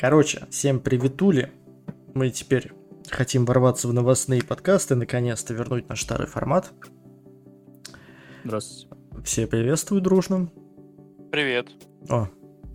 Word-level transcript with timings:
Короче, 0.00 0.46
всем 0.50 0.80
приветули. 0.80 1.52
Мы 2.14 2.30
теперь 2.30 2.72
хотим 3.10 3.44
ворваться 3.44 3.86
в 3.86 3.92
новостные 3.92 4.42
подкасты, 4.42 4.94
наконец-то 4.94 5.52
вернуть 5.52 5.90
наш 5.90 6.00
старый 6.00 6.26
формат. 6.26 6.72
Здравствуйте. 8.42 8.96
Все 9.22 9.46
приветствую 9.46 10.00
дружно. 10.00 10.50
Привет. 11.30 11.68
О, 12.08 12.28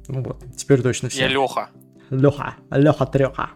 ну 0.08 0.22
вот, 0.22 0.44
теперь 0.56 0.84
точно 0.84 1.10
все. 1.10 1.22
Я 1.22 1.28
Леха. 1.30 1.70
Леха, 2.12 2.58
Леха 2.70 3.08
Треха. 3.08 3.50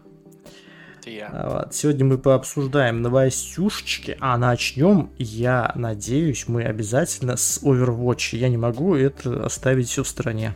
Это 0.97 1.11
я. 1.11 1.27
А 1.27 1.49
Вот. 1.49 1.75
Сегодня 1.75 2.05
мы 2.05 2.17
пообсуждаем 2.17 3.03
новостюшечки, 3.03 4.17
а 4.19 4.35
начнем, 4.39 5.11
я 5.19 5.73
надеюсь, 5.75 6.47
мы 6.47 6.63
обязательно 6.63 7.37
с 7.37 7.61
Overwatch. 7.61 8.35
Я 8.35 8.49
не 8.49 8.57
могу 8.57 8.95
это 8.95 9.45
оставить 9.45 9.89
все 9.89 10.03
в 10.03 10.07
стороне. 10.07 10.55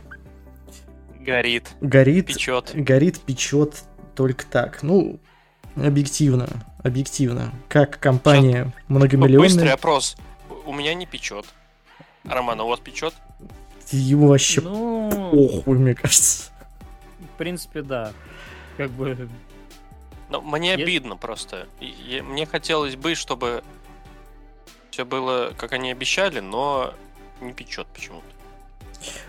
Горит, 1.24 1.70
Горит, 1.80 2.26
печет. 2.26 2.72
горит, 2.74 3.18
печет 3.20 3.84
только 4.14 4.44
так. 4.44 4.82
Ну, 4.82 5.18
объективно, 5.74 6.48
объективно. 6.82 7.50
Как 7.68 7.98
компания 7.98 8.64
Быстрый 8.64 8.84
многомиллионная, 8.88 9.72
опрос. 9.72 10.16
У 10.66 10.72
меня 10.74 10.92
не 10.94 11.06
печет. 11.06 11.46
Роман, 12.24 12.60
а 12.60 12.64
у 12.64 12.68
вас 12.68 12.80
печет? 12.80 13.14
ему 13.90 14.28
вообще 14.28 14.60
Ну, 14.60 15.30
похуй, 15.30 15.78
мне 15.78 15.94
кажется. 15.94 16.50
в 17.20 17.38
принципе, 17.38 17.82
да. 17.82 18.12
Как 18.76 18.90
бы, 18.90 19.28
Ну, 20.30 20.40
мне 20.42 20.70
Нет? 20.76 20.80
обидно 20.80 21.16
просто. 21.16 21.68
И 21.80 22.22
мне 22.24 22.44
хотелось 22.44 22.96
бы, 22.96 23.14
чтобы 23.14 23.62
все 24.90 25.04
было, 25.04 25.52
как 25.56 25.72
они 25.72 25.90
обещали, 25.90 26.40
но 26.40 26.92
не 27.40 27.52
печет 27.52 27.86
почему-то. 27.94 28.26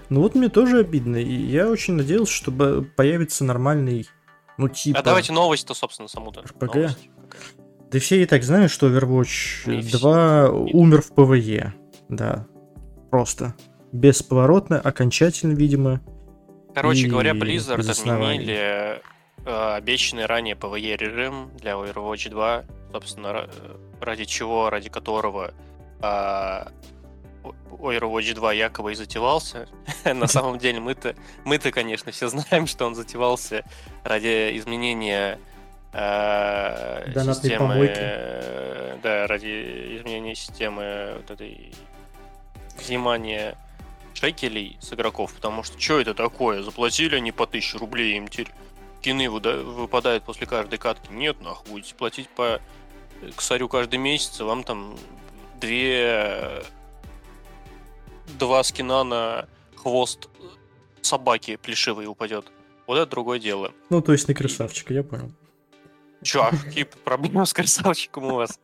Ну 0.09 0.21
вот 0.21 0.35
мне 0.35 0.49
тоже 0.49 0.79
обидно, 0.79 1.17
и 1.17 1.33
я 1.33 1.69
очень 1.69 1.93
надеялся, 1.93 2.33
чтобы 2.33 2.83
появится 2.95 3.43
нормальный, 3.43 4.07
ну 4.57 4.69
типа... 4.69 4.99
А 4.99 5.03
давайте 5.03 5.33
новость-то, 5.33 5.73
собственно, 5.73 6.07
саму-то. 6.07 6.41
РПГ? 6.41 6.75
Новость. 6.75 7.09
Да 7.91 7.99
все 7.99 8.21
и 8.21 8.25
так 8.25 8.43
знают, 8.43 8.71
что 8.71 8.87
Overwatch 8.87 9.69
Не 9.69 9.81
все. 9.81 9.99
2 9.99 10.49
умер 10.49 11.01
в 11.01 11.13
ПВЕ. 11.13 11.73
Да, 12.09 12.47
просто. 13.09 13.55
Бесповоротно, 13.91 14.79
окончательно, 14.79 15.53
видимо. 15.53 16.01
Короче 16.73 17.05
И 17.05 17.09
говоря, 17.09 17.31
Blizzard 17.31 17.89
отменили 17.89 19.01
э, 19.45 19.75
обещанный 19.75 20.25
ранее 20.25 20.55
PvE 20.55 20.97
режим 20.97 21.51
для 21.57 21.71
Overwatch 21.73 22.29
2, 22.29 22.63
собственно, 22.91 23.47
э, 23.47 23.77
ради 24.01 24.25
чего, 24.25 24.69
ради 24.69 24.89
которого 24.89 25.53
О- 26.01 26.67
Overwatch 27.71 28.33
2 28.33 28.53
якобы 28.53 28.91
и 28.91 28.95
затевался. 28.95 29.67
На 30.03 30.27
самом 30.27 30.57
деле 30.57 30.79
мы-то, 30.79 31.15
мы-то, 31.43 31.71
конечно, 31.71 32.11
все 32.11 32.27
знаем, 32.27 32.67
что 32.67 32.85
он 32.85 32.95
затевался 32.95 33.63
ради 34.03 34.57
изменения 34.57 35.39
э, 35.93 37.11
системы, 37.13 37.57
помойки. 37.57 37.93
э, 37.95 38.97
да, 39.03 39.27
ради 39.27 39.97
изменения 39.97 40.35
системы 40.35 41.13
вот 41.17 41.31
этой 41.31 41.73
взимания 42.77 43.57
шекелей 44.13 44.77
с 44.79 44.93
игроков, 44.93 45.33
потому 45.33 45.63
что 45.63 45.79
что 45.79 45.99
это 45.99 46.13
такое? 46.13 46.63
Заплатили 46.63 47.15
они 47.15 47.31
по 47.31 47.43
1000 47.43 47.77
рублей, 47.79 48.17
им 48.17 48.27
теперь 48.27 48.49
кины 49.01 49.29
выпадают 49.29 50.23
после 50.23 50.47
каждой 50.47 50.79
катки. 50.79 51.11
Нет, 51.11 51.39
нахуй, 51.41 51.73
будете 51.73 51.93
платить 51.93 52.29
по 52.29 52.59
косарю 53.35 53.67
каждый 53.69 53.99
месяц, 53.99 54.39
и 54.39 54.43
вам 54.43 54.63
там 54.63 54.97
две... 55.59 56.63
Два 58.39 58.63
скина 58.63 59.03
на 59.03 59.47
хвост 59.75 60.29
собаки 61.01 61.57
плешивой 61.57 62.07
упадет. 62.07 62.51
Вот 62.87 62.97
это 62.97 63.09
другое 63.09 63.39
дело. 63.39 63.71
Ну, 63.89 64.01
то 64.01 64.11
есть 64.11 64.27
на 64.27 64.33
красавчика, 64.33 64.93
я 64.93 65.03
понял. 65.03 65.31
Чё, 66.23 66.43
а 66.43 66.51
какие 66.51 66.83
проблемы 66.83 67.45
с 67.45 67.53
красавчиком 67.53 68.25
у 68.25 68.35
вас? 68.35 68.59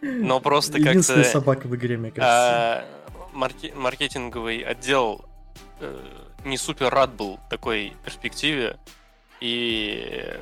Но 0.00 0.40
просто 0.40 0.78
Единственная 0.78 1.24
как-то... 1.24 1.38
собака 1.38 1.66
в 1.66 1.76
игре, 1.76 1.96
мне 1.96 2.10
кажется. 2.10 2.26
А, 2.26 2.84
марке- 3.32 3.74
маркетинговый 3.74 4.60
отдел 4.60 5.24
э, 5.80 6.00
не 6.44 6.56
супер 6.56 6.88
рад 6.90 7.14
был 7.14 7.38
такой 7.50 7.94
перспективе 8.04 8.78
и 9.40 10.36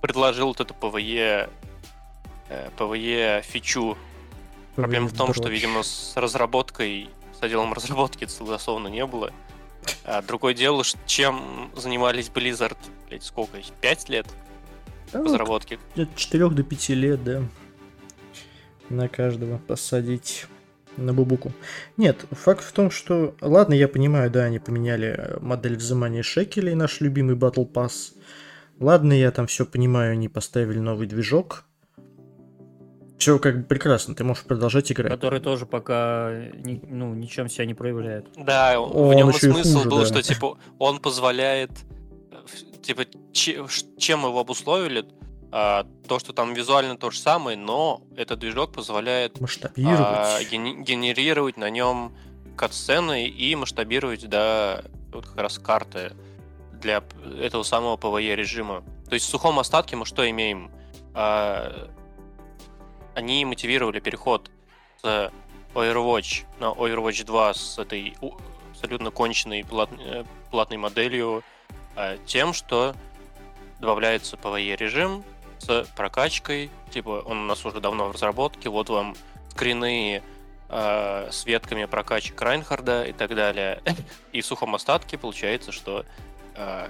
предложил 0.00 0.48
вот 0.48 0.60
эту 0.60 0.74
PvE 0.74 1.48
PvE 2.76 3.42
фичу. 3.44 3.96
Проблема 4.74 5.08
в 5.08 5.12
том, 5.12 5.34
что, 5.34 5.48
видимо, 5.48 5.82
с 5.82 6.12
разработкой, 6.16 7.08
с 7.38 7.42
отделом 7.42 7.72
разработки 7.72 8.24
это 8.24 8.32
согласовано 8.32 8.88
не 8.88 9.04
было. 9.06 9.32
А 10.04 10.22
другое 10.22 10.54
дело, 10.54 10.84
чем 11.06 11.70
занимались 11.74 12.30
Blizzard, 12.32 12.76
блядь, 13.08 13.24
сколько, 13.24 13.58
пять 13.80 14.08
лет 14.08 14.26
Да, 15.12 15.22
разработки? 15.22 15.78
От 15.96 16.14
4 16.14 16.50
до 16.50 16.62
5 16.62 16.88
лет, 16.90 17.24
да. 17.24 17.42
На 18.88 19.08
каждого 19.08 19.58
посадить 19.58 20.46
на 20.98 21.12
бубуку. 21.12 21.52
Нет, 21.96 22.24
факт 22.30 22.64
в 22.64 22.72
том, 22.72 22.90
что... 22.90 23.34
Ладно, 23.40 23.74
я 23.74 23.88
понимаю, 23.88 24.30
да, 24.30 24.44
они 24.44 24.58
поменяли 24.58 25.14
э, 25.16 25.38
модель 25.40 25.76
взимания 25.76 26.22
шекелей, 26.22 26.74
наш 26.74 27.00
любимый 27.00 27.36
Battle 27.36 27.70
Pass. 27.70 28.14
Ладно, 28.80 29.12
я 29.12 29.30
там 29.30 29.46
все 29.46 29.64
понимаю, 29.64 30.12
они 30.12 30.28
поставили 30.28 30.78
новый 30.78 31.06
движок. 31.06 31.64
Все 33.18 33.38
как 33.38 33.58
бы 33.58 33.62
прекрасно, 33.64 34.14
ты 34.14 34.22
можешь 34.24 34.44
продолжать 34.44 34.90
играть. 34.92 35.10
который 35.12 35.40
тоже 35.40 35.66
пока 35.66 36.30
ни- 36.54 36.80
ну, 36.86 37.14
ничем 37.14 37.48
себя 37.48 37.66
не 37.66 37.74
проявляет. 37.74 38.26
Да, 38.36 38.80
Он 38.80 39.08
в 39.10 39.14
нем 39.14 39.28
еще 39.30 39.48
и 39.48 39.52
смысл 39.52 39.78
хуже, 39.78 39.88
был, 39.90 39.98
да. 40.00 40.06
что 40.06 40.22
типа 40.22 40.56
он 40.78 41.00
позволяет, 41.00 41.70
э, 42.30 42.80
типа, 42.82 43.02
чем 43.32 44.20
его 44.24 44.40
обусловили, 44.40 45.04
А, 45.50 45.86
то, 46.06 46.18
что 46.18 46.34
там 46.34 46.52
визуально 46.52 46.98
то 46.98 47.10
же 47.10 47.18
самое, 47.18 47.56
но 47.56 48.02
этот 48.18 48.38
движок 48.40 48.70
позволяет 48.74 49.40
Масштабировать. 49.40 49.98
а, 49.98 50.40
гени- 50.44 50.82
генерировать 50.84 51.56
на 51.56 51.70
нем 51.70 52.12
катсцены 52.54 53.26
и 53.26 53.54
масштабировать, 53.56 54.28
да, 54.28 54.82
вот 55.10 55.24
как 55.26 55.38
раз 55.38 55.58
карты 55.58 56.12
для 56.74 57.02
этого 57.40 57.62
самого 57.62 57.96
PvE 57.96 58.34
режима. 58.34 58.84
То 59.08 59.14
есть 59.14 59.24
в 59.26 59.30
сухом 59.30 59.58
остатке 59.58 59.96
мы 59.96 60.04
что 60.04 60.28
имеем? 60.28 60.70
А, 61.14 61.88
они 63.18 63.44
мотивировали 63.44 63.98
переход 63.98 64.48
с 65.02 65.32
Overwatch 65.74 66.44
на 66.60 66.66
Overwatch 66.66 67.24
2 67.24 67.54
с 67.54 67.78
этой 67.78 68.16
абсолютно 68.70 69.10
конченной 69.10 69.64
плат- 69.64 69.90
э, 69.98 70.24
платной 70.52 70.78
моделью 70.78 71.42
а, 71.96 72.16
тем, 72.26 72.52
что 72.52 72.94
добавляется 73.80 74.36
PvE 74.36 74.76
режим 74.76 75.24
с 75.58 75.84
прокачкой, 75.96 76.70
типа 76.90 77.24
он 77.26 77.38
у 77.38 77.46
нас 77.46 77.66
уже 77.66 77.80
давно 77.80 78.06
в 78.08 78.12
разработке, 78.12 78.68
вот 78.68 78.88
вам 78.88 79.16
скрины 79.50 80.22
э, 80.68 81.28
с 81.32 81.44
ветками 81.44 81.86
прокачек 81.86 82.40
Райнхарда 82.40 83.02
и 83.02 83.12
так 83.12 83.34
далее. 83.34 83.82
И 84.32 84.42
в 84.42 84.46
сухом 84.46 84.76
остатке 84.76 85.18
получается, 85.18 85.72
что 85.72 86.06
э, 86.54 86.88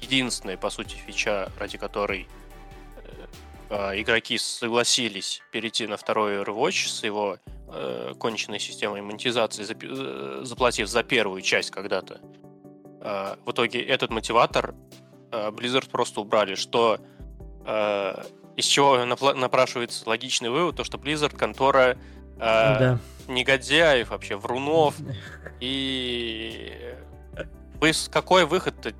единственная, 0.00 0.56
по 0.56 0.70
сути, 0.70 0.96
фича, 0.96 1.52
ради 1.56 1.78
которой 1.78 2.26
э, 3.70 4.00
игроки 4.00 4.38
согласились 4.38 5.42
перейти 5.52 5.86
на 5.86 5.96
второй 5.96 6.42
Overwatch 6.42 6.88
с 6.88 7.02
его 7.04 7.38
э, 7.68 8.14
конченной 8.18 8.60
системой 8.60 9.02
монетизации, 9.02 9.62
запи- 9.64 9.88
э, 9.90 10.44
заплатив 10.44 10.88
за 10.88 11.02
первую 11.02 11.42
часть 11.42 11.70
когда-то. 11.70 12.20
Э, 13.00 13.36
в 13.44 13.50
итоге 13.52 13.82
этот 13.82 14.10
мотиватор 14.10 14.74
э, 15.32 15.50
Blizzard 15.50 15.88
просто 15.90 16.20
убрали, 16.20 16.54
что 16.54 16.98
э, 17.66 18.24
из 18.56 18.64
чего 18.66 19.04
напрашивается 19.34 20.08
логичный 20.08 20.50
вывод, 20.50 20.76
то 20.76 20.84
что 20.84 20.98
Blizzard 20.98 21.36
контора 21.36 21.96
э, 22.36 22.38
Да. 22.38 22.98
негодяев 23.28 24.10
вообще, 24.10 24.36
врунов, 24.36 24.96
и 25.60 26.94
вы 27.80 27.92
с 27.92 28.08
какой 28.08 28.44
выход-то? 28.46 28.92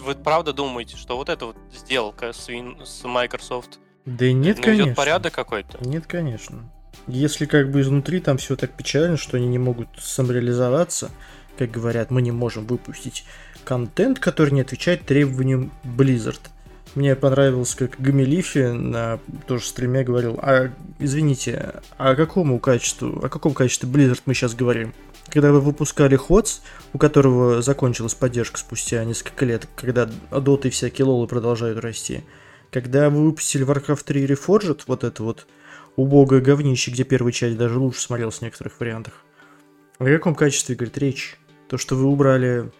Вы 0.00 0.14
правда 0.14 0.52
думаете, 0.52 0.96
что 0.96 1.16
вот 1.16 1.28
эта 1.28 1.46
вот 1.46 1.56
сделка 1.72 2.32
с, 2.32 2.48
Win- 2.48 2.84
с 2.84 3.02
Microsoft 3.04 3.78
Да 4.08 4.24
и 4.24 4.32
нет, 4.32 4.56
наведет 4.56 4.64
конечно. 4.64 4.94
порядок 4.94 5.34
какой-то? 5.34 5.78
Нет, 5.84 6.06
конечно. 6.06 6.64
Если 7.06 7.44
как 7.44 7.70
бы 7.70 7.82
изнутри 7.82 8.20
там 8.20 8.38
все 8.38 8.56
так 8.56 8.70
печально, 8.70 9.18
что 9.18 9.36
они 9.36 9.46
не 9.46 9.58
могут 9.58 9.88
самореализоваться, 9.98 11.10
как 11.58 11.70
говорят, 11.70 12.10
мы 12.10 12.22
не 12.22 12.32
можем 12.32 12.66
выпустить 12.66 13.26
контент, 13.64 14.18
который 14.18 14.52
не 14.52 14.62
отвечает 14.62 15.04
требованиям 15.04 15.72
Blizzard. 15.84 16.40
Мне 16.94 17.14
понравилось, 17.16 17.74
как 17.74 18.00
Гамилифи 18.00 18.72
на 18.72 19.20
тоже 19.46 19.66
стриме 19.66 20.04
говорил, 20.04 20.38
а 20.40 20.70
извините, 20.98 21.74
а 21.98 22.10
о 22.10 22.16
какому 22.16 22.58
качеству, 22.60 23.22
о 23.22 23.28
каком 23.28 23.52
качестве 23.52 23.90
Blizzard 23.90 24.22
мы 24.24 24.32
сейчас 24.32 24.54
говорим? 24.54 24.94
Когда 25.28 25.52
вы 25.52 25.60
выпускали 25.60 26.16
Ходс, 26.16 26.60
у 26.94 26.98
которого 26.98 27.60
закончилась 27.60 28.14
поддержка 28.14 28.58
спустя 28.58 29.04
несколько 29.04 29.44
лет, 29.44 29.68
когда 29.76 30.08
доты 30.30 30.68
и 30.68 30.70
всякие 30.70 31.04
лолы 31.04 31.26
продолжают 31.26 31.78
расти, 31.78 32.24
когда 32.70 33.10
вы 33.10 33.24
выпустили 33.24 33.66
Warcraft 33.66 34.04
3 34.04 34.26
Reforged, 34.26 34.82
вот 34.86 35.04
это 35.04 35.22
вот 35.22 35.46
убогое 35.96 36.40
говнище, 36.40 36.90
где 36.90 37.04
первая 37.04 37.32
часть 37.32 37.56
даже 37.56 37.78
лучше 37.78 38.00
смотрелась 38.00 38.38
в 38.38 38.42
некоторых 38.42 38.78
вариантах. 38.80 39.14
О 39.98 40.04
каком 40.04 40.34
качестве, 40.34 40.76
говорит, 40.76 40.98
речь? 40.98 41.38
То, 41.68 41.76
что 41.76 41.96
вы 41.96 42.04
убрали 42.04 42.70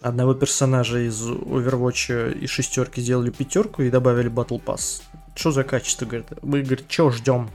одного 0.00 0.34
персонажа 0.34 0.98
из 0.98 1.22
Overwatch 1.28 2.38
и 2.38 2.46
шестерки 2.46 3.00
сделали 3.00 3.30
пятерку 3.30 3.82
и 3.82 3.90
добавили 3.90 4.30
Battle 4.30 4.62
Pass. 4.62 5.02
Что 5.34 5.52
за 5.52 5.64
качество, 5.64 6.06
говорит? 6.06 6.26
Мы, 6.42 6.62
говорит, 6.62 6.86
что 6.88 7.10
ждем 7.10 7.50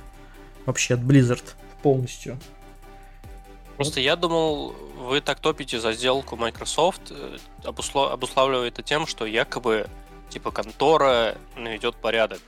вообще 0.66 0.94
от 0.94 1.01
Blizzard 1.01 1.44
полностью? 1.81 2.39
Просто 3.75 4.00
я 4.00 4.16
думал, 4.16 4.75
вы 4.98 5.22
так 5.22 5.39
топите 5.39 5.80
за 5.80 5.94
сделку 5.94 6.36
Microsoft, 6.36 7.12
э, 7.12 7.38
обусло- 7.63 8.12
обуславливая 8.12 8.68
это 8.68 8.84
тем, 8.84 9.07
что 9.07 9.25
якобы 9.25 9.88
типа 10.31 10.51
контора 10.51 11.38
наведет 11.56 11.95
порядок. 11.95 12.42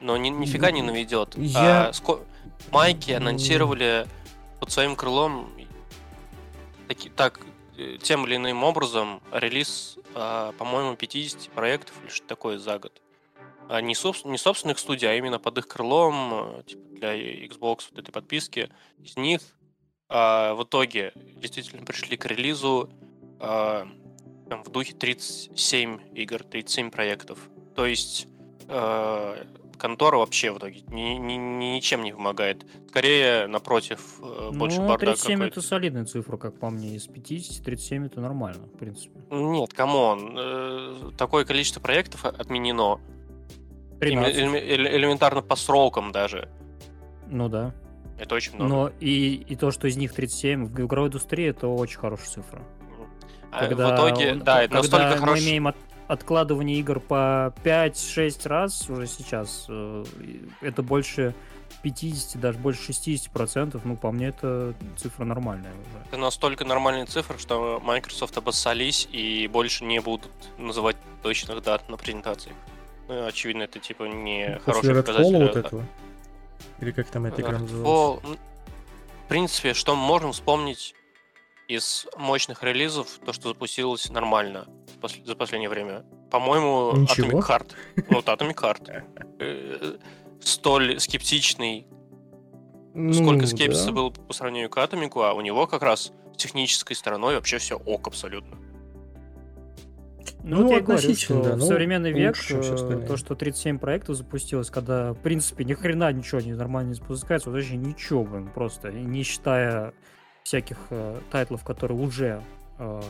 Но 0.00 0.16
ни, 0.16 0.28
нифига 0.30 0.70
не 0.70 0.82
наведет. 0.82 1.34
Я- 1.36 1.88
А 1.88 1.90
ско- 1.92 2.24
Майки 2.70 3.12
анонсировали 3.12 4.06
под 4.60 4.70
своим 4.72 4.96
крылом 4.96 5.50
таки, 6.88 7.08
так, 7.10 7.40
э, 7.76 7.98
тем 8.00 8.26
или 8.26 8.36
иным 8.36 8.62
образом 8.64 9.20
релиз, 9.32 9.96
а, 10.14 10.52
по-моему, 10.52 10.96
50 10.96 11.50
проектов 11.50 11.94
или 12.02 12.10
что 12.10 12.26
такое 12.26 12.58
за 12.58 12.78
год. 12.78 13.02
А 13.68 13.80
не, 13.80 13.94
собс- 13.94 14.26
не 14.28 14.38
собственных 14.38 14.78
студий, 14.78 15.08
а 15.10 15.14
именно 15.14 15.38
под 15.38 15.58
их 15.58 15.66
крылом, 15.68 16.58
э, 16.58 16.62
типа 16.66 16.82
для 16.94 17.14
Xbox 17.46 17.88
вот 17.90 17.98
этой 17.98 18.12
подписки. 18.12 18.70
Из 19.02 19.16
них 19.16 19.40
а, 20.08 20.54
в 20.54 20.62
итоге 20.62 21.12
действительно 21.16 21.84
пришли 21.84 22.16
к 22.16 22.26
релизу 22.26 22.88
а, 23.40 23.88
там, 24.48 24.62
в 24.64 24.70
духе 24.70 24.92
37 24.94 25.98
игр, 26.14 26.42
37 26.42 26.90
проектов. 26.90 27.38
То 27.74 27.86
есть 27.86 28.28
э, 28.68 29.44
контора 29.78 30.18
вообще 30.18 30.50
в 30.52 30.58
итоге 30.58 30.80
ни, 30.88 31.18
ни- 31.18 31.34
ни- 31.34 31.74
ничем 31.76 32.02
не 32.02 32.12
помогает. 32.12 32.64
Скорее, 32.88 33.46
напротив, 33.46 34.00
э, 34.22 34.50
больше 34.52 34.80
ну, 34.80 34.88
бардак 34.88 35.00
37 35.16 35.38
какой-то. 35.38 35.60
это 35.60 35.66
солидная 35.68 36.04
цифра, 36.06 36.36
как 36.36 36.58
по 36.58 36.70
мне. 36.70 36.96
Из 36.96 37.06
50 37.06 37.64
37 37.64 38.06
это 38.06 38.20
нормально, 38.20 38.66
в 38.66 38.78
принципе. 38.78 39.18
Нет, 39.30 39.72
come 39.74 40.09
on. 40.09 40.36
э, 40.38 41.10
Такое 41.18 41.44
количество 41.44 41.80
проектов 41.80 42.24
отменено. 42.24 43.00
Именно 44.00 44.24
13. 44.30 44.36
элеме- 44.38 44.62
эле- 44.62 44.96
элементарно 44.96 45.42
по 45.42 45.56
срокам 45.56 46.12
даже. 46.12 46.48
Ну 47.28 47.48
да. 47.48 47.74
Это 48.18 48.34
очень 48.34 48.54
много. 48.54 48.70
Но 48.70 48.90
и, 49.00 49.34
и 49.34 49.56
то, 49.56 49.70
что 49.70 49.88
из 49.88 49.96
них 49.98 50.14
37 50.14 50.64
в 50.66 50.80
игровой 50.80 51.08
индустрии, 51.08 51.46
это 51.48 51.66
очень 51.68 51.98
хорошая 51.98 52.28
цифра. 52.28 52.62
А 53.50 53.66
в 53.66 53.72
итоге, 53.72 54.32
он- 54.32 54.38
да, 54.40 54.62
это 54.62 54.74
когда 54.74 54.98
настолько 54.98 55.20
мы 55.20 55.26
хорошо. 55.28 55.42
имеем 55.44 55.66
от- 55.68 55.76
откладывание 56.08 56.78
игр 56.78 57.00
по 57.00 57.52
5-6 57.64 58.46
раз 58.46 58.88
уже 58.90 59.06
сейчас, 59.06 59.66
э, 59.68 60.04
это 60.60 60.82
больше 60.82 61.34
50, 61.82 62.40
даже 62.40 62.58
больше 62.58 62.82
60 62.84 63.30
процентов. 63.32 63.82
Ну, 63.84 63.96
по 63.96 64.10
мне, 64.12 64.28
это 64.28 64.74
цифра 64.96 65.24
нормальная 65.24 65.70
уже. 65.72 66.04
Это 66.08 66.16
настолько 66.16 66.64
нормальные 66.64 67.06
цифры, 67.06 67.38
что 67.38 67.80
Microsoft 67.84 68.36
обоссались 68.36 69.08
и 69.10 69.48
больше 69.48 69.84
не 69.84 70.00
будут 70.00 70.30
называть 70.58 70.96
точных 71.22 71.62
дат 71.62 71.88
на 71.88 71.96
презентациях. 71.96 72.56
Ну, 73.08 73.26
очевидно, 73.26 73.62
это 73.64 73.78
типа 73.78 74.04
не 74.04 74.60
После 74.64 74.72
хороший 74.82 74.94
показатель. 75.02 75.38
вот 75.46 75.56
а- 75.56 75.58
этого? 75.60 75.84
Или 76.80 76.90
как 76.90 77.06
там 77.08 77.26
эта 77.26 77.40
игра 77.42 77.58
называлась? 77.58 78.24
М, 78.24 78.38
В 79.24 79.28
принципе, 79.28 79.74
что 79.74 79.96
мы 79.96 80.02
можем 80.06 80.30
вспомнить 80.32 80.94
из 81.68 82.06
мощных 82.16 82.62
релизов, 82.62 83.18
то, 83.24 83.32
что 83.32 83.48
запустилось 83.48 84.08
нормально 84.10 84.66
за 85.24 85.34
последнее 85.36 85.68
время. 85.68 86.04
По-моему, 86.30 86.96
Ничего. 86.96 87.40
Atomic 87.40 87.48
Heart. 87.48 87.72
Вот 88.08 88.26
Atomic 88.26 88.56
Heart. 88.56 89.02
Э, 89.38 89.98
Столь 90.40 91.00
скептичный 91.00 91.86
Сколько 93.12 93.42
Ну, 93.42 93.46
скепсиса 93.46 93.86
да. 93.86 93.92
было 93.92 94.10
по 94.10 94.32
сравнению 94.32 94.70
к 94.70 94.78
Атомику, 94.78 95.20
а 95.22 95.34
у 95.34 95.42
него 95.42 95.66
как 95.66 95.82
раз 95.82 96.12
с 96.32 96.36
технической 96.38 96.96
стороной 96.96 97.34
вообще 97.34 97.58
все 97.58 97.76
ок 97.76 98.06
абсолютно. 98.08 98.56
Ну, 100.42 100.56
Ну, 100.56 100.62
вот 100.62 100.70
я 100.72 100.80
говорю, 100.80 101.14
что 101.14 101.42
да, 101.42 101.52
в 101.52 101.58
ну, 101.58 101.66
современный 101.66 102.12
век 102.12 102.36
лучше, 102.36 102.56
э, 102.56 103.06
то, 103.06 103.18
что 103.18 103.34
37 103.34 103.78
проектов 103.78 104.16
запустилось, 104.16 104.70
когда, 104.70 105.12
в 105.12 105.18
принципе, 105.18 105.64
ни 105.64 105.74
хрена 105.74 106.10
ничего 106.10 106.40
не 106.40 106.54
нормально 106.54 106.88
не 106.88 106.94
запускается, 106.94 107.50
вот 107.50 107.56
вообще 107.56 107.76
ничего, 107.76 108.24
блин, 108.24 108.48
просто, 108.48 108.90
не 108.90 109.22
считая 109.24 109.92
всяких 110.46 110.78
э, 110.90 111.20
тайтлов, 111.32 111.64
которые 111.64 111.98
уже 111.98 112.40
э, 112.78 113.02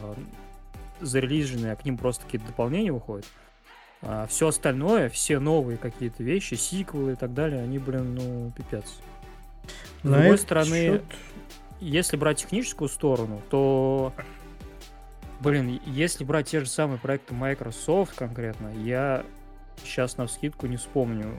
зарелизены, 1.00 1.66
а 1.66 1.76
к 1.76 1.84
ним 1.84 1.98
просто 1.98 2.24
какие-то 2.24 2.46
дополнения 2.46 2.92
выходят. 2.92 3.26
все 4.28 4.48
остальное, 4.48 5.10
все 5.10 5.38
новые 5.38 5.76
какие-то 5.76 6.22
вещи, 6.22 6.54
сиквелы 6.54 7.12
и 7.12 7.14
так 7.16 7.34
далее, 7.34 7.62
они, 7.62 7.78
блин, 7.78 8.14
ну, 8.14 8.52
пипец. 8.56 8.86
С 10.00 10.04
На 10.04 10.18
другой 10.18 10.38
стороны, 10.38 10.86
счет- 10.86 11.04
если 11.80 12.16
брать 12.16 12.38
техническую 12.38 12.88
сторону, 12.88 13.42
то, 13.50 14.14
блин, 15.40 15.78
если 15.84 16.24
брать 16.24 16.48
те 16.48 16.60
же 16.60 16.66
самые 16.66 16.98
проекты 16.98 17.34
Microsoft 17.34 18.14
конкретно, 18.16 18.72
я 18.82 19.26
сейчас 19.84 20.16
на 20.16 20.26
вскидку 20.26 20.66
не 20.68 20.78
вспомню 20.78 21.38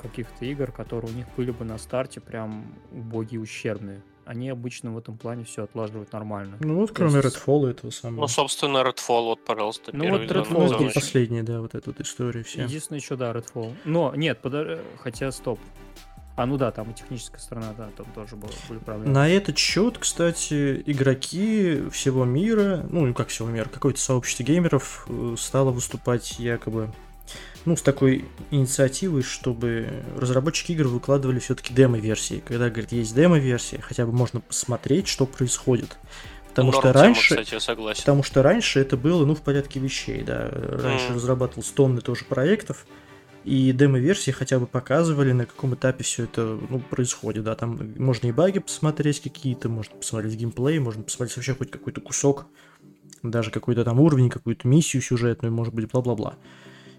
каких-то 0.00 0.44
игр, 0.44 0.70
которые 0.70 1.12
у 1.12 1.14
них 1.16 1.26
были 1.36 1.50
бы 1.50 1.64
на 1.64 1.78
старте 1.78 2.20
прям 2.20 2.66
убогие, 2.92 3.40
ущербные. 3.40 4.00
Они 4.26 4.48
обычно 4.48 4.90
в 4.92 4.98
этом 4.98 5.18
плане 5.18 5.44
все 5.44 5.64
отлаживают 5.64 6.12
нормально. 6.12 6.56
Ну 6.60 6.76
вот, 6.76 6.88
То 6.88 6.94
кроме 6.94 7.16
есть- 7.16 7.26
Redfall 7.36 7.68
этого 7.70 7.90
самого. 7.90 8.20
Ну, 8.22 8.28
собственно, 8.28 8.78
Redfall, 8.78 9.24
вот, 9.24 9.44
пожалуйста, 9.44 9.90
Ну, 9.92 10.04
первый 10.04 10.26
вот 10.26 10.36
Redfall 10.36 10.68
Ну, 10.70 10.76
очень- 10.86 10.94
последняя, 10.94 11.42
да, 11.42 11.60
вот 11.60 11.74
эта 11.74 11.90
вот 11.90 12.00
история 12.00 12.42
вся. 12.42 12.62
Единственное 12.64 13.00
еще, 13.00 13.16
да, 13.16 13.32
Redfall. 13.32 13.74
Но, 13.84 14.14
нет, 14.14 14.40
подо- 14.42 14.80
хотя, 14.98 15.30
стоп. 15.30 15.60
А, 16.36 16.46
ну 16.46 16.56
да, 16.56 16.72
там 16.72 16.90
и 16.90 16.94
техническая 16.94 17.38
сторона, 17.38 17.74
да, 17.78 17.90
там 17.96 18.06
тоже 18.12 18.34
было- 18.34 18.50
были 18.68 18.78
проблемы. 18.80 19.12
На 19.12 19.28
этот 19.28 19.56
счет, 19.56 19.98
кстати, 19.98 20.82
игроки 20.84 21.88
всего 21.92 22.24
мира, 22.24 22.84
ну, 22.90 23.12
как 23.14 23.28
всего 23.28 23.48
мира, 23.48 23.68
какое-то 23.72 24.00
сообщество 24.00 24.42
геймеров 24.42 25.06
э, 25.08 25.36
стало 25.38 25.70
выступать 25.70 26.40
якобы, 26.40 26.90
ну, 27.64 27.76
с 27.76 27.82
такой 27.82 28.24
инициативой, 28.50 29.22
чтобы 29.22 30.02
разработчики 30.16 30.72
игр 30.72 30.88
выкладывали 30.88 31.38
все-таки 31.38 31.72
демо-версии. 31.72 32.42
Когда, 32.46 32.68
говорит, 32.68 32.92
есть 32.92 33.14
демо-версия, 33.14 33.80
хотя 33.80 34.06
бы 34.06 34.12
можно 34.12 34.40
посмотреть, 34.40 35.08
что 35.08 35.26
происходит. 35.26 35.96
Потому 36.48 36.70
Норм 36.70 36.82
что 36.82 36.92
раньше, 36.92 37.34
кстати, 37.36 37.54
я 37.54 37.60
согласен. 37.60 38.00
Потому 38.00 38.22
что 38.22 38.42
раньше 38.42 38.78
это 38.78 38.96
было, 38.96 39.24
ну, 39.24 39.34
в 39.34 39.40
порядке 39.40 39.80
вещей, 39.80 40.22
да. 40.22 40.48
Раньше 40.52 41.06
Мгм. 41.06 41.16
разрабатывалось 41.16 41.70
тонны 41.70 42.00
тоже 42.00 42.24
проектов, 42.26 42.86
и 43.44 43.72
демо-версии 43.72 44.30
хотя 44.30 44.58
бы 44.58 44.66
показывали, 44.66 45.32
на 45.32 45.46
каком 45.46 45.74
этапе 45.74 46.04
все 46.04 46.24
это 46.24 46.58
ну, 46.70 46.78
происходит, 46.78 47.44
да. 47.44 47.54
Там 47.56 47.94
можно 47.96 48.28
и 48.28 48.32
баги 48.32 48.60
посмотреть 48.60 49.20
какие-то, 49.20 49.68
можно 49.68 49.96
посмотреть 49.96 50.34
геймплей, 50.34 50.78
можно 50.78 51.02
посмотреть 51.02 51.36
вообще 51.36 51.54
хоть 51.54 51.70
какой-то 51.70 52.00
кусок, 52.00 52.46
даже 53.22 53.50
какой-то 53.50 53.84
там 53.84 53.98
уровень, 53.98 54.30
какую-то 54.30 54.68
миссию 54.68 55.02
сюжетную, 55.02 55.52
может 55.52 55.74
быть, 55.74 55.90
бла-бла-бла. 55.90 56.36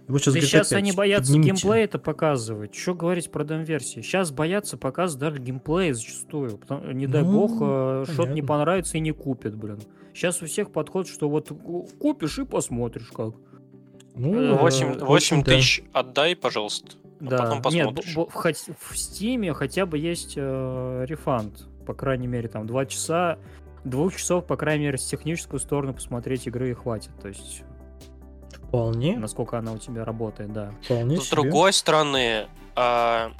Вот 0.08 0.22
сейчас, 0.22 0.34
Да 0.36 0.42
сейчас 0.42 0.68
опять, 0.68 0.78
они 0.84 0.92
боятся 0.92 1.32
поднимите. 1.34 1.52
геймплей 1.62 1.84
это 1.84 2.00
показывать. 2.00 2.76
Что 2.76 2.94
говорить 2.94 3.32
про 3.32 3.44
дем-версии? 3.44 4.02
Сейчас 4.02 4.32
боятся 4.32 4.78
показывать 4.78 5.20
даже 5.22 5.40
геймплей 5.42 5.94
зачастую. 5.94 6.58
Потому- 6.58 6.92
не 6.92 7.08
дай 7.08 7.24
Ну, 7.24 7.32
бог, 7.32 7.52
э, 7.62 8.06
что-то 8.12 8.32
не 8.32 8.42
понравится 8.42 8.98
и 8.98 9.00
не 9.00 9.12
купят, 9.12 9.56
блин. 9.56 9.80
Сейчас 10.14 10.42
у 10.42 10.46
всех 10.46 10.72
подход, 10.72 11.08
что 11.08 11.30
вот 11.30 11.50
ку- 11.50 11.88
купишь 12.00 12.38
и 12.40 12.46
посмотришь 12.46 13.10
как. 13.14 13.34
Ну, 14.16 14.34
э, 14.34 14.50
да, 14.52 14.56
8, 14.62 14.94
в 14.94 15.06
8 15.06 15.38
общем, 15.40 15.44
да. 15.44 15.52
тысяч 15.58 15.84
отдай, 15.92 16.36
пожалуйста. 16.36 16.92
а 17.20 17.24
Да, 17.26 17.38
потом 17.38 17.74
нет, 17.74 17.86
посмотришь. 17.88 18.16
б- 18.16 18.26
б- 18.26 18.32
хоть 18.32 18.66
в 18.80 18.98
Стиме 18.98 19.54
хотя 19.54 19.86
бы 19.86 19.98
есть 19.98 20.34
э, 20.38 21.06
рефанд. 21.08 21.68
По 21.86 21.94
крайней 21.94 22.28
мере, 22.28 22.48
там 22.48 22.66
два 22.68 22.86
часа, 22.86 23.38
двух 23.84 24.16
часов, 24.16 24.46
по 24.46 24.56
крайней 24.58 24.86
мере, 24.86 24.98
с 24.98 25.06
техническую 25.06 25.60
сторону 25.60 25.94
посмотреть 25.94 26.48
игры 26.48 26.72
и 26.72 26.74
хватит. 26.74 27.12
То 27.22 27.28
есть, 27.30 27.64
Вполне, 28.68 29.18
насколько 29.18 29.58
она 29.58 29.74
у 29.74 29.78
тебя 29.78 30.06
работает, 30.06 30.52
да. 30.54 30.72
вполне 30.84 31.18
С 31.18 31.26
себе. 31.26 31.36
другой 31.36 31.74
стороны, 31.74 32.48
а, 32.76 33.32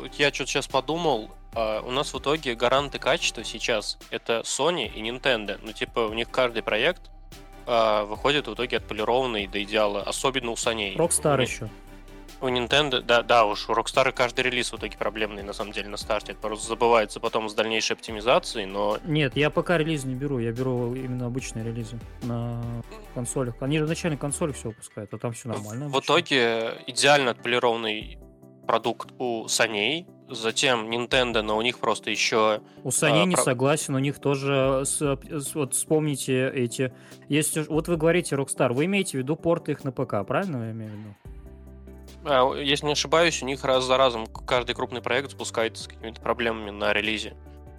вот 0.00 0.14
я 0.14 0.32
что-то 0.32 0.50
сейчас 0.50 0.66
подумал, 0.66 1.30
а, 1.54 1.82
у 1.82 1.90
нас 1.90 2.12
в 2.12 2.18
итоге 2.18 2.54
гаранты 2.54 2.98
качества 2.98 3.44
сейчас 3.44 3.98
это 4.10 4.40
Sony 4.44 4.90
и 4.92 5.00
Nintendo. 5.02 5.58
Ну, 5.62 5.72
типа, 5.72 6.00
у 6.00 6.14
них 6.14 6.30
каждый 6.30 6.62
проект 6.62 7.10
а, 7.66 8.04
выходит 8.04 8.48
в 8.48 8.54
итоге 8.54 8.78
отполированный 8.78 9.46
до 9.46 9.62
идеала, 9.62 10.02
особенно 10.02 10.50
у 10.50 10.54
Sony. 10.54 10.96
Rockstar 10.96 11.38
у, 11.38 11.42
еще. 11.42 11.68
У 12.42 12.48
Nintendo, 12.48 13.00
да, 13.00 13.22
да, 13.22 13.44
уж 13.44 13.68
у 13.68 13.72
Rockstar 13.72 14.10
каждый 14.10 14.40
релиз 14.42 14.72
в 14.72 14.76
итоге 14.76 14.96
проблемный, 14.98 15.44
на 15.44 15.52
самом 15.52 15.70
деле, 15.72 15.88
на 15.88 15.96
старте. 15.96 16.32
Это 16.32 16.40
просто 16.40 16.66
забывается 16.66 17.20
потом 17.20 17.48
с 17.48 17.54
дальнейшей 17.54 17.92
оптимизацией, 17.94 18.66
но 18.66 18.98
Нет, 19.04 19.36
я 19.36 19.48
пока 19.48 19.78
релиз 19.78 20.04
не 20.04 20.16
беру, 20.16 20.40
я 20.40 20.50
беру 20.50 20.92
именно 20.92 21.26
обычные 21.26 21.64
релизы 21.64 22.00
на 22.22 22.60
консолях. 23.14 23.54
Они 23.60 23.78
же 23.78 23.84
вначале 23.86 24.16
консоли 24.16 24.50
все 24.50 24.68
выпускают, 24.70 25.14
а 25.14 25.18
там 25.18 25.32
все 25.32 25.48
нормально. 25.50 25.86
В 25.88 25.92
обычно. 25.94 26.04
итоге 26.04 26.74
идеально 26.88 27.30
отполированный 27.30 28.18
продукт 28.66 29.10
у 29.18 29.44
Sony, 29.46 30.06
затем 30.28 30.90
Nintendo, 30.90 31.42
но 31.42 31.56
у 31.56 31.62
них 31.62 31.78
просто 31.78 32.10
еще 32.10 32.60
У 32.82 32.88
Sony 32.88 33.22
а, 33.22 33.24
не 33.24 33.34
про- 33.36 33.42
согласен, 33.42 33.94
у 33.94 33.98
них 34.00 34.18
тоже, 34.18 34.82
с- 34.84 35.00
с- 35.00 35.54
вот 35.54 35.74
вспомните 35.74 36.48
эти, 36.50 36.92
если, 37.28 37.60
вот 37.62 37.86
вы 37.86 37.96
говорите 37.96 38.34
Rockstar, 38.34 38.72
вы 38.72 38.86
имеете 38.86 39.12
в 39.12 39.20
виду 39.20 39.36
порты 39.36 39.72
их 39.72 39.84
на 39.84 39.92
ПК, 39.92 40.26
правильно 40.26 40.64
я 40.64 40.70
имею 40.72 40.90
в 40.90 40.94
виду? 40.94 41.14
А, 42.24 42.54
Если 42.54 42.86
не 42.86 42.92
ошибаюсь, 42.92 43.42
у 43.42 43.46
них 43.46 43.64
раз 43.64 43.84
за 43.84 43.96
разом 43.96 44.26
каждый 44.26 44.74
крупный 44.74 45.02
проект 45.02 45.30
запускается 45.30 45.84
с 45.84 45.88
какими-то 45.88 46.20
проблемами 46.20 46.70
на 46.70 46.92
релизе. 46.92 47.34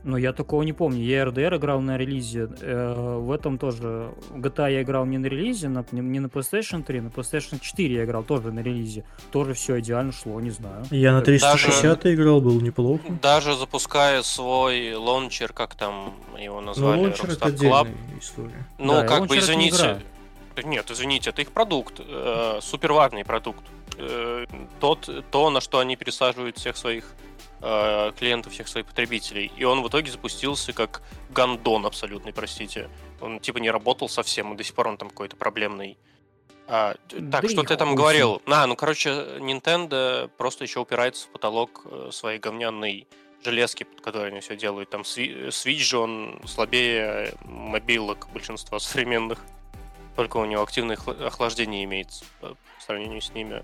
Ну, 0.05 0.17
я 0.17 0.33
такого 0.33 0.63
не 0.63 0.73
помню. 0.73 1.01
Я 1.01 1.23
RDR 1.23 1.55
играл 1.55 1.79
на 1.79 1.97
релизе. 1.97 2.49
э, 2.59 3.17
в 3.19 3.31
этом 3.31 3.57
тоже. 3.57 4.11
GTA 4.35 4.69
я 4.69 4.81
играл 4.81 5.05
не 5.05 5.17
на 5.17 5.27
релизе, 5.27 5.69
на- 5.69 5.85
не 5.93 6.19
на 6.19 6.27
PlayStation 6.27 6.83
3, 6.83 6.99
на 6.99 7.07
PlayStation 7.07 7.57
4 7.61 7.95
я 7.95 8.03
играл 8.03 8.23
тоже 8.25 8.51
на 8.51 8.59
релизе. 8.59 9.05
Тоже 9.31 9.53
все 9.53 9.79
идеально 9.79 10.11
шло, 10.11 10.41
не 10.41 10.49
знаю. 10.49 10.83
Я 10.91 11.13
на 11.13 11.19
Как- 11.19 11.27
360 11.27 12.05
играл, 12.07 12.41
был 12.41 12.59
неплохо. 12.59 13.03
Даже 13.21 13.55
запуская 13.55 14.23
свой 14.23 14.93
лончер, 14.93 15.53
как 15.53 15.75
там 15.75 16.15
его 16.37 16.55
Но 16.59 16.67
назвали, 16.67 16.99
лончер 16.99 17.29
это 17.29 17.45
Rockstar 17.47 17.53
Club, 17.53 17.81
отдельная 17.81 18.19
история. 18.19 18.67
Ну, 18.79 18.93
Да, 18.95 19.07
как 19.07 19.27
бы, 19.27 19.37
это 19.37 19.55
не 19.55 19.69
извините. 19.69 20.01
Нет, 20.63 20.91
извините, 20.91 21.29
это 21.31 21.41
их 21.41 21.51
продукт, 21.51 21.95
э, 21.99 22.59
супер 22.61 22.93
важный 22.93 23.23
продукт. 23.25 23.63
Э, 23.97 24.45
тот, 24.79 25.09
то, 25.31 25.49
на 25.49 25.61
что 25.61 25.79
они 25.79 25.95
пересаживают 25.95 26.57
всех 26.57 26.77
своих 26.77 27.13
э, 27.61 28.11
клиентов, 28.17 28.53
всех 28.53 28.67
своих 28.67 28.85
потребителей. 28.87 29.51
И 29.57 29.63
он 29.63 29.81
в 29.81 29.87
итоге 29.87 30.11
запустился 30.11 30.73
как 30.73 31.01
гандон 31.29 31.85
абсолютный, 31.85 32.33
простите. 32.33 32.89
Он 33.21 33.39
типа 33.39 33.59
не 33.59 33.71
работал 33.71 34.09
совсем, 34.09 34.53
и 34.53 34.57
до 34.57 34.63
сих 34.63 34.75
пор 34.75 34.87
он 34.89 34.97
там 34.97 35.09
какой-то 35.09 35.35
проблемный. 35.35 35.97
А, 36.67 36.95
т- 37.07 37.19
Да 37.19 37.41
так, 37.41 37.49
что 37.49 37.63
ты 37.63 37.75
там 37.75 37.93
с 37.93 37.95
говорил? 37.95 38.41
А, 38.47 38.65
ну, 38.67 38.75
короче, 38.75 39.09
Nintendo 39.39 40.29
просто 40.37 40.63
еще 40.63 40.79
упирается 40.79 41.27
в 41.27 41.29
потолок 41.31 41.81
э, 41.85 42.09
своей 42.11 42.39
говняной 42.39 43.07
железки, 43.43 43.83
под 43.83 43.99
которой 44.01 44.29
они 44.31 44.39
все 44.39 44.55
делают. 44.55 44.89
Там 44.89 45.01
Swi- 45.01 45.49
Switch 45.49 45.79
же 45.79 45.97
он 45.97 46.41
слабее 46.45 47.33
мобилок 47.43 48.29
большинства 48.33 48.79
современных. 48.79 49.39
Только 50.15 50.37
у 50.37 50.45
него 50.45 50.61
активное 50.61 50.95
хла- 50.95 51.25
охлаждение 51.25 51.83
имеется 51.85 52.25
по 52.39 52.55
сравнению 52.79 53.21
с 53.21 53.33
ними. 53.33 53.63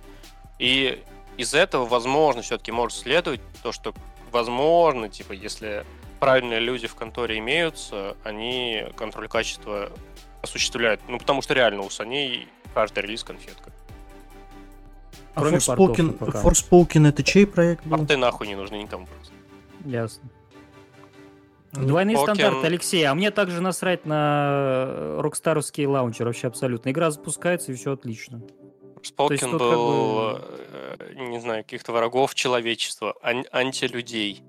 И 0.58 1.03
из 1.38 1.53
этого, 1.53 1.86
возможно, 1.86 2.41
все-таки 2.41 2.72
может 2.72 2.98
следовать 2.98 3.41
то, 3.63 3.72
что, 3.72 3.94
возможно, 4.32 5.10
типа, 5.10 5.34
если 5.34 5.86
правильные 6.20 6.60
люди 6.60 6.88
в 6.88 6.96
конторе 6.96 7.38
имеются, 7.38 8.18
они 8.24 8.86
контроль 8.98 9.27
качества 9.29 9.91
осуществляют. 10.41 11.01
Ну, 11.08 11.18
потому 11.20 11.41
что 11.41 11.53
реально 11.53 11.82
у 11.82 11.88
Sony 11.88 12.48
каждый 12.74 13.03
релиз 13.03 13.24
конфетка. 13.24 13.72
А 15.36 15.41
Кроме. 15.41 15.58
Forspoken 15.58 17.08
это 17.08 17.24
чей 17.24 17.46
проект 17.46 17.86
был? 17.86 17.98
Порты 17.98 18.18
нахуй 18.18 18.48
не 18.48 18.56
нужны 18.56 18.75
никому 18.75 19.06
просто. 19.06 19.34
Ясно. 19.86 20.29
Двойные 21.72 22.16
Pokken- 22.18 22.24
стандарты, 22.24 22.66
Алексей. 22.68 23.04
А 23.06 23.14
мне 23.14 23.32
также 23.32 23.62
насрать 23.62 24.06
на 24.06 25.16
рокстаровский 25.20 25.86
лаунчер 25.86 26.26
вообще 26.26 26.48
абсолютно. 26.48 26.90
Игра 26.90 27.12
запускается 27.12 27.72
и 27.72 27.76
все 27.76 27.94
отлично. 27.94 28.42
есть 29.02 29.08
Спокен 29.14 29.52
тут 29.52 29.60
как 29.60 29.70
был, 29.70 30.16
бы- 30.34 30.42
э, 31.00 31.14
не 31.30 31.40
знаю, 31.40 31.64
каких-то 31.64 31.92
врагов 31.94 32.34
человечества, 32.36 33.16
ан- 33.22 33.46
антилюдей. 33.52 34.44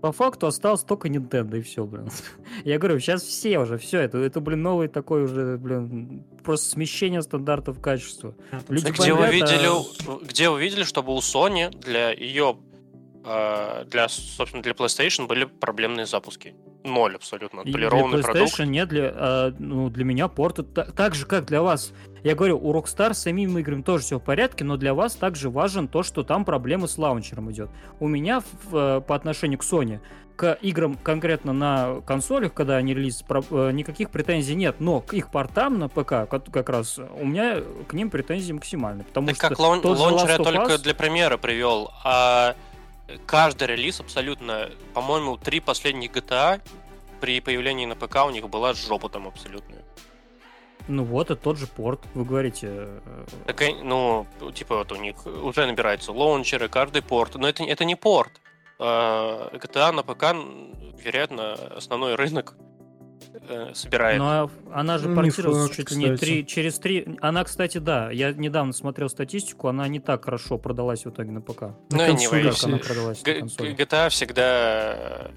По 0.00 0.12
факту 0.12 0.46
осталось 0.46 0.82
только 0.82 1.08
Nintendo 1.08 1.56
и 1.58 1.62
все, 1.62 1.84
блин. 1.86 2.08
Я 2.64 2.78
говорю, 2.78 2.98
сейчас 2.98 3.22
все 3.22 3.58
уже, 3.58 3.78
все, 3.78 4.00
это, 4.00 4.18
это, 4.18 4.40
блин, 4.40 4.62
новый 4.62 4.88
такой 4.88 5.24
уже, 5.24 5.56
блин, 5.56 6.24
просто 6.42 6.68
смещение 6.68 7.22
стандартов 7.22 7.80
качества. 7.80 8.34
Люди 8.68 8.90
Где 8.90 9.14
вы 9.14 9.20
бомбят, 9.22 9.32
видели, 9.50 9.66
а- 9.66 10.18
где 10.24 10.50
вы 10.50 10.60
видели, 10.60 10.82
чтобы 10.82 11.14
у 11.14 11.18
Sony 11.20 11.70
для 11.70 12.10
ее, 12.10 12.56
для, 13.24 14.08
собственно, 14.08 14.62
для 14.62 14.72
PlayStation 14.72 15.26
были 15.26 15.44
проблемные 15.44 16.06
запуски? 16.06 16.54
Ноль 16.84 17.14
абсолютно. 17.16 17.62
И 17.62 17.72
Полированный 17.72 18.18
для 18.18 18.22
продукт. 18.22 18.52
PlayStation 18.60 18.66
нет, 18.66 18.88
для, 18.90 19.10
а, 19.14 19.54
ну, 19.58 19.88
для 19.88 20.04
меня 20.04 20.28
порт 20.28 20.58
это 20.58 20.84
та- 20.84 20.92
так 20.92 21.14
же, 21.14 21.24
как 21.24 21.46
для 21.46 21.62
вас. 21.62 21.94
Я 22.22 22.34
говорю, 22.34 22.58
у 22.62 22.74
Rockstar 22.74 23.14
с 23.14 23.18
самими 23.22 23.60
играми 23.60 23.80
тоже 23.80 24.04
все 24.04 24.18
в 24.18 24.22
порядке, 24.22 24.64
но 24.64 24.76
для 24.76 24.92
вас 24.92 25.14
также 25.14 25.48
важен 25.48 25.88
то, 25.88 26.02
что 26.02 26.22
там 26.22 26.44
проблемы 26.44 26.86
с 26.86 26.98
лаунчером 26.98 27.50
идет. 27.50 27.70
У 28.00 28.08
меня 28.08 28.40
в- 28.40 28.76
э, 28.76 29.00
по 29.00 29.14
отношению 29.14 29.58
к 29.58 29.62
Sony 29.62 30.00
к 30.36 30.58
играм 30.62 30.96
конкретно 30.96 31.52
на 31.52 32.00
консолях, 32.06 32.52
когда 32.52 32.76
они 32.76 32.92
релиз, 32.92 33.24
э, 33.30 33.70
никаких 33.72 34.10
претензий 34.10 34.54
нет, 34.56 34.76
но 34.80 35.00
к 35.00 35.14
их 35.14 35.30
портам 35.30 35.78
на 35.78 35.88
ПК 35.88 36.26
как, 36.28 36.68
раз 36.68 36.98
у 36.98 37.24
меня 37.24 37.62
к 37.86 37.94
ним 37.94 38.10
претензии 38.10 38.52
максимальные, 38.52 39.04
потому 39.04 39.28
Так 39.28 39.36
что 39.36 39.48
как 39.48 39.56
же 39.56 39.62
лончер 39.62 40.28
я 40.28 40.36
только 40.38 40.76
для 40.78 40.94
примера 40.94 41.36
привел, 41.38 41.90
а 42.04 42.56
каждый 43.26 43.68
релиз 43.68 44.00
абсолютно, 44.00 44.70
по-моему, 44.92 45.36
три 45.36 45.60
последних 45.60 46.10
GTA 46.12 46.60
при 47.20 47.40
появлении 47.40 47.86
на 47.86 47.96
ПК 47.96 48.26
у 48.26 48.30
них 48.30 48.48
была 48.48 48.74
жопа 48.74 49.08
там 49.08 49.26
абсолютная. 49.26 49.82
ну 50.88 51.04
вот, 51.04 51.30
это 51.30 51.40
тот 51.40 51.58
же 51.58 51.66
порт, 51.66 52.00
вы 52.14 52.24
говорите, 52.24 52.68
э, 52.70 53.24
Так, 53.46 53.62
ну, 53.82 54.26
типа 54.54 54.78
вот 54.78 54.92
у 54.92 54.96
них 54.96 55.26
уже 55.26 55.66
набираются 55.66 56.12
лаунчеры, 56.12 56.68
каждый 56.68 57.02
порт, 57.02 57.34
но 57.36 57.48
это, 57.48 57.64
это 57.64 57.84
не 57.84 57.96
порт. 57.96 58.40
А, 58.78 59.50
GTA 59.52 59.92
на 59.92 60.02
ПК, 60.02 60.34
вероятно, 61.02 61.54
основной 61.54 62.16
рынок 62.16 62.54
э, 63.48 63.72
собирает. 63.74 64.18
Но 64.18 64.26
а 64.30 64.50
она 64.72 64.98
же 64.98 65.08
Не 65.08 65.16
портировалась 65.16 65.68
факт, 65.68 65.76
чуть 65.76 65.90
ли 65.90 65.96
не 65.96 66.16
три, 66.16 66.46
через 66.46 66.78
три. 66.78 67.16
Она, 67.20 67.44
кстати, 67.44 67.78
да, 67.78 68.10
я 68.10 68.32
недавно 68.32 68.72
смотрел 68.72 69.08
статистику, 69.08 69.68
она 69.68 69.86
не 69.88 70.00
так 70.00 70.24
хорошо 70.24 70.58
продалась 70.58 71.04
в 71.04 71.10
итоге 71.10 71.30
на 71.32 71.40
ПК. 71.40 71.62
Ну, 71.90 71.96
На 71.96 72.02
anyway, 72.02 72.06
консоли 72.08 72.42
Как 72.44 72.54
все- 72.54 72.66
она 72.66 72.78
продалась 72.78 73.22
на 73.22 73.24
Г- 73.32 73.40
консоли. 73.40 73.74
GTA 73.74 74.08
всегда 74.08 75.30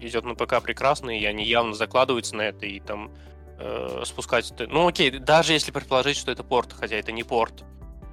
идет 0.00 0.24
на 0.24 0.34
ПК 0.34 0.60
прекрасно, 0.62 1.10
и 1.16 1.24
они 1.24 1.44
явно 1.44 1.74
закладываются 1.74 2.36
на 2.36 2.42
это, 2.42 2.66
и 2.66 2.80
там 2.80 3.10
э, 3.58 4.02
спускать... 4.04 4.50
это- 4.50 4.66
Ну 4.66 4.86
окей, 4.86 5.10
даже 5.10 5.54
если 5.54 5.70
предположить, 5.70 6.16
что 6.18 6.30
это 6.30 6.44
порт, 6.44 6.74
хотя 6.78 6.96
это 6.96 7.10
не 7.12 7.22
порт, 7.22 7.64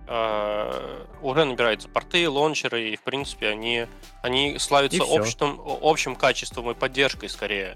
э, 0.07 1.05
уже 1.21 1.45
набираются 1.45 1.89
порты, 1.89 2.29
лончеры, 2.29 2.89
и 2.89 2.95
в 2.95 3.01
принципе 3.01 3.49
они, 3.49 3.87
они 4.21 4.57
славятся 4.59 5.03
общим, 5.03 5.59
общим 5.81 6.15
качеством 6.15 6.69
и 6.71 6.73
поддержкой 6.73 7.27
скорее 7.29 7.75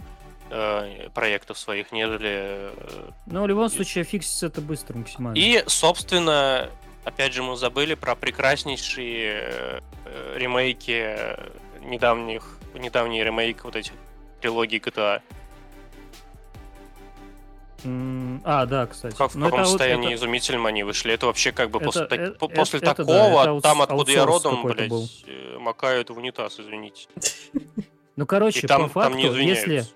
э, 0.50 1.10
проектов 1.14 1.58
своих, 1.58 1.92
нежели... 1.92 2.72
э, 2.72 3.10
Но 3.26 3.44
в 3.44 3.48
любом 3.48 3.70
случае 3.70 4.04
фиксится 4.04 4.48
это 4.48 4.62
быстро 4.62 4.98
максимально. 4.98 5.38
И, 5.38 5.64
собственно, 5.68 6.70
опять 7.04 7.34
же, 7.34 7.44
мы 7.44 7.56
забыли 7.56 7.94
про 7.96 8.16
прекраснейшие 8.16 9.32
э, 9.42 9.80
э, 10.06 10.34
ремейки 10.38 10.92
э, 11.18 11.50
недавних, 11.82 12.58
недавний 12.74 13.24
ремейк 13.24 13.64
вот 13.64 13.76
этих 13.76 13.94
трилогий 14.42 14.80
GTA. 14.80 15.22
М, 17.84 18.42
А, 18.44 18.66
да, 18.66 18.88
кстати. 18.88 19.16
Как, 19.16 19.32
в 19.32 19.36
Но 19.36 19.46
каком 19.46 19.60
это 19.62 19.70
вот- 19.70 19.78
состоянии 19.80 20.08
это- 20.14 20.16
изумительном 20.16 20.66
они 20.66 20.84
вышли. 20.84 21.14
Это 21.14 21.28
вообще 21.28 21.52
как 21.52 21.70
бы 21.70 21.78
Это- 21.78 21.86
после, 21.86 22.06
так- 22.08 22.20
э- 22.20 22.32
по- 22.32 22.48
после 22.48 22.80
это- 22.80 22.92
это 22.92 23.04
да, 23.06 23.14
такого, 23.30 23.42
это 23.58 23.62
там, 23.62 23.82
откуда 23.84 24.12
я 24.12 24.26
родом, 24.26 24.64
блядь, 24.64 24.90
был. 24.90 25.08
э, 25.28 25.58
макают 25.60 26.10
в 26.10 26.18
унитаз, 26.18 26.60
извините. 26.60 27.08
Ну, 28.16 28.26
короче, 28.26 28.62
И 28.62 28.68
там, 28.68 28.84
по 28.84 28.90
факту, 28.90 29.10
там 29.12 29.18
не 29.20 29.28
извиняются. 29.28 29.70
если 29.72 29.94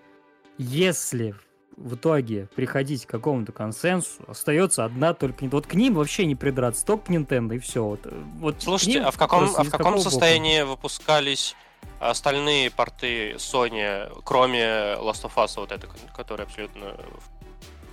в 1.77 1.95
итоге 1.95 2.47
приходить 2.55 3.05
к 3.05 3.09
какому-то 3.09 3.51
консенсусу, 3.51 4.23
остается 4.27 4.85
одна 4.85 5.13
только... 5.13 5.45
Вот 5.45 5.67
к 5.67 5.73
ним 5.73 5.95
вообще 5.95 6.25
не 6.25 6.35
придраться, 6.35 6.85
только 6.85 7.05
к 7.05 7.09
Nintendo, 7.09 7.55
и 7.55 7.59
все. 7.59 7.83
Вот, 7.83 8.01
э, 8.05 8.09
вот 8.39 8.61
Слушайте, 8.61 9.01
а 9.01 9.11
в 9.11 9.17
каком, 9.17 9.43
а 9.43 9.47
в 9.47 9.53
каком 9.55 9.71
какого 9.71 9.95
боку. 9.97 10.09
состоянии 10.09 10.61
выпускались 10.61 11.55
остальные 11.99 12.71
порты 12.71 13.33
Sony, 13.33 14.11
кроме 14.23 14.63
Last 14.99 15.23
of 15.23 15.33
Us, 15.35 15.53
вот 15.55 15.71
это, 15.71 15.87
который 16.15 16.45
абсолютно 16.45 16.95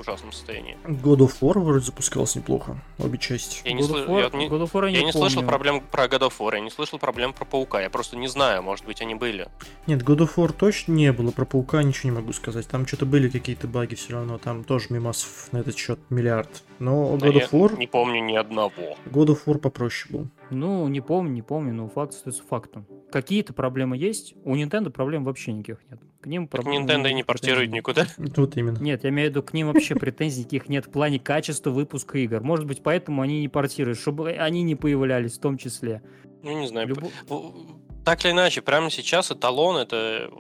ужасном 0.01 0.33
состоянии? 0.33 0.77
God 0.85 1.19
of 1.19 1.33
War 1.41 1.59
вроде 1.59 1.85
запускался 1.87 2.39
неплохо, 2.39 2.79
обе 2.99 3.19
части. 3.19 3.61
Я 3.65 3.73
не, 3.73 3.83
God 3.83 4.07
of 4.07 4.09
War- 4.09 4.31
я 4.33 4.39
не- 4.39 4.49
God 4.49 4.91
я 4.91 5.03
не 5.03 5.13
слышал 5.13 5.37
помню. 5.43 5.49
проблем 5.49 5.81
про 5.81 6.05
God 6.07 6.21
of 6.29 6.33
War, 6.39 6.55
я 6.55 6.61
не 6.61 6.71
слышал 6.71 6.99
проблем 6.99 7.33
про 7.33 7.45
Паука, 7.45 7.81
я 7.81 7.91
просто 7.91 8.17
не 8.17 8.29
знаю, 8.29 8.63
может 8.63 8.85
быть, 8.85 9.01
они 9.01 9.15
были. 9.15 9.49
Нет, 9.87 10.03
God 10.03 10.19
of 10.19 10.35
War 10.37 10.53
точно 10.53 10.93
не 10.93 11.13
было, 11.13 11.31
про 11.31 11.45
Паука 11.45 11.83
ничего 11.83 12.11
не 12.11 12.17
могу 12.17 12.33
сказать. 12.33 12.67
Там 12.69 12.87
что-то 12.87 13.07
были 13.07 13.29
какие-то 13.29 13.67
баги 13.67 13.95
все 13.95 14.15
равно, 14.15 14.39
там 14.39 14.65
тоже 14.65 14.87
мимасов 14.91 15.49
на 15.53 15.59
этот 15.59 15.77
счет 15.77 15.99
миллиард. 16.11 16.63
Но 16.79 17.17
God 17.17 17.33
of 17.35 17.51
War, 17.51 17.77
не 17.79 17.87
помню 17.87 18.21
ни 18.23 18.37
одного. 18.37 18.97
God 19.07 19.27
of 19.29 19.45
War 19.47 19.59
попроще 19.59 20.13
был. 20.13 20.27
Ну, 20.51 20.89
не 20.89 21.01
помню, 21.01 21.33
не 21.33 21.43
помню, 21.43 21.75
но 21.75 21.89
факт 21.89 22.15
остается 22.15 22.43
фактом. 22.43 22.87
Какие-то 23.13 23.53
проблемы 23.53 23.97
есть, 23.97 24.35
у 24.45 24.55
Nintendo 24.55 24.91
проблем 24.91 25.25
вообще 25.25 25.53
никаких 25.53 25.79
нет. 25.91 26.01
К 26.21 26.27
ним 26.27 26.49
Так 26.49 26.63
проблем- 26.63 26.87
Nintendo 26.87 27.11
и 27.11 27.15
не 27.15 27.23
портирует 27.23 27.71
никуда. 27.71 28.07
Вот 28.19 28.57
именно. 28.57 28.79
Нет, 28.79 29.05
я 29.05 29.11
имею 29.11 29.29
в 29.29 29.31
виду, 29.33 29.43
к 29.43 29.53
ним 29.53 29.69
вообще 29.69 29.95
претензий 29.95 30.41
никаких 30.41 30.69
нет 30.69 30.87
в 30.87 30.91
плане 30.91 31.19
качества 31.19 31.71
выпуска 31.71 32.19
игр. 32.19 32.41
Может 32.43 32.67
быть, 32.67 32.83
поэтому 32.83 33.23
они 33.23 33.41
не 33.41 33.49
портируют, 33.49 33.99
чтобы 33.99 34.31
они 34.33 34.63
не 34.63 34.75
появлялись 34.75 35.39
в 35.39 35.41
том 35.41 35.59
числе. 35.59 36.03
Ну, 36.43 36.59
не 36.59 36.67
знаю. 36.67 36.95
В- 37.29 38.05
Так 38.05 38.25
или 38.25 38.33
иначе, 38.33 38.63
прямо 38.63 38.91
сейчас 38.91 39.31
эталон 39.31 39.77
это 39.77 40.31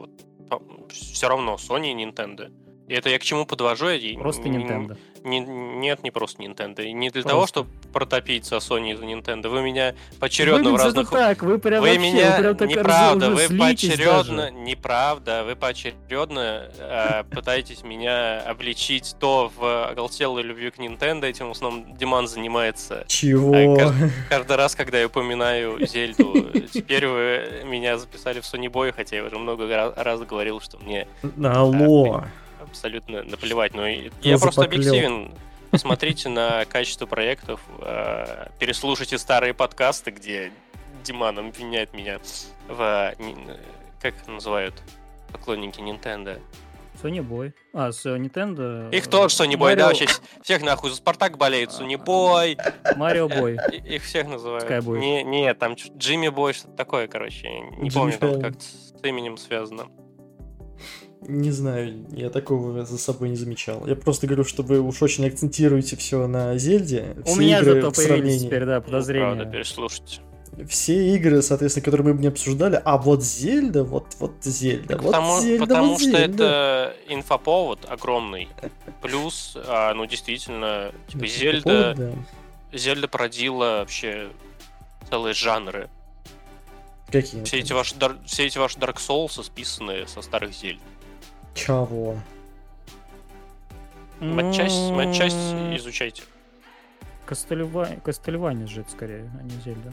все 0.91 1.29
равно 1.29 1.57
Sony 1.57 1.93
и 1.93 2.05
Nintendo. 2.05 2.51
Это 2.89 3.11
я 3.11 3.19
к 3.19 3.23
чему 3.23 3.45
подвожу? 3.45 3.87
Просто 4.19 4.49
Nintendo. 4.49 4.97
Не, 5.25 5.41
нет, 5.41 6.03
не 6.03 6.11
просто 6.11 6.43
Nintendo. 6.43 6.85
И 6.85 6.93
не 6.93 7.11
для 7.11 7.23
Просто. 7.23 7.29
того, 7.31 7.47
чтобы 7.47 7.71
протопить 7.93 8.45
за 8.45 8.57
Sony 8.57 8.97
за 8.97 9.05
Nintendo. 9.05 9.49
Вы 9.49 9.63
меня 9.63 9.95
поочередно 10.21 10.73
в 10.73 10.77
разных... 10.77 11.11
так, 11.11 11.43
вы 11.43 11.59
прям 11.59 11.83
Вы 11.83 11.89
вообще, 11.89 12.13
меня 12.13 12.37
вы 12.37 12.43
прям 12.43 12.57
так 12.57 12.69
неправда, 12.69 13.31
вы 13.31 13.49
поочередно, 13.59 14.37
даже. 14.43 14.53
неправда, 14.53 15.45
вы 15.45 15.57
поочередно 15.57 16.71
э, 16.79 17.25
пытаетесь 17.31 17.83
меня 17.83 18.41
обличить 18.41 19.17
то 19.19 19.51
в 19.57 19.89
оголтелой 19.91 20.43
любви 20.43 20.71
к 20.71 20.79
Nintendo, 20.79 21.25
этим 21.27 21.49
в 21.49 21.53
основном 21.53 21.97
Диман 21.97 22.29
занимается 22.29 23.05
Чего? 23.09 23.55
А, 23.55 23.93
каждый 24.29 24.57
раз, 24.57 24.75
когда 24.75 24.99
я 25.01 25.07
упоминаю 25.07 25.85
Зельду. 25.87 26.51
Теперь 26.73 27.07
вы 27.07 27.63
меня 27.65 27.99
записали 27.99 28.41
в 28.41 28.45
Sony 28.45 28.69
Boy, 28.71 28.93
хотя 28.95 29.17
я 29.17 29.25
уже 29.25 29.37
много 29.39 29.65
ра- 29.65 29.93
раз 29.97 30.21
говорил, 30.21 30.61
что 30.61 30.79
мне 30.79 31.07
Алло. 31.43 32.25
Абсолютно 32.63 33.23
наплевать. 33.25 33.75
Но 33.75 33.87
и- 33.87 34.11
я 34.23 34.39
просто 34.39 34.63
объективен. 34.63 35.33
Посмотрите 35.71 36.29
на 36.31 36.65
качество 36.65 37.05
проектов, 37.05 37.61
э, 37.83 38.47
переслушайте 38.59 39.19
старые 39.19 39.53
подкасты, 39.53 40.11
где 40.11 40.51
Диман 41.05 41.39
обвиняет 41.39 41.93
меня 41.93 42.21
в... 42.69 43.15
ни- 43.19 43.37
Как 44.01 44.15
их 44.17 44.27
называют? 44.27 44.75
Поклонники 45.31 45.79
Nintendo. 45.81 46.41
Sony 47.03 47.19
Boy. 47.21 47.53
А, 47.75 47.93
с 47.93 48.05
Nintendo... 48.07 48.91
Их 48.95 49.09
тоже 49.09 49.35
Sony 49.37 49.53
Boy, 49.57 49.77
да, 49.77 49.83
Mario- 49.85 49.87
вообще 49.89 50.07
всех 50.43 50.63
нахуй 50.63 50.89
за 50.91 50.97
Спартак 50.97 51.37
болеет, 51.37 51.69
Sony 51.71 52.03
Boy, 52.03 52.57
Марио 52.97 53.29
Бой. 53.29 53.59
Их 53.85 54.03
всех 54.05 54.27
называют. 54.27 54.65
Skyboy. 54.69 54.99
Не, 54.99 55.23
не, 55.23 55.53
там 55.55 55.75
Джимми 55.75 56.29
Бой, 56.29 56.55
что-то 56.55 56.73
такое, 56.77 57.07
короче. 57.09 57.47
Не 57.51 57.89
Джимми 57.89 58.11
помню, 58.13 58.19
там 58.19 58.41
как 58.41 58.61
с 58.61 58.95
именем 59.05 59.37
связано. 59.37 59.89
Не 61.23 61.51
знаю, 61.51 62.07
я 62.13 62.31
такого 62.31 62.85
за 62.85 62.97
собой 62.99 63.29
не 63.31 63.37
замечал. 63.37 63.87
Я 63.87 63.97
просто 63.97 64.27
говорю, 64.27 64.45
что 64.45 64.63
вы 64.63 64.81
уж 64.81 65.03
очень 65.03 65.27
акцентируете 65.27 65.97
все 65.97 66.27
на 66.27 66.57
Зельде. 66.59 67.17
У 67.27 67.35
меня 67.35 67.61
игры 67.61 67.75
зато 67.83 67.91
появились 67.93 68.07
сравнении- 68.07 68.39
теперь, 68.47 68.65
да, 68.65 68.77
Ну, 68.77 68.83
подозрения. 68.83 69.35
Правда, 69.35 69.45
переслушайте. 69.53 70.21
Все 70.69 71.15
игры, 71.15 71.43
соответственно, 71.43 71.85
которые 71.85 72.07
мы 72.09 72.15
бы 72.15 72.21
не 72.23 72.29
обсуждали, 72.29 72.81
а 72.85 72.99
вот 72.99 73.23
Зельда, 73.23 73.85
вот, 73.85 74.07
вот 74.19 74.33
Зельда, 74.43 74.89
Так 74.89 75.03
вот 75.03 75.13
потому 75.13 75.41
Зельда, 75.41 75.67
потому 75.67 75.89
вот 75.91 76.01
что 76.01 76.11
Зельда. 76.11 76.25
это 76.45 76.97
инфоповод 77.09 77.85
огромный. 77.89 78.49
Плюс, 79.03 79.57
а, 79.67 79.95
ну, 79.95 80.07
действительно, 80.07 80.93
типа, 81.09 81.23
Ну, 81.23 81.27
Зельда, 81.27 81.95
повод, 81.95 81.97
да. 82.73 82.79
Зельда 82.79 83.09
породила 83.09 83.65
вообще 83.81 84.29
целые 85.11 85.35
жанры. 85.35 85.89
Какие? 87.11 87.43
Все 87.45 87.59
эти, 87.59 87.73
ваши, 87.73 87.95
все 88.27 88.47
эти 88.47 88.59
ваши 88.59 88.79
Dark 88.79 88.97
Souls 88.97 89.43
списаны 89.43 90.07
со 90.09 90.23
старых 90.23 90.53
Зельд. 90.55 90.81
Чего? 91.59 92.17
Матчасть, 94.21 94.91
матчасть 94.93 95.37
изучайте. 95.77 96.23
Же 98.69 98.83
это 98.83 98.91
скорее, 98.91 99.31
а 99.39 99.43
не 99.43 99.51
Зельда. 99.63 99.93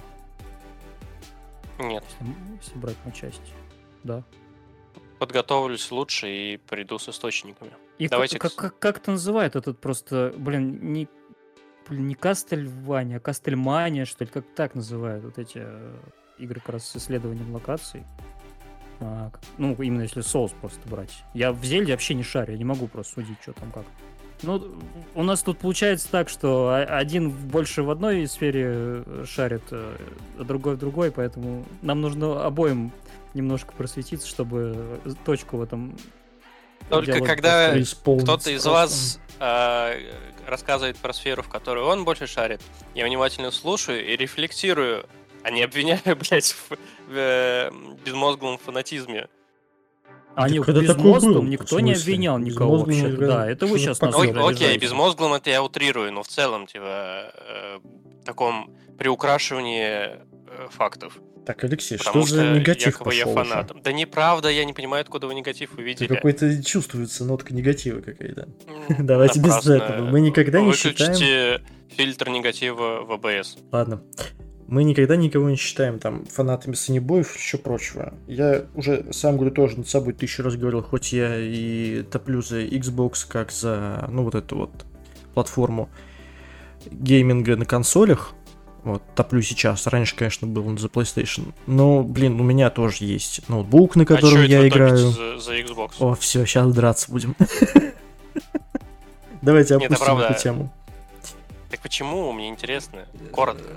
Нет, 1.79 2.03
Если, 2.19 2.35
если 2.61 2.77
брать 2.77 2.95
матчасть. 3.03 3.53
Да. 4.03 4.23
подготовлюсь 5.17 5.89
лучше 5.91 6.29
и 6.29 6.57
приду 6.57 6.99
с 6.99 7.09
источниками. 7.09 7.71
И 7.97 8.07
Давайте 8.07 8.37
как, 8.37 8.53
как, 8.53 8.77
как 8.77 8.97
это 8.97 9.11
называют 9.11 9.55
этот 9.55 9.81
просто, 9.81 10.33
блин, 10.37 10.93
не, 10.93 11.07
блин, 11.89 12.07
не 12.07 12.13
Кастельвания, 12.13 13.17
а 13.17 13.19
Кастельмания, 13.19 14.05
что 14.05 14.23
ли, 14.23 14.29
как 14.29 14.45
так 14.53 14.75
называют 14.75 15.25
вот 15.25 15.39
эти 15.39 15.57
э, 15.63 15.97
игры 16.37 16.59
как 16.59 16.69
раз 16.75 16.89
с 16.89 16.95
исследованием 16.97 17.51
локаций. 17.53 18.03
А, 18.99 19.31
ну, 19.57 19.75
именно 19.75 20.03
если 20.03 20.21
соус 20.21 20.51
просто 20.61 20.87
брать. 20.87 21.23
Я 21.33 21.51
в 21.51 21.63
Зельде 21.63 21.91
вообще 21.91 22.13
не 22.13 22.23
шарю, 22.23 22.53
я 22.53 22.57
не 22.57 22.65
могу 22.65 22.87
просто 22.87 23.15
судить, 23.15 23.37
что 23.41 23.53
там 23.53 23.71
как. 23.71 23.85
Ну, 24.41 24.61
у 25.15 25.23
нас 25.23 25.41
тут 25.43 25.59
получается 25.59 26.09
так, 26.11 26.29
что 26.29 26.85
один 26.89 27.29
больше 27.31 27.83
в 27.83 27.89
одной 27.89 28.27
сфере 28.27 28.65
э, 28.67 29.25
шарит, 29.27 29.63
э, 29.71 29.95
а 30.37 30.43
другой 30.43 30.75
в 30.75 30.77
другой, 30.77 31.11
поэтому 31.11 31.65
нам 31.81 32.01
нужно 32.01 32.43
обоим 32.43 32.91
немножко 33.33 33.73
просветиться, 33.73 34.27
чтобы 34.27 34.99
э, 35.05 35.11
точку 35.23 35.57
в 35.57 35.63
этом 35.63 35.97
Только 36.89 37.21
когда 37.21 37.73
кто-то 37.79 38.51
из 38.51 38.65
вас 38.65 39.19
э, 39.39 39.99
рассказывает 40.45 40.97
про 40.97 41.13
сферу, 41.13 41.41
в 41.41 41.49
которую 41.49 41.85
он 41.85 42.03
больше 42.03 42.27
шарит, 42.27 42.61
я 42.93 43.05
внимательно 43.05 43.51
слушаю 43.51 44.05
и 44.05 44.17
рефлектирую, 44.17 45.05
а 45.45 45.51
не 45.51 45.61
обвиняю, 45.61 46.01
блядь, 46.05 46.51
в, 46.53 46.71
в, 46.71 46.77
э, 47.11 47.71
безмозглом 48.03 48.57
фанатизме. 48.57 49.27
А 50.33 50.49
не, 50.49 50.57
безмозглым 50.59 51.49
никто 51.49 51.77
в 51.77 51.81
не 51.81 51.93
обвинял 51.93 52.39
никого 52.39 52.77
Безмозглым 52.77 53.01
вообще. 53.03 53.15
игра- 53.15 53.27
Да, 53.27 53.49
это 53.51 53.67
вы 53.67 53.77
сейчас 53.77 54.01
нас 54.01 54.15
Ой, 54.15 54.31
окей, 54.31 54.75
безмозглым 54.77 55.33
это 55.33 55.51
я 55.51 55.61
утрирую, 55.63 56.11
но 56.11 56.23
в 56.23 56.27
целом, 56.27 56.65
типа, 56.65 57.31
э, 57.47 57.79
таком 58.25 58.75
приукрашивании 58.97 59.85
э, 59.87 60.17
фактов. 60.71 61.19
Так, 61.45 61.63
Алексей, 61.63 61.99
Потому 61.99 62.25
что 62.25 62.37
что, 62.37 62.45
за 62.53 62.59
негатив 62.59 62.87
якобы 62.87 63.13
я 63.13 63.25
пошел 63.25 63.39
уже? 63.39 63.49
фанат. 63.51 63.71
Да 63.83 63.91
неправда, 63.91 64.49
я 64.49 64.65
не 64.65 64.73
понимаю, 64.73 65.01
откуда 65.01 65.27
вы 65.27 65.35
негатив 65.35 65.73
Это 65.73 65.81
увидели. 65.81 66.07
какой-то 66.07 66.63
чувствуется 66.63 67.23
нотка 67.23 67.53
негатива 67.53 68.01
какая-то. 68.01 68.49
Давайте 68.99 69.39
без 69.39 69.65
этого. 69.67 70.09
Мы 70.09 70.21
никогда 70.21 70.59
не 70.59 70.71
Выключите 70.71 71.61
фильтр 71.89 72.29
негатива 72.29 73.03
в 73.03 73.11
АБС. 73.11 73.57
Ладно. 73.71 74.01
Мы 74.67 74.83
никогда 74.83 75.15
никого 75.15 75.49
не 75.49 75.57
считаем 75.57 75.99
там 75.99 76.25
фанатами 76.25 76.73
санебоев 76.73 77.35
и 77.35 77.39
еще 77.39 77.57
прочего. 77.57 78.13
Я 78.27 78.65
уже 78.73 79.05
сам 79.11 79.35
говорю 79.35 79.51
тоже 79.51 79.77
над 79.77 79.87
собой 79.87 80.13
тысячу 80.13 80.43
раз 80.43 80.55
говорил, 80.55 80.81
хоть 80.81 81.13
я 81.13 81.37
и 81.37 82.01
топлю 82.03 82.41
за 82.41 82.63
Xbox 82.63 83.25
как 83.27 83.51
за, 83.51 84.07
ну, 84.09 84.23
вот 84.23 84.33
эту 84.33 84.57
вот 84.57 84.71
платформу 85.35 85.89
гейминга 86.89 87.57
на 87.57 87.65
консолях, 87.65 88.33
вот, 88.83 89.01
топлю 89.15 89.41
сейчас. 89.41 89.87
Раньше, 89.87 90.15
конечно, 90.15 90.47
был 90.47 90.77
за 90.77 90.87
PlayStation. 90.87 91.53
Но, 91.65 92.03
блин, 92.03 92.39
у 92.39 92.43
меня 92.43 92.69
тоже 92.69 93.05
есть 93.05 93.47
ноутбук, 93.49 93.95
на 93.95 94.03
а 94.03 94.05
котором 94.05 94.41
это 94.41 94.45
я 94.45 94.67
играю. 94.67 94.97
За, 94.97 95.39
за 95.39 95.59
Xbox. 95.59 95.93
О, 95.99 96.13
все, 96.13 96.45
сейчас 96.45 96.71
драться 96.73 97.11
будем. 97.11 97.35
Давайте 99.41 99.75
опустим 99.75 100.19
эту 100.19 100.39
тему. 100.39 100.73
Так 101.71 101.79
почему? 101.81 102.31
Мне 102.31 102.49
интересно. 102.49 103.05
Коротко. 103.31 103.69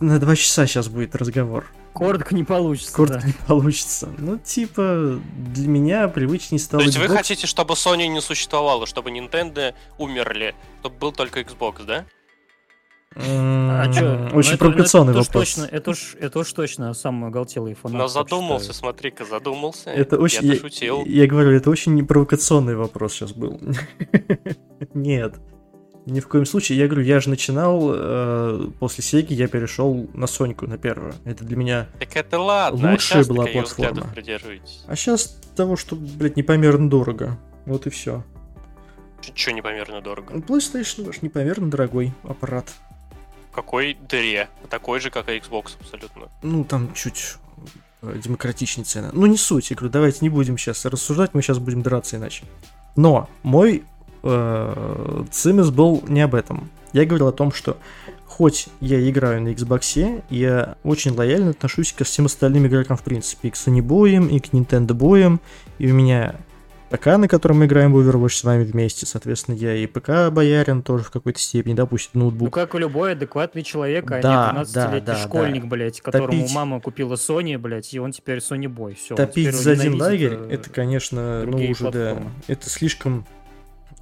На 0.00 0.18
два 0.18 0.36
часа 0.36 0.66
сейчас 0.66 0.88
будет 0.88 1.14
разговор. 1.16 1.66
Коротко 1.92 2.34
не 2.34 2.44
получится. 2.44 2.92
Коротко 2.94 3.20
да. 3.20 3.26
не 3.26 3.32
получится. 3.32 4.08
Ну, 4.18 4.38
типа, 4.38 5.20
для 5.36 5.66
меня 5.68 6.08
привычнее 6.08 6.60
стало 6.60 6.82
То 6.82 6.86
есть 6.86 6.98
вы 6.98 7.06
Xbox. 7.06 7.16
хотите, 7.16 7.46
чтобы 7.46 7.74
Sony 7.74 8.06
не 8.06 8.20
существовало, 8.20 8.86
чтобы 8.86 9.10
Nintendo 9.10 9.74
умерли, 9.98 10.54
чтобы 10.80 10.96
был 10.96 11.12
только 11.12 11.40
Xbox, 11.40 11.84
да? 11.84 12.04
А 13.16 13.92
чё? 13.92 14.28
Ну, 14.30 14.36
Очень 14.38 14.50
это- 14.50 14.58
провокационный 14.58 15.10
это 15.10 15.20
уж 15.20 15.26
вопрос. 15.26 15.54
Точно, 15.54 15.64
это 15.64 15.90
уж, 15.90 16.14
это 16.20 16.38
уж 16.38 16.52
точно 16.52 16.94
самый 16.94 17.28
оголтелый 17.30 17.74
фанат. 17.74 17.98
Но 17.98 18.06
задумался, 18.06 18.72
смотри-ка, 18.72 19.24
задумался. 19.24 19.90
Это 19.90 20.16
очень... 20.16 20.46
Я 20.46 20.54
Я, 20.54 20.60
шутил. 20.60 21.04
я 21.04 21.26
говорю, 21.26 21.50
это 21.50 21.70
очень 21.70 21.96
непровокационный 21.96 22.76
вопрос 22.76 23.14
сейчас 23.14 23.32
был. 23.32 23.60
Нет. 24.94 25.40
Ни 26.06 26.20
в 26.20 26.28
коем 26.28 26.46
случае. 26.46 26.78
Я 26.78 26.86
говорю, 26.86 27.04
я 27.04 27.20
же 27.20 27.28
начинал 27.28 27.90
э, 27.92 28.68
после 28.78 29.04
Сеги, 29.04 29.34
я 29.34 29.48
перешел 29.48 30.08
на 30.14 30.26
Соньку, 30.26 30.66
на 30.66 30.78
первую. 30.78 31.14
Это 31.24 31.44
для 31.44 31.56
меня... 31.56 31.88
Так 31.98 32.16
это 32.16 32.38
ладно, 32.38 32.92
Лучшая 32.92 33.22
а 33.22 33.26
была 33.26 33.46
платформа. 33.46 34.06
А 34.86 34.96
сейчас 34.96 35.38
того, 35.54 35.76
что, 35.76 35.96
блядь, 35.96 36.36
непомерно 36.36 36.88
дорого. 36.88 37.38
Вот 37.66 37.86
и 37.86 37.90
все. 37.90 38.24
Че 39.34 39.52
непомерно 39.52 40.00
дорого? 40.00 40.34
PlayStation 40.34 41.04
ваш 41.04 41.22
непомерно 41.22 41.70
дорогой 41.70 42.12
аппарат. 42.24 42.72
В 43.50 43.54
какой 43.54 43.98
дыре? 44.08 44.48
Такой 44.70 45.00
же, 45.00 45.10
как 45.10 45.28
и 45.28 45.32
Xbox, 45.32 45.76
абсолютно. 45.80 46.28
Ну, 46.42 46.64
там 46.64 46.94
чуть 46.94 47.36
э, 48.02 48.16
демократичнее 48.16 48.84
цены. 48.84 49.10
Ну, 49.12 49.26
не 49.26 49.36
суть, 49.36 49.70
я 49.70 49.76
говорю, 49.76 49.92
давайте 49.92 50.18
не 50.22 50.30
будем 50.30 50.56
сейчас 50.56 50.84
рассуждать, 50.86 51.34
мы 51.34 51.42
сейчас 51.42 51.58
будем 51.58 51.82
драться 51.82 52.16
иначе. 52.16 52.44
Но 52.96 53.28
мой 53.42 53.84
э, 54.22 55.24
цимис 55.30 55.70
был 55.70 56.02
не 56.08 56.20
об 56.22 56.34
этом. 56.34 56.70
Я 56.92 57.04
говорил 57.04 57.28
о 57.28 57.32
том, 57.32 57.52
что 57.52 57.76
хоть 58.26 58.68
я 58.80 59.08
играю 59.08 59.42
на 59.42 59.48
Xbox, 59.48 60.22
я 60.30 60.76
очень 60.82 61.12
лояльно 61.14 61.50
отношусь 61.50 61.92
ко 61.92 62.04
всем 62.04 62.26
остальным 62.26 62.66
игрокам 62.66 62.96
в 62.96 63.02
принципе. 63.02 63.48
И 63.48 63.50
к 63.50 63.54
Sony 63.54 63.82
боям, 63.82 64.28
и 64.28 64.38
к 64.40 64.52
Nintendo 64.52 64.92
боям. 64.94 65.40
И 65.78 65.90
у 65.90 65.94
меня 65.94 66.36
ПК, 66.90 67.06
на 67.18 67.28
котором 67.28 67.60
мы 67.60 67.66
играем 67.66 67.92
в 67.92 67.98
Overwatch 68.00 68.30
с 68.34 68.42
вами 68.44 68.64
вместе. 68.64 69.06
Соответственно, 69.06 69.54
я 69.54 69.76
и 69.76 69.86
ПК 69.86 70.30
боярин 70.32 70.82
тоже 70.82 71.04
в 71.04 71.10
какой-то 71.12 71.38
степени, 71.38 71.74
допустим, 71.74 72.10
Ну, 72.14 72.20
ноутбук. 72.22 72.52
как 72.52 72.74
и 72.74 72.78
любой 72.78 73.12
адекватный 73.12 73.62
человек, 73.62 74.10
а 74.10 74.20
Да, 74.20 74.52
не 74.52 74.60
12-летний 74.64 75.00
да, 75.00 75.12
да, 75.14 75.16
школьник, 75.16 75.62
да. 75.62 75.68
блядь, 75.68 76.00
которому 76.00 76.32
Топить- 76.32 76.52
мама 76.54 76.80
купила 76.80 77.14
Sony, 77.14 77.56
блядь, 77.58 77.94
и 77.94 78.00
он 78.00 78.10
теперь 78.10 78.38
Sony 78.38 78.66
Boy. 78.66 78.96
Все. 78.96 79.14
Топить 79.14 79.54
за 79.54 79.72
один 79.72 80.00
лагерь, 80.00 80.36
это, 80.50 80.68
конечно, 80.70 81.44
ну 81.46 81.58
уже 81.70 81.84
да, 81.84 81.90
платформы. 81.90 82.30
это 82.48 82.68
слишком, 82.68 83.24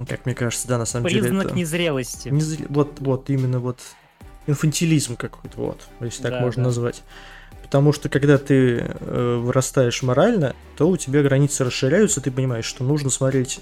как 0.07 0.25
мне 0.25 0.35
кажется, 0.35 0.67
да, 0.67 0.77
на 0.77 0.85
самом 0.85 1.05
признак 1.05 1.47
деле 1.49 1.61
незрелости. 1.61 2.27
это 2.27 2.35
не 2.35 2.41
зре- 2.41 2.65
вот, 2.69 2.99
вот 2.99 3.29
именно 3.29 3.59
вот 3.59 3.79
инфантилизм 4.47 5.15
какой-то, 5.15 5.57
вот, 5.57 5.87
если 6.01 6.23
так 6.23 6.31
Да, 6.31 6.39
можно 6.41 6.63
да. 6.63 6.67
назвать. 6.69 7.03
Потому 7.63 7.93
что 7.93 8.09
когда 8.09 8.37
ты 8.37 8.77
э, 8.79 9.35
вырастаешь 9.43 10.01
морально, 10.01 10.55
то 10.75 10.89
у 10.89 10.97
тебя 10.97 11.21
границы 11.21 11.63
расширяются, 11.63 12.19
ты 12.21 12.31
понимаешь, 12.31 12.65
что 12.65 12.83
нужно 12.83 13.09
смотреть 13.11 13.59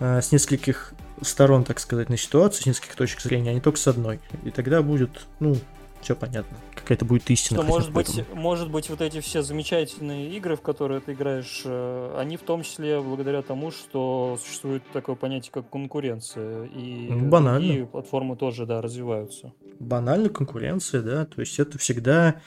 э, 0.00 0.20
с 0.20 0.32
нескольких 0.32 0.94
сторон, 1.22 1.64
так 1.64 1.78
сказать, 1.78 2.08
на 2.08 2.16
ситуацию, 2.16 2.62
с 2.62 2.66
нескольких 2.66 2.96
точек 2.96 3.20
зрения, 3.20 3.50
а 3.50 3.54
не 3.54 3.60
только 3.60 3.78
с 3.78 3.86
одной. 3.86 4.18
И 4.44 4.50
тогда 4.50 4.82
будет, 4.82 5.26
ну, 5.38 5.56
все 6.00 6.16
понятно. 6.16 6.56
Какая-то 6.74 7.04
будет 7.04 7.28
истина. 7.30 7.60
Что, 7.62 7.68
может 7.68 7.92
быть, 7.92 8.18
этом. 8.18 8.38
может 8.38 8.70
быть, 8.70 8.88
вот 8.90 9.00
эти 9.00 9.20
все 9.20 9.42
замечательные 9.42 10.30
игры, 10.30 10.56
в 10.56 10.60
которые 10.62 11.00
ты 11.00 11.12
играешь, 11.12 11.62
э, 11.64 12.16
они 12.18 12.36
в 12.36 12.42
том 12.42 12.62
числе 12.62 13.00
благодаря 13.00 13.42
тому, 13.42 13.70
что 13.70 14.38
существует 14.42 14.82
такое 14.92 15.14
понятие, 15.16 15.52
как 15.52 15.68
конкуренция. 15.68 16.64
И 16.66 17.08
Ну, 17.10 17.28
банально. 17.28 17.60
другие 17.60 17.86
платформы 17.86 18.36
тоже, 18.36 18.66
да, 18.66 18.80
развиваются. 18.80 19.52
банально 19.78 20.28
конкуренция, 20.28 21.02
да, 21.02 21.24
то 21.26 21.40
есть 21.40 21.58
это 21.58 21.78
всегда 21.78 22.40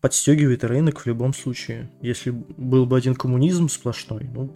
подстегивает 0.00 0.62
рынок 0.64 1.00
в 1.00 1.06
любом 1.06 1.34
случае. 1.34 1.90
Если 2.00 2.30
был 2.30 2.86
бы 2.86 2.96
один 2.96 3.14
коммунизм 3.14 3.68
сплошной, 3.68 4.28
ну, 4.32 4.54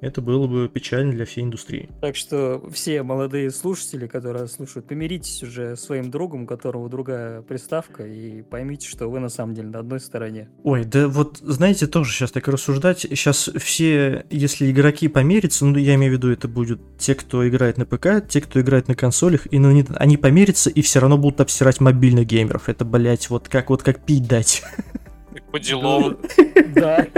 это 0.00 0.20
было 0.20 0.46
бы 0.46 0.68
печально 0.68 1.12
для 1.12 1.24
всей 1.24 1.44
индустрии. 1.44 1.88
Так 2.00 2.16
что 2.16 2.62
все 2.72 3.02
молодые 3.02 3.50
слушатели, 3.50 4.06
которые 4.06 4.46
слушают, 4.48 4.86
помиритесь 4.86 5.42
уже 5.42 5.76
с 5.76 5.80
своим 5.80 6.10
другом, 6.10 6.44
у 6.44 6.46
которого 6.46 6.88
другая 6.88 7.42
приставка, 7.42 8.06
и 8.06 8.42
поймите, 8.42 8.88
что 8.88 9.08
вы 9.08 9.20
на 9.20 9.28
самом 9.28 9.54
деле 9.54 9.68
на 9.68 9.80
одной 9.80 10.00
стороне. 10.00 10.48
Ой, 10.62 10.84
да 10.84 11.08
вот, 11.08 11.38
знаете, 11.38 11.86
тоже 11.86 12.12
сейчас 12.12 12.30
так 12.30 12.46
рассуждать, 12.48 13.00
сейчас 13.00 13.50
все, 13.56 14.24
если 14.30 14.70
игроки 14.70 15.08
померятся, 15.08 15.64
ну, 15.64 15.76
я 15.78 15.94
имею 15.94 16.12
в 16.12 16.16
виду, 16.16 16.30
это 16.30 16.48
будут 16.48 16.80
те, 16.98 17.14
кто 17.14 17.48
играет 17.48 17.78
на 17.78 17.86
ПК, 17.86 18.26
те, 18.26 18.40
кто 18.40 18.60
играет 18.60 18.88
на 18.88 18.94
консолях, 18.94 19.46
и 19.50 19.58
на 19.58 19.68
Nintendo, 19.68 19.96
они 19.96 20.16
померятся 20.16 20.70
и 20.70 20.82
все 20.82 21.00
равно 21.00 21.18
будут 21.18 21.40
обсирать 21.40 21.80
мобильных 21.80 22.26
геймеров. 22.26 22.68
Это, 22.68 22.84
блять, 22.84 23.30
вот 23.30 23.48
как, 23.48 23.70
вот 23.70 23.82
как 23.82 24.04
пить 24.04 24.26
дать. 24.26 24.62
По 25.50 25.58
делам. 25.58 26.18
Да. 26.74 27.06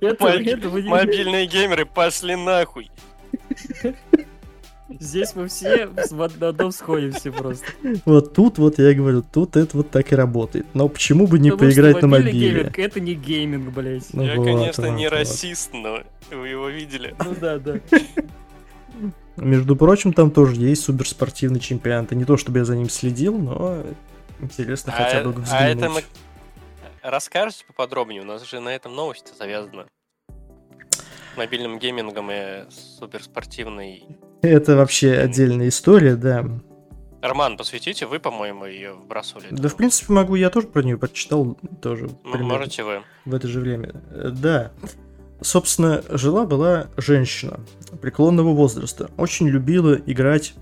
Мобильные 0.00 1.46
геймеры 1.46 1.86
пошли 1.86 2.36
нахуй. 2.36 2.90
Здесь 4.98 5.36
мы 5.36 5.46
все 5.46 5.88
на 6.40 6.48
одном 6.48 6.72
сходимся 6.72 7.30
просто. 7.30 7.64
Вот 8.04 8.34
тут 8.34 8.58
вот 8.58 8.78
я 8.78 8.92
говорю, 8.92 9.22
тут 9.22 9.56
это 9.56 9.76
вот 9.76 9.90
так 9.90 10.12
и 10.12 10.16
работает. 10.16 10.66
Но 10.74 10.88
почему 10.88 11.26
бы 11.26 11.38
не 11.38 11.50
Потому 11.50 11.70
поиграть 11.70 12.02
на 12.02 12.08
мобиле? 12.08 12.32
гейминг 12.32 12.78
это 12.78 13.00
не 13.00 13.14
гейминг, 13.14 13.72
блядь. 13.72 14.12
Ну 14.12 14.24
Я, 14.24 14.34
вот, 14.34 14.44
конечно, 14.44 14.88
вот, 14.88 14.96
не 14.96 15.08
вот. 15.08 15.14
расист, 15.14 15.70
но 15.72 16.02
вы 16.30 16.48
его 16.48 16.68
видели. 16.68 17.14
Ну 17.24 17.36
да, 17.40 17.58
да. 17.58 17.78
Между 19.36 19.76
прочим, 19.76 20.12
там 20.12 20.30
тоже 20.30 20.56
есть 20.56 20.82
киберспортивный 20.82 21.60
чемпионат. 21.60 22.12
И 22.12 22.16
не 22.16 22.24
то, 22.24 22.36
чтобы 22.36 22.58
я 22.58 22.64
за 22.64 22.76
ним 22.76 22.90
следил, 22.90 23.38
но 23.38 23.84
интересно 24.40 24.92
хотя 24.92 25.22
бы 25.22 25.30
а, 25.30 25.40
взглянуть. 25.40 25.52
а 25.52 25.98
это. 25.98 26.04
Расскажете 27.02 27.64
поподробнее? 27.66 28.20
У 28.22 28.24
нас 28.24 28.48
же 28.48 28.60
на 28.60 28.68
этом 28.70 28.94
новость 28.94 29.36
завязана. 29.38 29.86
Мобильным 31.36 31.78
геймингом 31.78 32.30
и 32.30 32.64
киберспортивной. 32.70 34.04
Это 34.42 34.76
вообще 34.76 35.12
отдельная 35.12 35.68
история, 35.68 36.16
да. 36.16 36.44
Роман, 37.22 37.56
посвятите, 37.56 38.06
вы, 38.06 38.18
по-моему, 38.18 38.64
ее 38.64 38.94
вбрасывали. 38.94 39.48
Да, 39.50 39.68
в 39.68 39.76
принципе, 39.76 40.12
могу, 40.12 40.34
я 40.34 40.50
тоже 40.50 40.66
про 40.66 40.82
нее 40.82 40.96
прочитал 40.96 41.58
тоже 41.82 42.08
примерно 42.22 42.54
Можете 42.54 42.82
вы. 42.82 43.02
в 43.26 43.34
это 43.34 43.46
же 43.46 43.60
время. 43.60 43.92
Да. 44.32 44.72
Собственно, 45.42 46.02
жила-была 46.08 46.88
женщина 46.96 47.60
преклонного 48.00 48.52
возраста. 48.52 49.10
Очень 49.16 49.48
любила 49.48 49.94
играть 49.94 50.54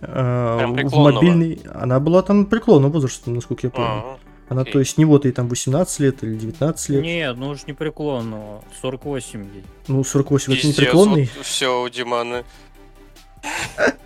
э, 0.00 0.66
в 0.66 0.96
мобильный... 0.96 1.60
Она 1.72 2.00
была 2.00 2.22
там 2.22 2.46
преклонного 2.46 2.92
возраста, 2.92 3.30
насколько 3.30 3.66
я 3.66 3.70
помню. 3.70 3.90
А, 3.90 4.18
Она, 4.48 4.62
окей. 4.62 4.72
то 4.74 4.78
есть, 4.80 4.98
не 4.98 5.04
вот 5.04 5.24
ей 5.24 5.32
там 5.32 5.48
18 5.48 6.00
лет 6.00 6.22
или 6.22 6.34
19 6.36 6.88
лет. 6.90 7.02
Нет, 7.02 7.36
ну 7.36 7.48
уж 7.48 7.66
не 7.66 7.72
преклонного. 7.72 8.62
48 8.82 9.42
ей. 9.54 9.64
Ну, 9.88 10.04
48 10.04 10.52
это 10.52 10.66
не 10.66 10.72
Пиздец, 10.72 10.76
преклонный. 10.76 11.30
все 11.42 11.82
у 11.82 11.88
Димана. 11.88 12.44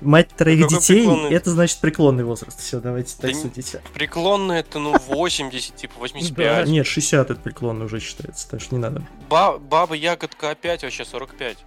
Мать 0.00 0.28
троих 0.36 0.62
Какой 0.62 0.78
детей, 0.78 0.96
преклонный? 1.00 1.30
это 1.34 1.50
значит 1.50 1.78
преклонный 1.78 2.24
возраст. 2.24 2.60
Все, 2.60 2.80
давайте 2.80 3.14
Да 3.16 3.28
так 3.28 3.34
не- 3.36 3.42
судить. 3.42 3.76
Преклонный 3.94 4.58
это, 4.60 4.78
ну, 4.78 4.94
80, 5.08 5.74
типа 5.76 5.94
85. 5.98 6.68
Нет, 6.68 6.86
60 6.86 7.30
это 7.30 7.40
преклонный 7.40 7.86
уже 7.86 8.00
считается, 8.00 8.48
так 8.50 8.60
что 8.60 8.74
не 8.74 8.80
надо. 8.80 9.02
Ба- 9.28 9.58
баба 9.58 9.94
ягодка 9.94 10.50
опять 10.50 10.82
вообще 10.82 11.04
45. 11.04 11.58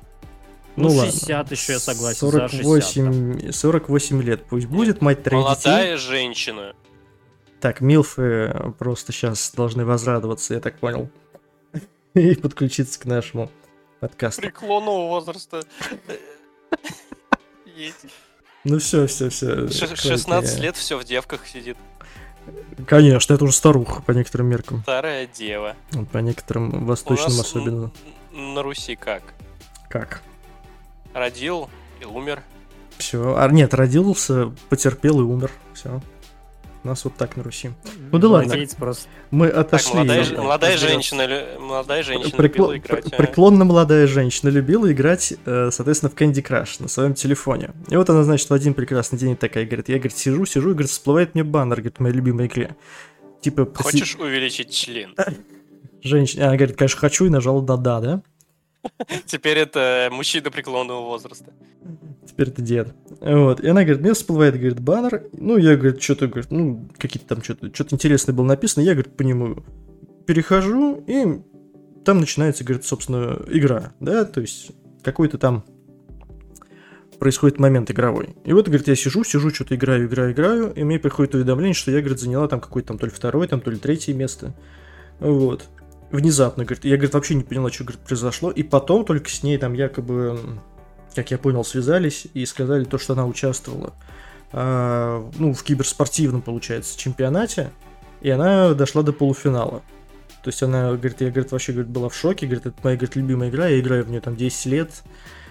Ну, 0.78 0.90
Ну, 0.90 0.96
ладно. 0.96 1.12
60 1.12 1.52
еще 1.52 1.74
я 1.74 1.80
согласен, 1.80 2.30
за 2.32 2.48
60, 2.50 2.64
48, 2.66 3.52
48 3.52 4.22
лет 4.24 4.46
пусть 4.46 4.66
будет, 4.68 5.02
мать 5.02 5.24
троих 5.24 5.44
детей. 5.48 5.70
Молодая 5.70 5.98
женщина. 5.98 6.74
Так, 7.66 7.82
Милфы 7.82 8.54
просто 8.78 9.12
сейчас 9.12 9.52
должны 9.52 9.86
возрадоваться, 9.86 10.54
я 10.54 10.60
так 10.60 10.78
понял. 10.78 11.10
И 12.14 12.36
подключиться 12.36 13.00
к 13.00 13.06
нашему 13.06 13.50
подкасту. 14.00 14.44
Преклонного 14.44 15.08
возраста. 15.08 15.64
Ну 18.64 18.78
все, 18.80 19.08
все, 19.08 19.30
все. 19.30 19.68
Ш- 19.70 19.96
16 19.96 20.60
лет 20.60 20.76
все 20.76 20.98
в 21.00 21.04
девках 21.04 21.48
сидит. 21.48 21.78
Конечно, 22.88 23.34
это 23.34 23.44
уже 23.44 23.54
старуха 23.54 24.02
по 24.04 24.12
некоторым 24.12 24.48
меркам. 24.48 24.82
Старая 24.84 25.26
дева. 25.26 25.76
По 26.12 26.20
некоторым 26.20 26.86
восточным 26.86 27.40
особенно. 27.40 27.92
на 28.32 28.62
Руси 28.62 28.96
как? 28.96 29.24
Как? 29.90 30.22
Родил 31.14 31.70
и 32.00 32.06
умер. 32.06 32.44
Все. 32.98 33.36
А 33.36 33.48
нет, 33.50 33.74
родился, 33.74 34.54
потерпел 34.70 35.20
и 35.20 35.24
умер. 35.24 35.52
Все. 35.74 36.02
Нас 36.86 37.04
вот 37.04 37.16
так 37.16 37.36
на 37.36 37.44
Руси. 37.44 37.72
Ну 38.12 38.20
да 38.20 38.28
ладно. 38.30 38.56
Просто. 38.78 39.08
Мы 39.32 39.48
Так, 39.50 39.58
отошли. 39.58 39.94
молодая, 39.96 40.22
от- 40.22 40.28
же- 40.28 40.38
молодая 40.38 40.74
разберётся. 40.76 40.94
женщина, 40.94 41.46
молодая 41.60 42.04
женщина 42.04 42.36
Прекло- 42.38 42.44
любила 42.44 42.78
играть. 42.78 43.04
пр- 43.06 43.14
а? 43.14 43.18
Преклонно 43.18 43.66
молодая 43.66 44.08
женщина 44.08 44.50
любила 44.50 44.92
играть, 44.92 45.34
э, 45.46 45.70
соответственно, 45.72 46.12
в 46.12 46.16
Candy 46.16 46.44
Crush 46.48 46.76
на 46.84 46.88
своем 46.88 47.16
телефоне. 47.16 47.72
И 47.90 47.96
вот 47.98 48.10
она, 48.10 48.24
значит, 48.24 48.48
в 48.50 48.54
один 48.54 48.76
прекрасный 48.76 49.18
день 49.18 49.36
такая 49.36 49.66
говорит, 49.66 49.90
я, 49.90 49.96
говорит, 49.96 50.16
сижу, 50.18 50.46
сижу, 50.46 50.70
и, 50.70 50.74
говорит, 50.74 50.92
всплывает 50.92 51.34
мне 51.34 51.44
баннер, 51.44 51.78
говорит, 51.78 51.98
в 51.98 52.00
моей 52.02 52.14
любимой 52.16 52.46
игре. 52.48 52.76
Типа, 53.42 53.62
поси- 53.64 53.82
Хочешь 53.84 54.16
увеличить 54.16 54.72
член? 54.72 55.16
женщина, 56.04 56.48
она 56.50 56.56
говорит, 56.56 56.78
конечно, 56.78 57.00
хочу, 57.00 57.26
и 57.26 57.30
нажала 57.30 57.62
да-да, 57.64 58.00
да? 58.00 58.22
Теперь 59.26 59.58
это 59.58 60.10
мужчина 60.12 60.52
преклонного 60.52 61.02
возраста. 61.02 61.54
Теперь 62.28 62.50
это 62.50 62.62
дед. 62.62 62.94
Вот. 63.22 63.60
И 63.62 63.68
она 63.68 63.84
говорит, 63.84 64.02
мне 64.02 64.14
всплывает, 64.14 64.56
говорит, 64.56 64.80
баннер. 64.80 65.28
Ну, 65.34 65.58
я, 65.58 65.76
говорит, 65.76 66.02
что-то, 66.02 66.28
говорит, 66.28 66.52
ну, 66.52 66.88
какие-то 66.98 67.28
там 67.28 67.44
что-то, 67.44 67.74
что-то 67.74 67.96
интересное 67.96 68.34
было 68.34 68.46
написано. 68.46 68.84
Я, 68.84 68.94
говорит, 68.94 69.16
по 69.16 69.24
нему 69.24 69.64
перехожу, 70.26 71.04
и 71.08 71.42
там 72.04 72.20
начинается, 72.20 72.64
говорит, 72.64 72.86
собственно, 72.86 73.42
игра, 73.48 73.94
да, 74.00 74.26
то 74.26 74.42
есть 74.42 74.72
какой-то 75.04 75.38
там 75.38 75.64
происходит 77.20 77.60
момент 77.60 77.90
игровой. 77.92 78.36
И 78.44 78.54
вот, 78.54 78.68
говорит, 78.68 78.88
я 78.88 78.96
сижу, 78.96 79.24
сижу, 79.24 79.50
что-то 79.50 79.76
играю, 79.76 80.06
играю, 80.08 80.34
играю, 80.34 80.74
и 80.74 80.84
мне 80.84 81.00
приходит 81.00 81.36
уведомление, 81.36 81.74
что 81.74 81.92
я, 81.92 82.00
говорит, 82.00 82.20
заняла 82.20 82.48
там 82.48 82.60
какое-то 82.60 82.90
там 82.90 82.98
то 82.98 83.06
ли 83.06 83.12
второе, 83.12 83.48
там 83.48 83.62
то 83.62 83.72
ли 83.72 83.78
третье 83.78 84.14
место. 84.14 84.54
Вот. 85.20 85.66
Внезапно, 86.12 86.66
говорит, 86.66 86.86
я, 86.86 86.96
говорит, 86.96 87.14
вообще 87.14 87.36
не 87.36 87.44
поняла, 87.44 87.72
что, 87.72 87.84
говорит, 87.84 88.02
произошло. 88.02 88.52
И 88.52 88.64
потом 88.64 89.06
только 89.06 89.30
с 89.30 89.44
ней 89.44 89.58
там 89.58 89.74
якобы, 89.74 90.40
как 91.14 91.32
я 91.32 91.38
понял, 91.38 91.64
связались 91.64 92.28
и 92.34 92.46
сказали 92.46 92.86
то, 92.86 92.98
что 92.98 93.14
она 93.14 93.26
участвовала, 93.26 93.94
а, 94.52 95.30
ну, 95.38 95.54
в 95.54 95.64
киберспортивном, 95.64 96.42
получается, 96.42 96.98
чемпионате, 96.98 97.72
и 98.22 98.30
она 98.30 98.74
дошла 98.74 99.02
до 99.02 99.14
полуфинала. 99.14 99.82
То 100.46 100.50
есть 100.50 100.62
она, 100.62 100.94
говорит, 100.94 101.22
я, 101.22 101.32
говорит, 101.32 101.52
вообще, 101.52 101.72
говорит, 101.72 101.92
была 101.92 102.08
в 102.08 102.16
шоке, 102.16 102.46
говорит, 102.46 102.68
это 102.68 102.76
моя, 102.84 102.96
говорит, 102.96 103.16
любимая 103.16 103.50
игра, 103.50 103.68
я 103.68 103.80
играю 103.80 104.04
в 104.04 104.10
нее 104.10 104.22
там 104.22 104.36
10 104.36 104.66
лет, 104.68 104.92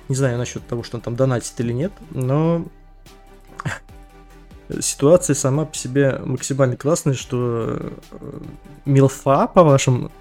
не 0.09 0.15
знаю 0.15 0.39
насчет 0.39 0.65
того, 0.69 0.85
что 0.85 0.99
он 0.99 1.01
там 1.01 1.17
донатит 1.17 1.53
или 1.59 1.73
нет, 1.73 1.93
но 2.11 2.65
ситуация 4.81 5.35
сама 5.35 5.65
по 5.65 5.75
себе 5.75 6.21
максимально 6.25 6.77
классная, 6.77 7.15
что 7.15 7.93
э, 8.13 8.41
Милфа, 8.85 9.49
по 9.49 9.65
вашим, 9.65 10.13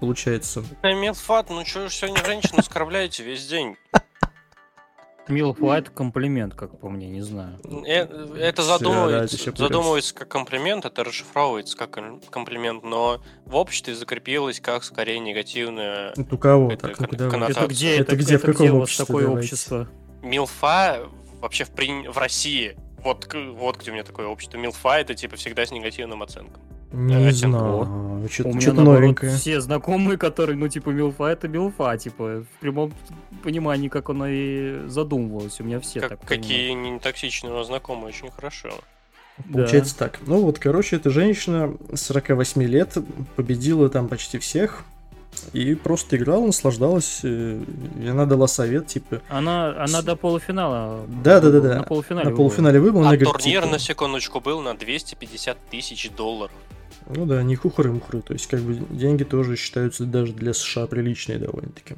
получается, 0.00 0.64
Милфат, 0.82 1.50
ну 1.50 1.64
что 1.64 1.88
ж 1.88 1.92
сегодня 1.92 2.24
женщину 2.24 2.58
оскорбляете 2.58 3.22
весь 3.22 3.46
день? 3.46 3.76
Милфа 5.28 5.78
это 5.78 5.90
комплимент, 5.90 6.54
как 6.54 6.78
по 6.78 6.90
мне, 6.90 7.08
не 7.08 7.22
знаю. 7.22 7.58
Э, 7.86 8.02
Это 8.38 8.60
Всё, 8.60 8.72
задумывается, 8.78 9.52
задумывается 9.56 10.14
как 10.14 10.28
комплимент, 10.28 10.84
это 10.84 11.02
расшифровывается 11.02 11.78
как 11.78 11.92
ком- 11.92 12.20
комплимент, 12.28 12.84
но 12.84 13.22
в 13.46 13.54
обществе 13.56 13.94
закрепилось 13.94 14.60
как 14.60 14.84
скорее 14.84 15.18
негативное. 15.20 16.12
Вот 16.16 16.30
у 16.30 16.36
кого? 16.36 16.70
Это 16.70 16.88
так, 16.88 17.00
ну 17.00 17.08
кон- 17.08 17.30
коннотация. 17.30 17.62
Это 17.64 17.72
где, 17.72 17.92
Это 17.94 18.02
это, 18.02 18.16
где, 18.16 18.36
в 18.36 18.42
это 18.44 18.52
каком 18.52 18.66
где 18.66 18.76
обществе, 18.76 19.06
такое 19.06 19.24
давайте? 19.24 19.46
общество? 19.46 19.88
Милфа 20.22 21.08
вообще 21.40 21.64
в, 21.64 21.70
при- 21.70 22.06
в 22.06 22.18
России, 22.18 22.76
вот, 22.98 23.26
вот 23.32 23.78
где 23.78 23.90
у 23.92 23.94
меня 23.94 24.04
такое 24.04 24.26
общество. 24.26 24.58
Милфа 24.58 24.98
это 24.98 25.14
типа 25.14 25.36
всегда 25.36 25.64
с 25.64 25.70
негативным 25.70 26.22
оценком. 26.22 26.62
Не 26.94 27.30
знаю, 27.32 28.22
У 28.24 28.28
что-то 28.28 28.48
меня, 28.50 28.72
наоборот, 28.72 29.00
новенькое. 29.00 29.36
все 29.36 29.60
знакомые, 29.60 30.16
которые, 30.16 30.56
ну, 30.56 30.68
типа, 30.68 30.90
милфа, 30.90 31.24
это 31.24 31.48
милфа, 31.48 31.96
типа, 31.98 32.44
в 32.44 32.60
прямом 32.60 32.92
понимании, 33.42 33.88
как 33.88 34.08
оно 34.10 34.26
и 34.28 34.86
задумывалось. 34.86 35.60
У 35.60 35.64
меня 35.64 35.80
все 35.80 36.00
Как- 36.00 36.10
так 36.10 36.20
понимают. 36.20 36.42
какие 36.46 36.70
не 36.72 36.98
токсичные 36.98 37.52
у 37.52 37.56
нас 37.56 37.66
знакомые, 37.66 38.08
очень 38.08 38.30
хорошо. 38.30 38.70
Да. 39.38 39.52
Получается 39.54 39.98
так. 39.98 40.20
Ну 40.26 40.40
вот, 40.42 40.58
короче, 40.60 40.96
эта 40.96 41.10
женщина 41.10 41.74
48 41.92 42.62
лет 42.62 42.96
победила 43.36 43.88
там 43.88 44.08
почти 44.08 44.38
всех. 44.38 44.84
И 45.52 45.74
просто 45.74 46.16
играла, 46.16 46.46
наслаждалась. 46.46 47.20
э, 47.24 47.60
И 48.00 48.06
она 48.06 48.24
дала 48.24 48.46
совет, 48.46 48.86
типа... 48.86 49.20
Она, 49.28 49.70
она 49.70 50.00
С- 50.00 50.04
до 50.04 50.14
полуфинала. 50.14 51.00
Да, 51.08 51.40
да, 51.40 51.50
да, 51.50 51.60
да. 51.60 51.74
На 51.78 51.82
полуфинале. 51.82 52.24
На 52.26 52.30
выбыла. 52.30 52.36
полуфинале 52.36 52.78
выбыл, 52.80 53.00
она 53.00 53.10
А 53.10 53.16
говорит, 53.16 53.32
турнир, 53.32 53.62
типа, 53.62 53.72
на 53.72 53.78
секундочку, 53.80 54.40
был 54.40 54.60
на 54.62 54.74
250 54.76 55.58
тысяч 55.70 56.08
долларов. 56.16 56.52
Ну 57.08 57.26
да, 57.26 57.42
не 57.42 57.54
хухры-мухры. 57.56 58.22
То 58.22 58.32
есть, 58.32 58.46
как 58.46 58.60
бы, 58.60 58.74
деньги 58.74 59.24
тоже 59.24 59.56
считаются 59.56 60.04
даже 60.04 60.32
для 60.32 60.54
США 60.54 60.86
приличные 60.86 61.38
довольно-таки. 61.38 61.96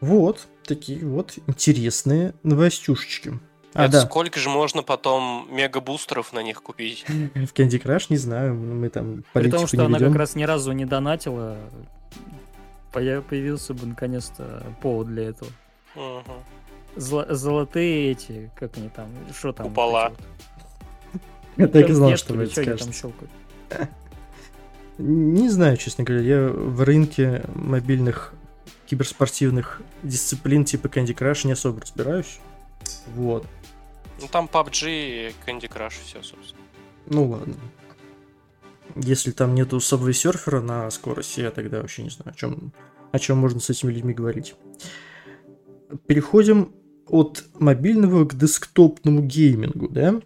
Вот, 0.00 0.46
такие 0.64 1.04
вот 1.06 1.38
интересные 1.46 2.34
новостюшечки. 2.42 3.40
А, 3.72 3.84
Это 3.84 3.92
да, 3.92 4.00
сколько 4.02 4.38
же 4.38 4.50
можно 4.50 4.82
потом 4.82 5.48
мегабустеров 5.50 6.32
на 6.32 6.42
них 6.42 6.62
купить? 6.62 7.04
в 7.08 7.52
Candy 7.54 7.82
Crush, 7.82 8.06
не 8.10 8.18
знаю, 8.18 8.54
мы 8.54 8.88
там 8.88 9.24
При 9.32 9.50
том, 9.50 9.66
что 9.66 9.78
не 9.78 9.84
она 9.86 9.98
ведем. 9.98 10.12
как 10.12 10.18
раз 10.20 10.34
ни 10.36 10.44
разу 10.44 10.72
не 10.72 10.84
донатила, 10.84 11.56
поя- 12.92 13.22
появился 13.22 13.74
бы 13.74 13.86
наконец-то 13.86 14.64
повод 14.80 15.08
для 15.08 15.30
этого. 15.30 15.50
Золотые 16.96 18.12
эти, 18.12 18.50
как 18.56 18.76
они 18.76 18.88
там, 18.90 19.08
что 19.36 19.52
там? 19.52 19.68
Купола. 19.68 20.12
Я 21.56 21.66
так 21.68 21.88
и 21.88 21.92
знал, 21.92 22.16
что 22.16 22.34
вы 22.34 22.44
это 22.44 22.52
скажете. 22.52 22.92
Не 24.98 25.48
знаю, 25.48 25.76
честно 25.76 26.04
говоря, 26.04 26.22
я 26.22 26.48
в 26.48 26.82
рынке 26.82 27.44
мобильных 27.54 28.32
киберспортивных 28.86 29.82
дисциплин 30.02 30.64
типа 30.64 30.86
Candy 30.86 31.14
Crush 31.16 31.46
не 31.46 31.52
особо 31.52 31.80
разбираюсь. 31.80 32.38
Вот. 33.14 33.46
Ну 34.20 34.28
там 34.30 34.48
PUBG 34.52 34.86
и 34.86 35.34
Candy 35.46 35.68
Crush 35.68 35.94
все, 36.04 36.22
собственно. 36.22 36.62
Ну 37.06 37.28
ладно. 37.30 37.54
Если 38.96 39.32
там 39.32 39.54
нету 39.54 39.78
Subway 39.78 40.12
серфера 40.12 40.60
на 40.60 40.88
скорости, 40.90 41.40
я 41.40 41.50
тогда 41.50 41.80
вообще 41.80 42.04
не 42.04 42.10
знаю, 42.10 42.30
о 42.30 42.34
чем, 42.34 42.72
о 43.10 43.18
чем 43.18 43.38
можно 43.38 43.58
с 43.58 43.70
этими 43.70 43.90
людьми 43.90 44.14
говорить. 44.14 44.54
Переходим 46.06 46.72
от 47.08 47.44
мобильного 47.58 48.24
к 48.24 48.36
десктопному 48.36 49.22
геймингу, 49.22 49.88
да? 49.88 50.20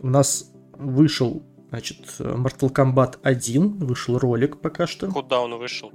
У 0.00 0.06
нас 0.06 0.52
вышел, 0.74 1.42
значит, 1.72 1.96
Mortal 2.18 2.70
Kombat 2.70 3.18
1, 3.22 3.78
вышел 3.78 4.18
ролик 4.18 4.60
пока 4.60 4.86
что. 4.86 5.06
Куда 5.06 5.40
он 5.40 5.56
вышел? 5.56 5.90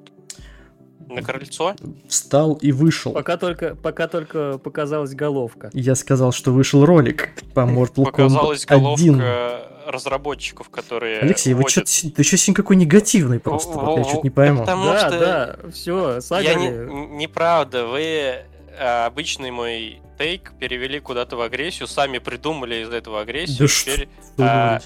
На 1.07 1.21
крыльцо? 1.21 1.75
Встал 2.09 2.55
и 2.55 2.71
вышел. 2.71 3.13
Пока 3.13 3.37
только, 3.37 3.75
пока 3.75 4.07
только 4.07 4.57
показалась 4.57 5.13
головка. 5.13 5.69
Я 5.73 5.93
сказал, 5.93 6.31
что 6.31 6.51
вышел 6.51 6.83
ролик 6.83 7.29
по 7.53 7.59
Mortal 7.59 8.05
Показалась 8.05 8.65
Kombat 8.65 8.93
1. 8.95 9.13
головка 9.13 9.73
разработчиков, 9.85 10.69
которые 10.69 11.19
Алексей, 11.19 11.53
вы 11.53 11.61
вводят- 11.61 11.85
ты 12.15 12.23
что 12.23 12.37
сегодня 12.37 12.55
какой 12.55 12.75
негативный 12.75 13.39
просто? 13.39 13.69
Вот 13.69 13.99
я 13.99 14.03
что-то 14.03 14.23
не 14.23 14.31
пойму. 14.31 14.61
Потому 14.61 14.85
да, 14.85 14.99
что 14.99 15.19
да, 15.19 15.55
все, 15.71 16.13
Я 16.15 16.21
сагали. 16.21 16.55
не, 16.59 17.17
неправда, 17.17 17.85
вы 17.85 18.01
э, 18.01 19.05
обычный 19.05 19.51
мой 19.51 20.01
тейк 20.17 20.53
перевели 20.59 20.99
куда-то 20.99 21.37
в 21.37 21.41
агрессию, 21.41 21.87
сами 21.87 22.17
придумали 22.17 22.83
из 22.83 22.89
этого 22.89 23.21
агрессию. 23.21 23.59
Да 23.59 23.67
что 23.67 23.91
теперь 23.91 24.09
вы 24.35 24.43
а? 24.45 24.81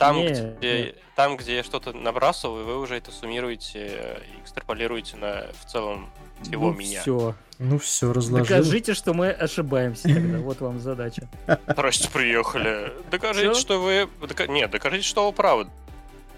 Там, 0.00 0.16
Не, 0.16 0.54
где, 0.56 0.82
не. 0.82 0.94
там, 1.14 1.36
где 1.36 1.56
я 1.56 1.62
что-то 1.62 1.92
набрасываю, 1.92 2.64
вы 2.64 2.78
уже 2.78 2.96
это 2.96 3.12
суммируете 3.12 3.86
э, 3.92 4.18
и 4.34 4.40
экстраполируете 4.42 5.18
на 5.18 5.46
в 5.60 5.70
целом 5.70 6.10
всего 6.40 6.72
меня. 6.72 7.02
Все. 7.02 7.34
Ну 7.58 7.78
все, 7.78 8.10
разложил. 8.10 8.46
Докажите, 8.46 8.94
что 8.94 9.12
мы 9.12 9.28
ошибаемся 9.28 10.04
тогда. 10.04 10.38
Вот 10.38 10.60
вам 10.62 10.80
задача. 10.80 11.28
Здрасте, 11.68 12.08
приехали. 12.10 12.94
Докажите, 13.10 13.54
что 13.54 13.78
вы... 13.78 14.08
Нет, 14.48 14.70
докажите, 14.70 15.06
что 15.06 15.26
вы 15.26 15.34
правы. 15.34 15.68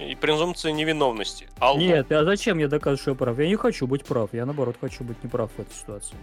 И 0.01 0.17
презумпция 0.17 0.73
невиновности. 0.73 1.49
Алло. 1.61 1.79
Нет, 1.79 2.11
а 2.11 2.25
зачем 2.25 2.59
я 2.59 2.67
доказываю, 2.67 2.99
что 2.99 3.11
я 3.13 3.17
прав? 3.17 3.39
Я 3.39 3.47
не 3.47 3.55
хочу 3.55 3.87
быть 3.87 4.05
прав. 4.05 4.31
Я 4.33 4.45
наоборот 4.45 4.75
хочу 4.81 5.05
быть 5.05 5.23
неправ 5.23 5.53
в 5.57 5.61
этой 5.61 5.73
ситуации. 5.73 6.17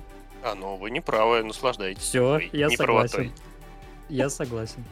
А, 0.44 0.56
ну 0.56 0.76
вы 0.76 0.92
не 0.92 1.00
правы, 1.00 1.42
наслаждайтесь. 1.44 2.04
Все, 2.04 2.40
я 2.52 2.70
согласен. 2.70 3.32
Я 4.10 4.30
согласен. 4.30 4.84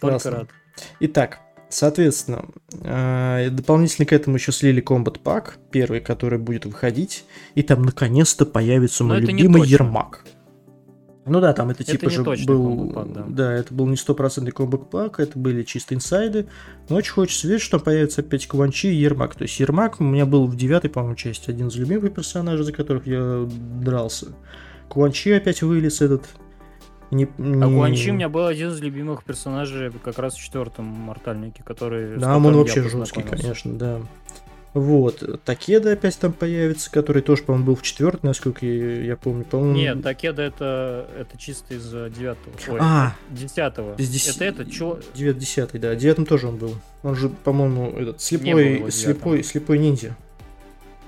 Только 0.00 0.30
рад. 0.30 0.48
Итак, 0.98 1.40
соответственно, 1.72 2.44
э, 2.82 3.48
дополнительно 3.50 4.06
к 4.06 4.12
этому 4.12 4.36
еще 4.36 4.52
слили 4.52 4.82
Combat 4.82 5.20
Pack, 5.22 5.54
первый, 5.70 6.00
который 6.00 6.38
будет 6.38 6.66
выходить, 6.66 7.24
и 7.54 7.62
там 7.62 7.82
наконец-то 7.82 8.46
появится 8.46 9.04
мой 9.04 9.20
любимый. 9.20 9.66
Ермак. 9.66 10.24
Ну 11.24 11.40
да, 11.40 11.52
там 11.52 11.70
это 11.70 11.84
Это 11.84 11.92
типа 11.92 12.10
же 12.10 12.22
был... 12.22 12.34
Combat 12.34 12.92
Pack, 12.94 13.34
да. 13.34 13.52
это 13.52 13.72
был 13.72 13.86
не 13.86 13.96
стопроцентный 13.96 14.52
Combat 14.52 14.88
Pack, 14.90 15.14
это 15.18 15.38
были 15.38 15.62
чисто 15.62 15.94
инсайды. 15.94 16.46
Но 16.88 16.96
очень 16.96 17.12
хочется 17.12 17.46
верить, 17.46 17.62
что 17.62 17.78
там 17.78 17.84
появится 17.84 18.22
опять 18.22 18.46
Кванчи 18.46 18.88
и 18.88 18.96
Ермак. 18.96 19.36
То 19.36 19.42
есть 19.42 19.58
Ермак 19.60 20.00
у 20.00 20.04
меня 20.04 20.26
был 20.26 20.46
в 20.46 20.56
девятой, 20.56 20.90
по-моему, 20.90 21.14
части 21.14 21.48
один 21.48 21.68
из 21.68 21.76
любимых 21.76 22.12
персонажей, 22.12 22.64
за 22.64 22.72
которых 22.72 23.06
я 23.06 23.48
дрался. 23.80 24.28
Кванчи 24.88 25.30
опять 25.30 25.62
вылез 25.62 26.00
этот. 26.00 26.24
Не, 27.12 27.24
А 27.38 27.42
не- 27.42 27.74
Гуанчи 27.74 28.10
у 28.10 28.14
меня 28.14 28.28
был 28.28 28.46
один 28.46 28.70
из 28.70 28.80
любимых 28.80 29.22
персонажей 29.22 29.92
как 30.02 30.18
раз 30.18 30.34
в 30.34 30.42
четвертом 30.42 30.86
Мортальнике, 30.86 31.62
который... 31.62 32.16
Да, 32.18 32.36
он 32.36 32.56
вообще 32.56 32.82
жесткий, 32.82 33.22
конечно, 33.22 33.74
да. 33.74 34.00
Вот, 34.74 35.42
Такеда 35.44 35.92
опять 35.92 36.18
там 36.18 36.32
появится, 36.32 36.90
который 36.90 37.20
тоже, 37.20 37.42
по-моему, 37.42 37.66
был 37.66 37.76
в 37.76 37.82
четвертом, 37.82 38.20
насколько 38.22 38.64
я, 38.64 39.02
я 39.02 39.16
помню. 39.18 39.44
По-моему, 39.44 39.74
Нет, 39.76 40.02
Такеда 40.02 40.40
это, 40.40 41.06
это 41.14 41.36
чисто 41.36 41.74
из 41.74 41.94
э, 41.94 42.08
девятого. 42.08 42.54
Ой, 42.68 42.78
А, 42.80 43.14
десятого. 43.28 43.94
из 43.96 44.08
деси- 44.08 44.30
Это 44.34 44.44
этот 44.46 44.70
чё? 44.72 44.98
девят- 45.14 45.36
десятый, 45.36 45.78
да, 45.78 45.94
девятом 45.94 46.24
тоже 46.24 46.48
он 46.48 46.56
был. 46.56 46.74
Он 47.02 47.14
же, 47.14 47.28
по-моему, 47.28 47.90
этот 47.98 48.22
слепой, 48.22 48.90
слепой, 48.90 49.42
слепой 49.44 49.76
ниндзя. 49.78 50.16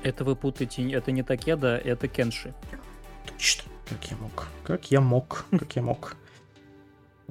Это 0.03 0.25
вы 0.25 0.37
путаете, 0.37 0.87
это 0.93 1.11
не 1.13 1.23
Такеда, 1.23 1.79
это 1.83 2.07
Кенши. 2.07 2.53
Точно, 3.33 3.63
как 3.89 4.11
я 4.11 4.17
мог, 4.17 4.47
как 4.65 4.91
я 4.91 5.01
мог, 5.01 5.45
как 5.51 5.77
я 5.77 5.83
мог. 5.83 6.17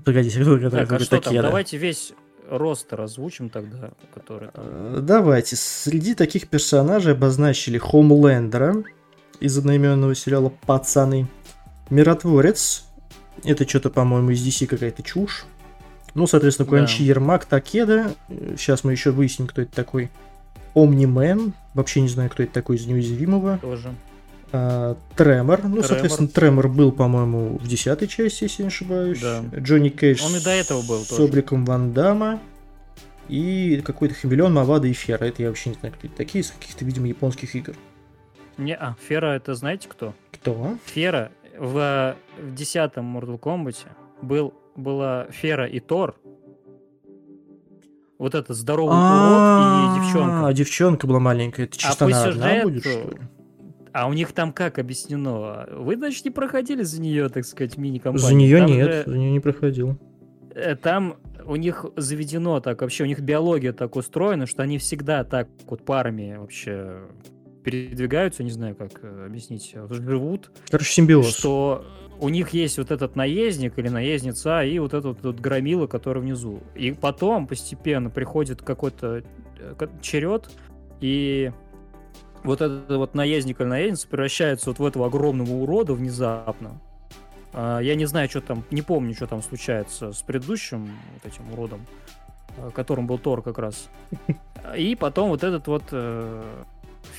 Погодите, 0.03 0.43
Так, 0.69 0.91
а 0.91 0.99
что 0.99 1.21
там? 1.21 1.33
Давайте 1.35 1.77
весь 1.77 2.13
рост 2.49 2.91
озвучим 2.93 3.49
тогда, 3.49 3.91
который 4.13 4.49
там. 4.49 4.63
Э, 4.67 4.99
Давайте, 5.01 5.55
среди 5.55 6.13
таких 6.13 6.47
персонажей 6.47 7.13
обозначили 7.13 7.77
Хомлендера 7.77 8.83
из 9.39 9.57
одноименного 9.57 10.15
сериала 10.15 10.49
«Пацаны», 10.65 11.27
Миротворец, 11.89 12.85
это 13.43 13.67
что-то, 13.67 13.89
по-моему, 13.89 14.31
из 14.31 14.45
DC 14.45 14.67
какая-то 14.67 15.03
чушь, 15.03 15.45
ну, 16.15 16.27
соответственно, 16.27 16.65
Да. 16.65 16.77
Куанчи 16.77 17.01
Ермак, 17.03 17.45
Такеда, 17.45 18.13
сейчас 18.57 18.83
мы 18.83 18.91
еще 18.91 19.11
выясним, 19.11 19.47
кто 19.47 19.61
это 19.61 19.73
такой, 19.75 20.09
Омнимен, 20.75 21.53
вообще 21.73 22.01
не 22.01 22.07
знаю, 22.07 22.29
кто 22.29 22.43
это 22.43 22.53
такой 22.53 22.77
из 22.77 22.85
неуязвимого, 22.85 23.59
Тоже. 23.59 23.93
А, 24.55 24.95
Тремор, 25.15 25.61
ну, 25.63 25.69
Тремор. 25.69 25.83
соответственно, 25.85 26.29
Тремор 26.29 26.67
был, 26.69 26.91
по-моему, 26.91 27.57
в 27.57 27.67
десятой 27.67 28.07
части, 28.07 28.43
если 28.43 28.61
не 28.61 28.67
ошибаюсь, 28.67 29.19
Да. 29.19 29.41
Джонни 29.57 29.89
Кейдж 29.89 30.23
Он 30.23 30.35
и 30.35 30.39
до 30.39 30.51
этого 30.51 30.83
был 30.83 30.99
с 30.99 31.07
тоже. 31.07 31.23
обликом 31.23 31.65
Ван 31.65 31.91
Дамма, 31.91 32.39
и 33.29 33.81
какой-то 33.83 34.13
хамелеон 34.13 34.53
Мавада 34.53 34.87
и 34.87 34.93
Фера. 34.93 35.25
Это 35.25 35.41
я 35.41 35.47
вообще 35.47 35.71
не 35.71 35.75
знаю, 35.79 35.95
кто 35.97 36.07
это 36.07 36.15
такие, 36.15 36.43
из 36.43 36.51
каких-то, 36.51 36.85
видимо, 36.85 37.07
японских 37.07 37.55
игр. 37.55 37.73
Не, 38.57 38.75
а, 38.75 38.95
Фера 39.07 39.27
это 39.33 39.55
знаете 39.55 39.89
кто? 39.89 40.13
Кто? 40.31 40.77
Фера 40.85 41.31
в, 41.57 42.15
в 42.39 42.53
десятом 42.53 43.17
Mortal 43.17 43.39
Kombat 43.39 43.77
был, 44.21 44.53
была 44.75 45.25
Фера 45.31 45.65
и 45.65 45.79
Тор. 45.79 46.15
Вот 48.19 48.35
этот 48.35 48.55
здоровый 48.55 48.95
урод 48.95 49.97
и 49.97 49.99
девчонка. 50.05 50.47
А, 50.47 50.53
девчонка 50.53 51.07
была 51.07 51.19
маленькая. 51.19 51.63
Это 51.65 51.75
чисто 51.75 52.05
по 52.05 52.11
она 52.11 52.23
одна 52.25 52.61
будет, 52.63 52.83
что 52.83 53.09
ли? 53.09 53.17
А 53.93 54.07
у 54.07 54.13
них 54.13 54.31
там 54.33 54.51
как 54.51 54.79
объяснено? 54.79 55.67
Вы, 55.71 55.95
значит, 55.97 56.25
не 56.25 56.31
проходили 56.31 56.81
за 56.83 56.99
нее, 56.99 57.29
так 57.29 57.45
сказать, 57.45 57.77
мини-компанию? 57.77 58.27
За 58.27 58.33
нее 58.33 58.57
Там 58.57 58.67
нет, 58.67 58.91
же, 58.91 59.03
за 59.05 59.17
нее 59.17 59.31
не 59.31 59.39
проходил. 59.39 59.97
э, 60.55 60.75
там 60.75 61.17
у 61.45 61.55
них 61.55 61.85
заведено 61.95 62.59
так, 62.59 62.81
вообще 62.81 63.03
у 63.03 63.07
них 63.07 63.19
биология 63.19 63.71
так 63.73 63.95
устроена, 63.95 64.45
что 64.47 64.63
они 64.63 64.77
всегда 64.79 65.23
так 65.23 65.47
вот 65.67 65.83
парами 65.85 66.37
вообще 66.37 67.01
передвигаются, 67.63 68.43
не 68.43 68.49
знаю, 68.51 68.75
как 68.75 68.91
э, 69.03 69.25
объяснить, 69.27 69.73
вот 69.75 69.93
живут, 69.93 70.51
Короче, 70.69 70.91
симбиоз. 70.91 71.35
что 71.37 71.85
у 72.19 72.29
них 72.29 72.49
есть 72.49 72.77
вот 72.77 72.91
этот 72.91 73.15
наездник 73.15 73.77
или 73.77 73.89
наездница 73.89 74.63
и 74.63 74.79
вот 74.79 74.93
этот 74.93 75.23
вот 75.23 75.39
громила, 75.39 75.87
который 75.87 76.21
внизу. 76.21 76.61
И 76.75 76.91
потом 76.91 77.47
постепенно 77.47 78.09
приходит 78.09 78.61
какой-то 78.61 79.23
э, 79.59 79.75
ка- 79.77 79.89
черед, 80.01 80.49
и 81.01 81.51
вот 82.43 82.61
этот 82.61 82.89
вот 82.89 83.15
наездник 83.15 83.61
или 83.61 83.67
наездница 83.67 84.07
превращается 84.07 84.69
вот 84.69 84.79
в 84.79 84.85
этого 84.85 85.07
огромного 85.07 85.51
урода 85.51 85.93
внезапно. 85.93 86.79
А, 87.53 87.79
Я 87.79 87.95
не 87.95 88.05
знаю, 88.05 88.29
что 88.29 88.41
там, 88.41 88.63
не 88.71 88.81
помню, 88.81 89.13
что 89.15 89.27
там 89.27 89.41
случается 89.41 90.11
с 90.11 90.21
предыдущим 90.21 90.89
вот 91.13 91.31
этим 91.31 91.51
уродом, 91.53 91.85
э, 92.57 92.71
которым 92.73 93.07
был 93.07 93.17
Тор 93.17 93.41
как 93.41 93.57
раз. 93.59 93.89
И 94.75 94.95
потом 94.95 95.29
вот 95.29 95.43
этот 95.43 95.67
вот 95.67 95.83
э, 95.91 96.63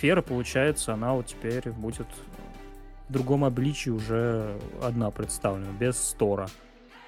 Фера, 0.01 0.23
получается, 0.23 0.95
она 0.95 1.15
вот 1.15 1.27
теперь 1.27 1.71
будет 1.71 2.07
в 3.09 3.13
другом 3.13 3.45
обличии 3.45 3.91
уже 3.91 4.59
одна 4.83 5.11
представлена, 5.11 5.73
без 5.79 6.15
Тора. 6.19 6.49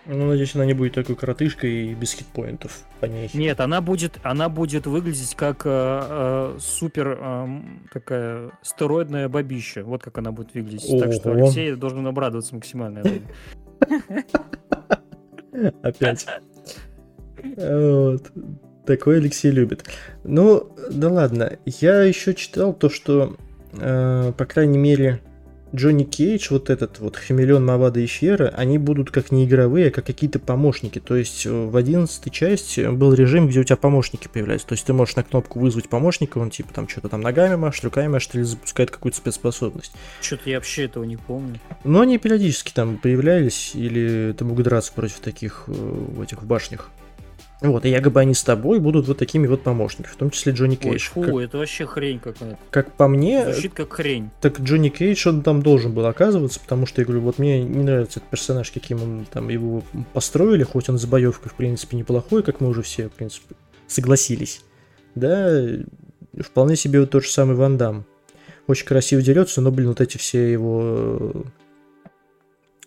Ну, 0.08 0.28
надеюсь, 0.28 0.54
она 0.54 0.64
не 0.64 0.72
будет 0.72 0.94
такой 0.94 1.16
коротышкой 1.16 1.90
и 1.90 1.94
без 1.94 2.12
хитпоинтов 2.12 2.84
по 3.00 3.06
ней. 3.06 3.28
Нет, 3.34 3.60
она 3.60 3.80
будет, 3.80 4.18
она 4.22 4.48
будет 4.48 4.86
выглядеть 4.86 5.34
как 5.34 5.62
э, 5.64 5.68
э, 5.68 6.56
супер 6.60 7.18
э, 7.20 7.46
такая 7.92 8.52
стероидная 8.62 9.28
бабища. 9.28 9.82
Вот 9.82 10.02
как 10.02 10.18
она 10.18 10.30
будет 10.30 10.54
выглядеть. 10.54 10.88
Так 11.00 11.12
что 11.12 11.30
Ого. 11.30 11.46
Алексей 11.46 11.74
должен 11.74 12.06
обрадоваться 12.06 12.54
максимально. 12.54 13.02
Опять. 15.82 16.26
Вот. 17.56 18.30
Такой 18.86 19.18
Алексей 19.18 19.50
любит. 19.50 19.84
Ну, 20.22 20.72
да 20.90 21.10
ладно. 21.10 21.58
Я 21.64 22.02
еще 22.02 22.34
читал 22.34 22.72
то, 22.72 22.88
что, 22.88 23.36
э, 23.72 24.32
по 24.36 24.44
крайней 24.44 24.78
мере, 24.78 25.20
Джонни 25.76 26.04
Кейдж, 26.04 26.48
вот 26.50 26.70
этот 26.70 26.98
вот 27.00 27.16
Хамелеон 27.16 27.64
Мавада 27.64 28.00
и 28.00 28.06
Фьера, 28.06 28.48
они 28.56 28.78
будут 28.78 29.10
как 29.10 29.30
не 29.30 29.44
игровые, 29.44 29.88
а 29.88 29.90
как 29.90 30.06
какие-то 30.06 30.38
помощники. 30.38 30.98
То 30.98 31.16
есть 31.16 31.44
э, 31.44 31.50
в 31.50 31.76
11 31.76 32.32
части 32.32 32.90
был 32.90 33.12
режим, 33.12 33.46
где 33.46 33.60
у 33.60 33.64
тебя 33.64 33.76
помощники 33.76 34.26
появляются. 34.26 34.66
То 34.66 34.72
есть 34.72 34.86
ты 34.86 34.94
можешь 34.94 35.16
на 35.16 35.22
кнопку 35.22 35.60
вызвать 35.60 35.88
помощника, 35.90 36.38
он 36.38 36.50
типа 36.50 36.72
там 36.72 36.88
что-то 36.88 37.10
там 37.10 37.20
ногами 37.20 37.56
машет, 37.56 37.84
руками 37.84 38.08
машет 38.08 38.34
или 38.34 38.42
запускает 38.42 38.90
какую-то 38.90 39.18
спецспособность. 39.18 39.92
Что-то 40.22 40.48
я 40.48 40.56
вообще 40.56 40.84
этого 40.84 41.04
не 41.04 41.18
помню. 41.18 41.60
Но 41.84 42.00
они 42.00 42.16
периодически 42.18 42.72
там 42.72 42.96
появлялись, 42.96 43.72
или 43.74 44.34
ты 44.36 44.44
мог 44.44 44.62
драться 44.62 44.92
против 44.94 45.20
таких 45.20 45.64
э, 45.66 45.72
в 45.72 46.22
этих 46.22 46.42
башнях. 46.42 46.90
Вот, 47.62 47.86
и 47.86 47.88
якобы 47.88 48.20
они 48.20 48.34
с 48.34 48.42
тобой 48.42 48.80
будут 48.80 49.08
вот 49.08 49.16
такими 49.16 49.46
вот 49.46 49.62
помощниками, 49.62 50.12
в 50.12 50.16
том 50.16 50.30
числе 50.30 50.52
Джонни 50.52 50.72
Ой, 50.72 50.76
Кейдж. 50.76 51.08
фу, 51.08 51.22
Как, 51.22 51.34
это 51.36 51.56
вообще 51.58 51.86
хрень 51.86 52.18
какая-то. 52.18 52.58
как 52.70 52.92
по 52.92 53.08
мне, 53.08 53.50
Звучит 53.50 53.72
как 53.72 53.94
хрень. 53.94 54.30
так 54.42 54.60
Джонни 54.60 54.90
Кейдж, 54.90 55.26
он 55.26 55.42
там 55.42 55.62
должен 55.62 55.94
был 55.94 56.04
оказываться, 56.04 56.60
потому 56.60 56.84
что, 56.84 57.00
я 57.00 57.06
говорю, 57.06 57.22
вот 57.22 57.38
мне 57.38 57.62
не 57.62 57.82
нравится 57.82 58.18
этот 58.20 58.28
персонаж, 58.30 58.70
каким 58.70 59.02
он 59.02 59.26
там 59.32 59.48
его 59.48 59.82
построили, 60.12 60.64
хоть 60.64 60.90
он 60.90 60.98
с 60.98 61.06
боевкой, 61.06 61.50
в 61.50 61.54
принципе, 61.54 61.96
неплохой, 61.96 62.42
как 62.42 62.60
мы 62.60 62.68
уже 62.68 62.82
все, 62.82 63.08
в 63.08 63.12
принципе, 63.12 63.54
согласились. 63.86 64.60
Да, 65.14 65.62
вполне 66.40 66.76
себе 66.76 67.00
вот 67.00 67.10
тот 67.10 67.24
же 67.24 67.30
самый 67.30 67.56
Ван 67.56 67.78
Дам. 67.78 68.04
Очень 68.66 68.84
красиво 68.86 69.22
дерется, 69.22 69.62
но, 69.62 69.70
блин, 69.70 69.88
вот 69.88 70.02
эти 70.02 70.18
все 70.18 70.52
его, 70.52 70.80
э, 70.82 71.42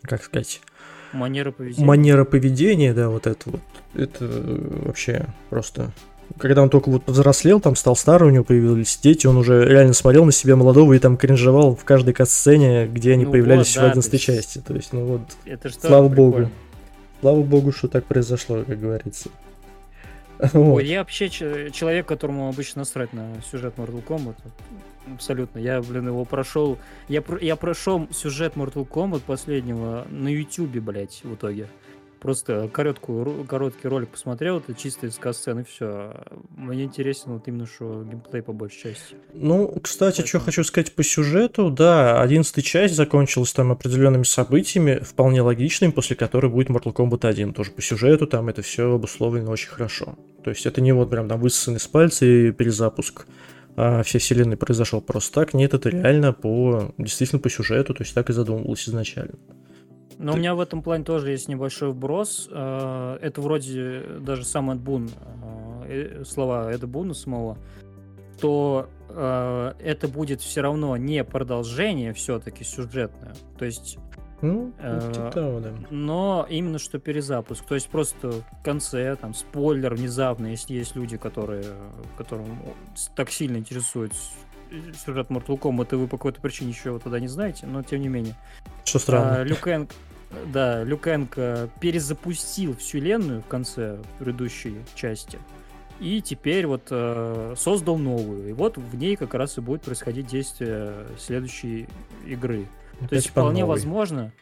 как 0.04 0.24
сказать, 0.24 0.62
Манера 1.14 1.52
поведения. 1.52 1.86
манера 1.86 2.24
поведения, 2.26 2.94
да, 2.94 3.10
вот 3.10 3.28
это 3.28 3.50
вот, 3.50 3.62
это 3.94 4.26
э, 4.26 4.82
вообще 4.86 5.26
просто... 5.50 5.92
Когда 6.38 6.62
он 6.62 6.70
только 6.70 6.90
вот 6.90 7.04
повзрослел, 7.06 7.60
там 7.60 7.76
стал 7.76 7.96
старый, 7.96 8.30
у 8.30 8.32
него 8.32 8.44
появились 8.44 9.00
дети, 9.02 9.26
он 9.26 9.38
уже 9.38 9.66
реально 9.66 9.94
смотрел 9.94 10.26
на 10.26 10.32
себя 10.32 10.56
молодого 10.56 10.94
и 10.94 11.00
там 11.00 11.18
кринжевал 11.18 11.76
в 11.76 11.84
каждой 11.84 12.14
кат-сцене, 12.14 12.86
где 12.86 13.14
они 13.14 13.26
Ну 13.26 13.32
появлялись 13.32 13.76
вот, 13.76 13.82
да, 13.82 13.88
в 13.88 13.92
11 13.94 14.12
то 14.12 14.16
есть- 14.16 14.26
части. 14.26 14.60
То 14.60 14.76
есть, 14.76 14.94
ну 14.94 15.06
вот, 15.06 15.22
Это 15.46 15.70
что? 15.70 15.88
слава 15.88 16.08
богу. 16.08 16.50
Слава 17.22 17.42
богу, 17.42 17.72
что 17.72 17.88
так 17.88 18.06
произошло, 18.06 18.64
как 18.66 18.80
говорится. 18.80 19.30
Вот. 20.54 20.78
Ой, 20.78 20.86
я 20.86 21.00
вообще 21.00 21.30
человек, 21.30 22.06
которому 22.06 22.48
обычно 22.48 22.80
насрать 22.82 23.12
на 23.12 23.28
сюжет 23.52 23.74
Mortal 23.78 24.02
Kombat. 24.08 24.36
Абсолютно. 25.14 25.60
Я, 25.60 25.82
блин, 25.82 26.08
его 26.08 26.26
прошел. 26.26 26.78
Я, 27.08 27.24
я 27.42 27.56
прошел 27.56 28.08
сюжет 28.12 28.54
Mortal 28.56 28.88
Kombat 28.88 29.22
последнего 29.26 30.06
на 30.10 30.30
Ютубе, 30.30 30.80
блядь, 30.80 31.22
в 31.24 31.36
итоге. 31.36 31.68
Просто 32.20 32.68
короткую, 32.74 33.46
короткий 33.46 33.88
ролик 33.88 34.10
посмотрел, 34.10 34.58
это 34.58 34.74
чисто 34.74 35.08
из 35.08 35.16
касцен 35.16 35.60
и 35.60 35.64
все. 35.64 36.16
Мне 36.58 36.84
интересен 36.84 37.32
вот 37.32 37.48
именно 37.48 37.66
что 37.66 38.04
геймплей 38.04 38.42
по 38.44 38.52
большей 38.52 38.82
части. 38.82 39.16
Ну, 39.34 39.70
кстати, 39.82 40.16
что 40.16 40.24
Поэтому- 40.24 40.44
хочу 40.44 40.64
сказать 40.66 40.94
по 40.96 41.02
сюжету, 41.02 41.70
да, 41.70 42.22
11 42.22 42.62
часть 42.66 42.96
закончилась 42.96 43.54
там 43.54 43.72
определенными 43.72 44.24
событиями, 44.24 45.00
вполне 45.00 45.42
логичными, 45.42 45.92
после 45.92 46.18
которой 46.18 46.52
будет 46.52 46.70
Mortal 46.70 46.94
Kombat 46.94 47.26
1. 47.26 47.54
Тоже 47.54 47.72
по 47.72 47.82
сюжету 47.82 48.28
там 48.28 48.50
это 48.50 48.64
все 48.64 48.94
обусловлено 48.96 49.52
очень 49.52 49.70
хорошо. 49.70 50.16
То 50.44 50.50
есть 50.50 50.66
это 50.66 50.82
не 50.82 50.92
вот 50.92 51.10
прям 51.10 51.30
там 51.30 51.40
высосан 51.40 51.78
из 51.78 51.88
пальца 51.88 52.26
и 52.26 52.52
перезапуск 52.52 53.28
а 53.82 54.04
всей 54.04 54.20
вселенной 54.20 54.58
произошел 54.58 55.00
просто 55.00 55.34
так. 55.34 55.54
Нет, 55.54 55.74
это 55.74 55.88
реально 55.88 56.34
по 56.34 56.94
действительно 56.98 57.40
по 57.40 57.50
сюжету, 57.50 57.94
то 57.94 58.04
есть 58.04 58.14
так 58.14 58.30
и 58.30 58.34
задумывалось 58.34 58.90
изначально. 58.90 59.36
Но 60.18 60.34
Ты- 60.34 60.38
у 60.38 60.40
меня 60.42 60.54
в 60.54 60.60
этом 60.60 60.84
плане 60.84 61.06
тоже 61.06 61.32
есть 61.32 61.48
небольшой 61.48 61.92
вброс. 61.92 62.50
Э, 62.52 63.18
Это 63.22 63.40
вроде 63.40 64.02
даже 64.20 64.44
сам 64.44 64.70
Эд 64.72 64.80
Бун, 64.82 65.10
э, 65.88 66.20
э, 66.20 66.26
слова 66.26 66.70
Эда 66.74 66.88
Буна 66.88 67.14
самого, 67.14 67.58
то 68.42 68.90
это 69.10 70.08
будет 70.08 70.40
все 70.40 70.62
равно 70.62 70.96
не 70.96 71.24
продолжение 71.24 72.14
все-таки 72.14 72.64
сюжетное. 72.64 73.34
То 73.58 73.66
есть 73.66 73.98
Ну, 74.42 74.72
Э, 74.80 75.12
типа 75.14 75.32
того, 75.32 75.60
да. 75.60 75.74
но 75.90 76.46
именно 76.50 76.80
что 76.80 77.00
перезапуск. 77.00 77.66
То 77.66 77.76
есть 77.76 77.90
просто 77.90 78.32
в 78.32 78.64
конце, 78.64 79.16
там, 79.16 79.34
спойлер 79.34 79.96
внезапно, 79.96 80.48
если 80.48 80.76
есть 80.76 80.96
люди, 80.96 81.18
которые, 81.18 81.66
которым 82.18 82.58
так 83.16 83.32
сильно 83.32 83.58
интересует 83.58 84.14
сюжет 85.06 85.30
Mortal 85.30 85.60
Kombat, 85.60 85.90
и 85.92 85.96
вы 85.96 86.08
по 86.08 86.18
какой-то 86.18 86.42
причине 86.42 86.72
еще 86.72 86.90
его 86.90 87.00
тогда 87.00 87.20
не 87.20 87.28
знаете, 87.28 87.66
но 87.66 87.84
тем 87.84 88.02
не 88.02 88.08
менее. 88.08 88.36
Что 88.86 89.00
странно. 89.00 89.38
А, 89.38 89.44
Люкенг, 89.44 89.92
да, 90.54 90.84
Люкенг 90.84 91.34
э, 91.38 91.68
перезапустил 91.80 92.76
вселенную 92.76 93.42
в 93.42 93.48
конце 93.48 94.00
предыдущей 94.20 94.78
части. 94.96 95.40
И 96.00 96.22
теперь 96.22 96.66
вот 96.66 96.88
э, 96.92 97.56
создал 97.58 97.98
новую. 97.98 98.50
И 98.50 98.54
вот 98.54 98.78
в 98.78 98.96
ней 98.96 99.16
как 99.16 99.34
раз 99.34 99.58
и 99.58 99.62
будет 99.62 99.82
происходить 99.82 100.28
действие 100.28 100.94
следующей 101.18 101.88
игры. 102.26 102.68
То 103.08 103.16
есть 103.16 103.28
по 103.28 103.42
вполне 103.42 103.62
новой. 103.62 103.76
возможно, 103.76 104.34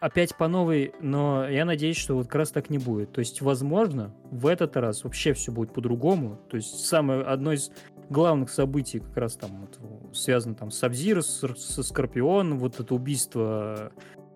опять 0.00 0.34
по 0.36 0.48
новой, 0.48 0.92
но 1.00 1.48
я 1.48 1.64
надеюсь, 1.64 1.96
что 1.96 2.14
вот 2.14 2.26
как 2.26 2.36
раз 2.36 2.50
так 2.50 2.70
не 2.70 2.78
будет. 2.78 3.12
То 3.12 3.20
есть, 3.20 3.40
возможно, 3.42 4.14
в 4.30 4.46
этот 4.46 4.76
раз 4.76 5.04
вообще 5.04 5.32
все 5.32 5.52
будет 5.52 5.72
по-другому. 5.72 6.38
То 6.48 6.56
есть, 6.56 6.86
самое 6.86 7.22
одно 7.22 7.52
из 7.52 7.70
главных 8.08 8.50
событий 8.50 9.00
как 9.00 9.16
раз 9.16 9.36
там 9.36 9.50
вот, 9.60 10.16
связано 10.16 10.54
там 10.54 10.70
с 10.70 10.82
Абзиро, 10.82 11.20
со 11.20 11.82
Скорпионом, 11.82 12.58
вот 12.58 12.80
это 12.80 12.94
убийство 12.94 13.92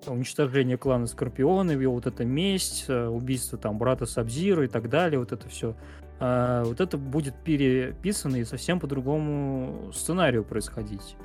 уничтожение 0.06 0.76
клана 0.76 1.06
Скорпиона, 1.06 1.70
его 1.70 1.94
вот 1.94 2.06
эта 2.06 2.24
месть, 2.24 2.86
э, 2.88 3.06
убийство 3.06 3.56
там 3.56 3.78
брата 3.78 4.04
Сабзира 4.04 4.64
и 4.64 4.68
так 4.68 4.88
далее, 4.88 5.20
вот 5.20 5.30
это 5.30 5.48
все. 5.48 5.76
вот 6.18 6.80
это 6.80 6.98
будет 6.98 7.34
переписано 7.42 8.36
и 8.36 8.44
совсем 8.44 8.78
по 8.78 8.86
другому 8.86 9.90
сценарию 9.92 10.44
происходить. 10.44 11.16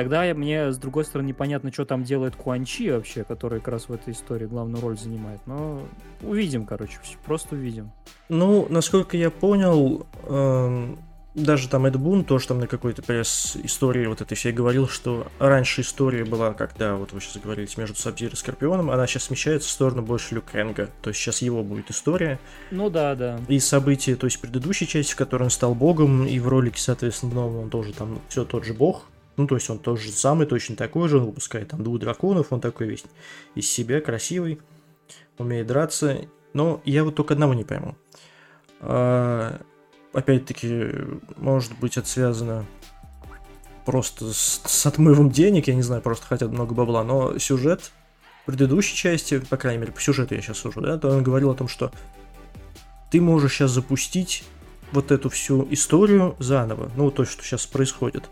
Тогда 0.00 0.22
мне, 0.32 0.72
с 0.72 0.78
другой 0.78 1.04
стороны, 1.04 1.28
непонятно, 1.28 1.70
что 1.70 1.84
там 1.84 2.04
делает 2.04 2.34
Куанчи 2.34 2.90
вообще, 2.90 3.22
который 3.22 3.58
как 3.58 3.68
раз 3.68 3.90
в 3.90 3.92
этой 3.92 4.14
истории 4.14 4.46
главную 4.46 4.80
роль 4.80 4.96
занимает. 4.96 5.42
Но 5.44 5.82
увидим, 6.22 6.64
короче, 6.64 6.96
просто 7.26 7.54
увидим. 7.54 7.92
Ну, 8.30 8.66
насколько 8.70 9.18
я 9.18 9.30
понял, 9.30 10.06
эм, 10.26 10.98
даже 11.34 11.68
там 11.68 11.84
Эд 11.84 11.96
Бун 11.96 12.24
тоже 12.24 12.48
там 12.48 12.60
на 12.60 12.66
какой-то 12.66 13.02
пресс-истории 13.02 14.06
вот 14.06 14.22
этой 14.22 14.36
всей 14.36 14.52
говорил, 14.52 14.88
что 14.88 15.26
раньше 15.38 15.82
история 15.82 16.24
была, 16.24 16.54
когда, 16.54 16.94
вот 16.94 17.12
вы 17.12 17.20
сейчас 17.20 17.36
говорили, 17.42 17.68
между 17.76 17.94
Сабзир 17.94 18.32
и 18.32 18.36
Скорпионом, 18.36 18.90
она 18.90 19.06
сейчас 19.06 19.24
смещается 19.24 19.68
в 19.68 19.72
сторону 19.72 20.00
больше 20.00 20.34
Люкенга. 20.34 20.88
То 21.02 21.10
есть 21.10 21.20
сейчас 21.20 21.42
его 21.42 21.62
будет 21.62 21.90
история. 21.90 22.40
Ну 22.70 22.88
да, 22.88 23.14
да. 23.14 23.38
И 23.48 23.58
события, 23.58 24.16
то 24.16 24.24
есть 24.24 24.40
предыдущей 24.40 24.88
части, 24.88 25.12
в 25.12 25.16
которой 25.16 25.42
он 25.42 25.50
стал 25.50 25.74
богом, 25.74 26.26
и 26.26 26.38
в 26.38 26.48
ролике, 26.48 26.80
соответственно, 26.80 27.34
новом 27.34 27.64
он 27.64 27.68
тоже 27.68 27.92
там 27.92 28.18
все 28.30 28.46
тот 28.46 28.64
же 28.64 28.72
бог. 28.72 29.04
Ну, 29.40 29.46
то 29.46 29.54
есть 29.54 29.70
он 29.70 29.78
тот 29.78 29.98
же 29.98 30.12
самый, 30.12 30.46
точно 30.46 30.76
такой 30.76 31.08
же, 31.08 31.16
он 31.16 31.24
выпускает 31.24 31.68
там 31.68 31.82
двух 31.82 31.98
драконов, 31.98 32.48
он 32.52 32.60
такой 32.60 32.88
весь 32.88 33.04
из 33.54 33.70
себя, 33.70 34.02
красивый, 34.02 34.60
умеет 35.38 35.66
драться. 35.66 36.18
Но 36.52 36.82
я 36.84 37.04
вот 37.04 37.14
только 37.14 37.32
одного 37.32 37.54
не 37.54 37.64
пойму. 37.64 37.96
А, 38.80 39.58
опять-таки, 40.12 40.90
может 41.38 41.72
быть, 41.78 41.96
это 41.96 42.06
связано 42.06 42.66
просто 43.86 44.30
с, 44.30 44.60
с 44.62 44.84
отмывом 44.84 45.30
денег, 45.30 45.68
я 45.68 45.74
не 45.74 45.82
знаю, 45.82 46.02
просто 46.02 46.26
хотят 46.26 46.50
много 46.50 46.74
бабла, 46.74 47.02
но 47.02 47.38
сюжет 47.38 47.92
предыдущей 48.44 48.94
части, 48.94 49.38
по 49.38 49.56
крайней 49.56 49.80
мере, 49.80 49.92
по 49.92 50.02
сюжету 50.02 50.34
я 50.34 50.42
сейчас 50.42 50.58
сужу, 50.58 50.82
да, 50.82 50.98
то 50.98 51.08
он 51.08 51.22
говорил 51.22 51.50
о 51.50 51.54
том, 51.54 51.66
что 51.66 51.90
ты 53.10 53.22
можешь 53.22 53.54
сейчас 53.54 53.70
запустить 53.70 54.44
вот 54.92 55.10
эту 55.10 55.30
всю 55.30 55.66
историю 55.70 56.36
заново, 56.38 56.90
ну, 56.94 57.10
то, 57.10 57.24
что 57.24 57.42
сейчас 57.42 57.64
происходит. 57.64 58.28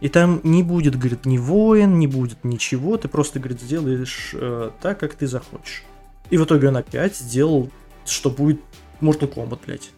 И 0.00 0.08
там 0.08 0.40
не 0.44 0.62
будет, 0.62 0.96
говорит, 0.96 1.26
ни 1.26 1.38
воин, 1.38 1.98
не 1.98 2.06
будет 2.06 2.44
ничего, 2.44 2.96
ты 2.96 3.08
просто, 3.08 3.40
говорит, 3.40 3.60
сделаешь 3.60 4.30
э, 4.34 4.70
так, 4.80 5.00
как 5.00 5.14
ты 5.14 5.26
захочешь. 5.26 5.82
И 6.30 6.36
в 6.36 6.44
итоге 6.44 6.68
он 6.68 6.76
опять 6.76 7.16
сделал, 7.16 7.70
что 8.04 8.30
будет 8.30 8.60
Mortal 9.00 9.32
Kombat, 9.32 9.60
блядь. 9.66 9.90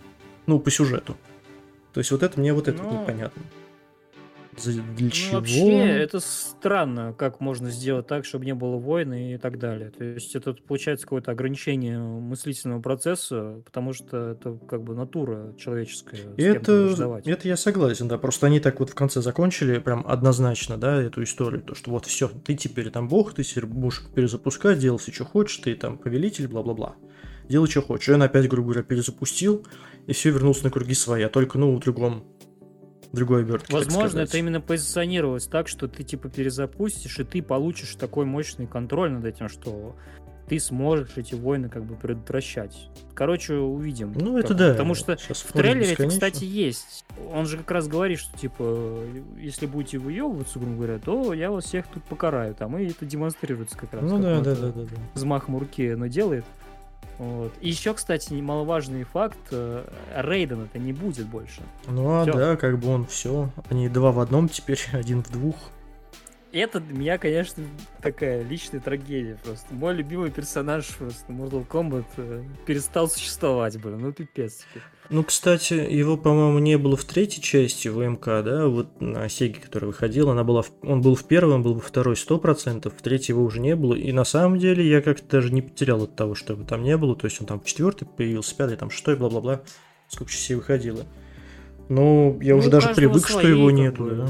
Ну, 0.46 0.58
по 0.58 0.70
сюжету. 0.70 1.16
То 1.92 2.00
есть 2.00 2.10
вот 2.12 2.22
это 2.22 2.40
мне 2.40 2.54
вот 2.54 2.68
это 2.68 2.82
вот 2.82 2.92
Ну, 2.92 3.02
непонятно. 3.02 3.42
Для 4.64 4.82
Ну, 4.98 5.10
чего? 5.10 5.36
вообще, 5.38 5.78
это 5.78 6.20
странно, 6.20 7.14
как 7.16 7.40
можно 7.40 7.70
сделать 7.70 8.06
так, 8.06 8.24
чтобы 8.24 8.44
не 8.44 8.54
было 8.54 8.76
войны 8.76 9.34
и 9.34 9.38
так 9.38 9.58
далее. 9.58 9.90
То 9.90 10.04
есть 10.04 10.34
это 10.36 10.54
получается 10.54 11.06
какое-то 11.06 11.30
ограничение 11.30 11.98
мыслительного 11.98 12.80
процесса, 12.80 13.62
потому 13.64 13.92
что 13.92 14.30
это 14.30 14.58
как 14.68 14.82
бы 14.82 14.94
натура 14.94 15.54
человеческая. 15.58 16.20
Это, 16.36 17.20
это 17.24 17.48
я 17.48 17.56
согласен, 17.56 18.08
да. 18.08 18.18
Просто 18.18 18.46
они 18.46 18.60
так 18.60 18.80
вот 18.80 18.90
в 18.90 18.94
конце 18.94 19.20
закончили 19.22 19.78
прям 19.78 20.04
однозначно, 20.06 20.76
да, 20.76 21.00
эту 21.00 21.22
историю. 21.22 21.62
То, 21.62 21.74
что 21.74 21.90
вот 21.90 22.06
все, 22.06 22.28
ты 22.28 22.54
теперь 22.54 22.90
там 22.90 23.08
бог, 23.08 23.34
ты 23.34 23.42
теперь 23.42 23.66
будешь 23.66 24.02
перезапускать, 24.14 24.78
делай 24.78 24.98
все, 24.98 25.12
что 25.12 25.24
хочешь, 25.24 25.58
ты 25.58 25.74
там 25.74 25.98
повелитель, 25.98 26.48
бла-бла-бла. 26.48 26.96
Делай, 27.48 27.68
что 27.68 27.82
хочешь. 27.82 28.08
И 28.08 28.12
он 28.12 28.22
опять, 28.22 28.48
грубо 28.48 28.68
говоря, 28.68 28.84
перезапустил, 28.84 29.66
и 30.06 30.12
все 30.12 30.30
вернулся 30.30 30.64
на 30.64 30.70
круги 30.70 30.94
своя, 30.94 31.28
только, 31.28 31.58
ну, 31.58 31.74
в 31.74 31.80
другом, 31.80 32.24
другой 33.12 33.42
обертке. 33.42 33.66
так 33.66 33.74
Возможно, 33.84 34.20
это 34.20 34.38
именно 34.38 34.60
позиционировалось 34.60 35.46
так, 35.46 35.68
что 35.68 35.88
ты 35.88 36.02
типа 36.02 36.28
перезапустишь, 36.28 37.18
и 37.18 37.24
ты 37.24 37.42
получишь 37.42 37.94
такой 37.96 38.24
мощный 38.24 38.66
контроль 38.66 39.10
над 39.10 39.24
этим, 39.24 39.48
что 39.48 39.96
ты 40.50 40.58
сможешь 40.58 41.10
эти 41.14 41.36
войны 41.36 41.68
как 41.68 41.84
бы 41.84 41.94
предотвращать. 41.94 42.90
Короче, 43.14 43.54
увидим. 43.54 44.12
Ну, 44.16 44.34
как- 44.34 44.46
это 44.46 44.54
да. 44.54 44.70
Потому 44.72 44.94
что 44.94 45.16
Сейчас 45.16 45.42
в 45.42 45.52
трейлере 45.52 45.92
это, 45.92 46.08
кстати, 46.08 46.42
есть. 46.42 47.04
Он 47.32 47.46
же 47.46 47.58
как 47.58 47.70
раз 47.70 47.86
говорит, 47.86 48.18
что 48.18 48.36
типа, 48.36 48.98
если 49.38 49.66
будете 49.66 49.98
выебываться, 49.98 50.58
грубо 50.58 50.74
говоря, 50.74 50.98
то 50.98 51.32
я 51.34 51.52
вас 51.52 51.66
всех 51.66 51.86
тут 51.86 52.02
покараю. 52.02 52.56
Там, 52.56 52.76
и 52.78 52.86
это 52.86 53.06
демонстрируется 53.06 53.78
как 53.78 53.92
раз. 53.92 54.02
Ну 54.02 54.20
как 54.20 54.22
да, 54.22 54.40
да, 54.40 54.54
да, 54.56 54.72
да, 54.72 54.82
да. 54.82 54.96
взмахом 55.14 55.56
руки 55.56 55.88
оно 55.88 56.08
делает. 56.08 56.44
Вот. 57.20 57.52
И 57.60 57.68
еще, 57.68 57.92
кстати, 57.92 58.32
немаловажный 58.32 59.04
факт, 59.04 59.36
э, 59.50 59.84
Рейден 60.16 60.62
это 60.62 60.78
не 60.78 60.94
будет 60.94 61.26
больше. 61.26 61.60
Ну 61.86 62.18
а 62.18 62.22
Всё. 62.22 62.32
да, 62.32 62.56
как 62.56 62.78
бы 62.78 62.88
он 62.88 63.04
все. 63.04 63.50
Они 63.68 63.90
два 63.90 64.10
в 64.10 64.20
одном 64.20 64.48
теперь, 64.48 64.80
один 64.92 65.22
в 65.22 65.30
двух. 65.30 65.54
Это 66.52 66.80
для 66.80 66.98
меня, 66.98 67.16
конечно, 67.18 67.62
такая 68.02 68.42
личная 68.42 68.80
трагедия 68.80 69.38
просто. 69.44 69.72
Мой 69.72 69.94
любимый 69.94 70.30
персонаж 70.32 70.86
просто 70.96 71.30
Mortal 71.32 71.64
Kombat 71.64 72.06
э, 72.16 72.42
перестал 72.66 73.08
существовать, 73.08 73.80
блин, 73.80 73.98
ну 74.00 74.12
пипец. 74.12 74.64
теперь. 74.68 74.82
Ну, 75.10 75.22
кстати, 75.22 75.74
его, 75.74 76.16
по-моему, 76.16 76.58
не 76.58 76.76
было 76.76 76.96
в 76.96 77.04
третьей 77.04 77.40
части 77.42 77.86
ВМК, 77.86 78.24
да, 78.44 78.66
вот 78.66 79.00
на 79.00 79.28
Сеге, 79.28 79.54
которая 79.54 79.90
выходила, 79.92 80.32
она 80.32 80.42
была 80.42 80.62
в- 80.62 80.72
он 80.82 81.02
был 81.02 81.14
в 81.14 81.24
первой, 81.24 81.54
он 81.54 81.62
был 81.62 81.74
во 81.74 81.80
второй 81.80 82.16
100%, 82.16 82.90
в 82.96 83.00
третьей 83.02 83.32
его 83.34 83.44
уже 83.44 83.60
не 83.60 83.76
было, 83.76 83.94
и 83.94 84.10
на 84.10 84.24
самом 84.24 84.58
деле 84.58 84.84
я 84.88 85.02
как-то 85.02 85.28
даже 85.28 85.52
не 85.52 85.62
потерял 85.62 86.02
от 86.02 86.16
того, 86.16 86.34
что 86.34 86.54
его 86.54 86.64
там 86.64 86.82
не 86.82 86.96
было, 86.96 87.14
то 87.14 87.26
есть 87.26 87.40
он 87.40 87.46
там 87.46 87.60
в 87.60 87.64
четвертой 87.64 88.08
появился, 88.08 88.56
пятый, 88.56 88.76
там 88.76 88.90
шестой, 88.90 89.14
бла-бла-бла, 89.16 89.62
сколько 90.08 90.32
частей 90.32 90.54
выходило. 90.56 91.04
Ну, 91.88 92.38
я 92.40 92.54
Ну, 92.54 92.58
уже 92.58 92.70
даже 92.70 92.94
привык, 92.94 93.26
что 93.28 93.40
его 93.46 93.70
нету, 93.70 94.04
да. 94.10 94.28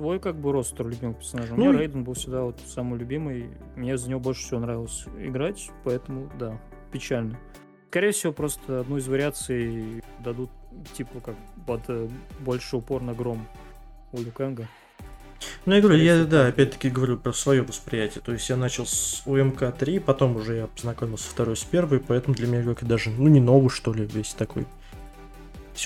Твой 0.00 0.18
как 0.18 0.34
бы 0.40 0.50
ростер 0.50 0.88
любимых 0.88 1.18
персонажей. 1.18 1.52
У 1.52 1.56
Ну 1.58 1.64
меня 1.66 1.74
и- 1.74 1.82
Рейден 1.82 2.04
был 2.04 2.14
всегда 2.14 2.44
вот 2.44 2.58
самый 2.66 2.98
любимый. 2.98 3.50
Мне 3.76 3.98
за 3.98 4.08
него 4.08 4.18
больше 4.18 4.40
всего 4.44 4.58
нравилось 4.60 5.04
играть, 5.18 5.68
поэтому 5.84 6.30
да, 6.38 6.58
печально. 6.90 7.38
Скорее 7.90 8.12
всего, 8.12 8.32
просто 8.32 8.80
одну 8.80 8.96
из 8.96 9.06
вариаций 9.08 10.02
дадут, 10.24 10.48
типа, 10.94 11.20
как 11.20 11.34
под 11.66 11.82
э, 11.88 12.08
больше 12.38 12.78
упор 12.78 13.02
на 13.02 13.12
гром 13.12 13.46
у 14.12 14.22
Люкенга. 14.22 14.68
Ну, 15.66 15.74
я 15.74 15.82
говорю, 15.82 15.98
я, 15.98 16.24
да, 16.24 16.44
так. 16.46 16.54
опять-таки 16.54 16.88
говорю 16.88 17.18
про 17.18 17.34
свое 17.34 17.60
восприятие. 17.60 18.22
То 18.24 18.32
есть 18.32 18.48
я 18.48 18.56
начал 18.56 18.86
с 18.86 19.22
УМК-3, 19.26 20.00
потом 20.00 20.36
уже 20.36 20.54
я 20.56 20.66
познакомился 20.68 21.28
второй 21.28 21.58
с 21.58 21.64
первой, 21.64 22.00
поэтому 22.00 22.34
для 22.34 22.46
меня 22.46 22.62
как 22.74 22.88
даже, 22.88 23.10
ну, 23.10 23.28
не 23.28 23.40
новый, 23.40 23.68
что 23.68 23.92
ли, 23.92 24.06
весь 24.06 24.32
такой 24.32 24.66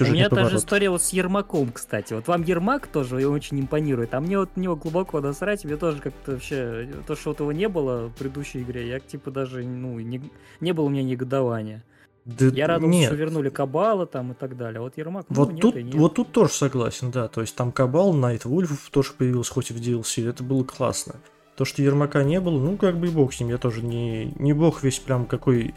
У 0.00 0.04
меня 0.04 0.28
та 0.28 0.36
же 0.36 0.42
поворот. 0.42 0.60
история 0.60 0.90
вот 0.90 1.02
с 1.02 1.12
Ермаком, 1.12 1.70
кстати. 1.72 2.14
Вот 2.14 2.26
вам 2.28 2.42
Ермак 2.42 2.86
тоже 2.86 3.26
очень 3.28 3.60
импонирует, 3.60 4.14
а 4.14 4.20
мне 4.20 4.38
вот 4.38 4.56
на 4.56 4.60
него 4.60 4.76
глубоко 4.76 5.20
насрать, 5.20 5.64
мне 5.64 5.76
тоже 5.76 6.00
как-то 6.00 6.32
вообще, 6.32 6.88
то, 7.06 7.14
что 7.16 7.30
вот 7.30 7.40
его 7.40 7.52
не 7.52 7.68
было 7.68 8.08
в 8.08 8.12
предыдущей 8.14 8.62
игре, 8.62 8.88
я 8.88 9.00
типа 9.00 9.30
даже, 9.30 9.62
ну, 9.64 9.98
не, 10.00 10.22
не 10.60 10.72
было 10.72 10.84
у 10.86 10.88
меня 10.88 11.02
негодования. 11.02 11.84
Да 12.24 12.46
Я 12.46 12.66
радовался, 12.66 12.98
нет. 12.98 13.06
что 13.08 13.16
вернули 13.16 13.50
Кабала 13.50 14.06
там 14.06 14.32
и 14.32 14.34
так 14.34 14.56
далее. 14.56 14.80
Вот 14.80 14.96
Ермак, 14.96 15.26
ну, 15.28 15.36
Вот 15.36 15.52
нет 15.52 15.60
тут, 15.60 15.74
нет. 15.74 15.94
вот 15.94 16.14
тут 16.14 16.32
тоже 16.32 16.52
согласен, 16.52 17.10
да. 17.10 17.28
То 17.28 17.42
есть 17.42 17.54
там 17.54 17.70
Кабал, 17.70 18.14
Найт 18.14 18.46
Вульф 18.46 18.88
тоже 18.90 19.12
появился, 19.12 19.52
хоть 19.52 19.70
и 19.70 19.74
в 19.74 19.76
DLC, 19.76 20.26
это 20.28 20.42
было 20.42 20.64
классно. 20.64 21.16
То, 21.56 21.64
что 21.66 21.82
Ермака 21.82 22.24
не 22.24 22.40
было, 22.40 22.58
ну 22.58 22.76
как 22.78 22.96
бы 22.98 23.08
и 23.08 23.10
бог 23.10 23.32
с 23.34 23.40
ним, 23.40 23.50
я 23.50 23.58
тоже 23.58 23.82
не, 23.82 24.32
не 24.38 24.54
бог 24.54 24.82
весь 24.82 24.98
прям 24.98 25.26
какой 25.26 25.74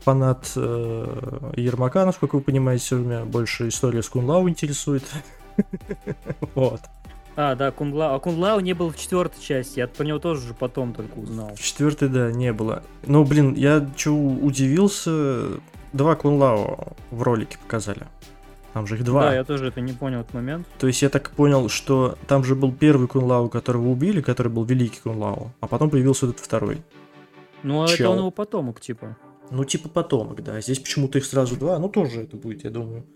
фанат 0.00 0.52
э, 0.56 1.52
Ермака, 1.56 2.04
насколько 2.04 2.36
вы 2.36 2.42
понимаете, 2.42 2.96
меня 2.96 3.24
больше 3.24 3.68
история 3.68 4.02
с 4.02 4.08
Кунлау 4.08 4.48
интересует. 4.48 5.04
Вот. 6.54 6.80
А, 7.34 7.54
да, 7.54 7.70
Кунглау. 7.70 8.16
А 8.16 8.18
Кунглау 8.18 8.58
не 8.60 8.72
был 8.72 8.90
в 8.90 8.96
четвертой 8.96 9.40
части. 9.40 9.78
Я 9.78 9.86
про 9.86 10.04
него 10.04 10.18
тоже 10.18 10.44
уже 10.44 10.54
потом 10.54 10.92
только 10.92 11.18
узнал. 11.18 11.54
В 11.54 11.60
четвертой, 11.60 12.08
да, 12.08 12.32
не 12.32 12.52
было. 12.52 12.82
Но, 13.06 13.22
блин, 13.24 13.54
я 13.54 13.88
чё 13.96 14.12
удивился, 14.12 15.60
два 15.92 16.16
Кунлау 16.16 16.96
в 17.12 17.22
ролике 17.22 17.56
показали. 17.62 18.08
Там 18.72 18.86
же 18.86 18.96
их 18.96 19.04
два. 19.04 19.22
Да, 19.22 19.34
я 19.34 19.44
тоже 19.44 19.68
это 19.68 19.80
не 19.80 19.92
понял 19.92 20.20
этот 20.20 20.34
момент. 20.34 20.66
То 20.78 20.88
есть 20.88 21.00
я 21.02 21.08
так 21.08 21.30
понял, 21.30 21.68
что 21.68 22.18
там 22.26 22.42
же 22.42 22.54
был 22.54 22.72
первый 22.72 23.06
Кунлау, 23.06 23.48
которого 23.48 23.88
убили, 23.88 24.20
который 24.20 24.50
был 24.50 24.64
великий 24.64 25.00
Кунлау, 25.00 25.52
а 25.60 25.68
потом 25.68 25.90
появился 25.90 26.26
этот 26.26 26.40
второй. 26.40 26.82
Ну, 27.62 27.82
а 27.82 27.84
это 27.86 27.96
Чел. 27.96 28.12
он 28.12 28.18
его 28.18 28.30
потомок, 28.30 28.80
типа. 28.80 29.16
Ну, 29.50 29.64
типа 29.64 29.88
потомок, 29.88 30.42
да. 30.42 30.60
Здесь 30.60 30.78
почему-то 30.78 31.18
их 31.18 31.24
сразу 31.24 31.56
два, 31.56 31.78
ну 31.78 31.88
тоже 31.88 32.22
это 32.22 32.36
будет, 32.36 32.64
я 32.64 32.70
думаю. 32.70 33.06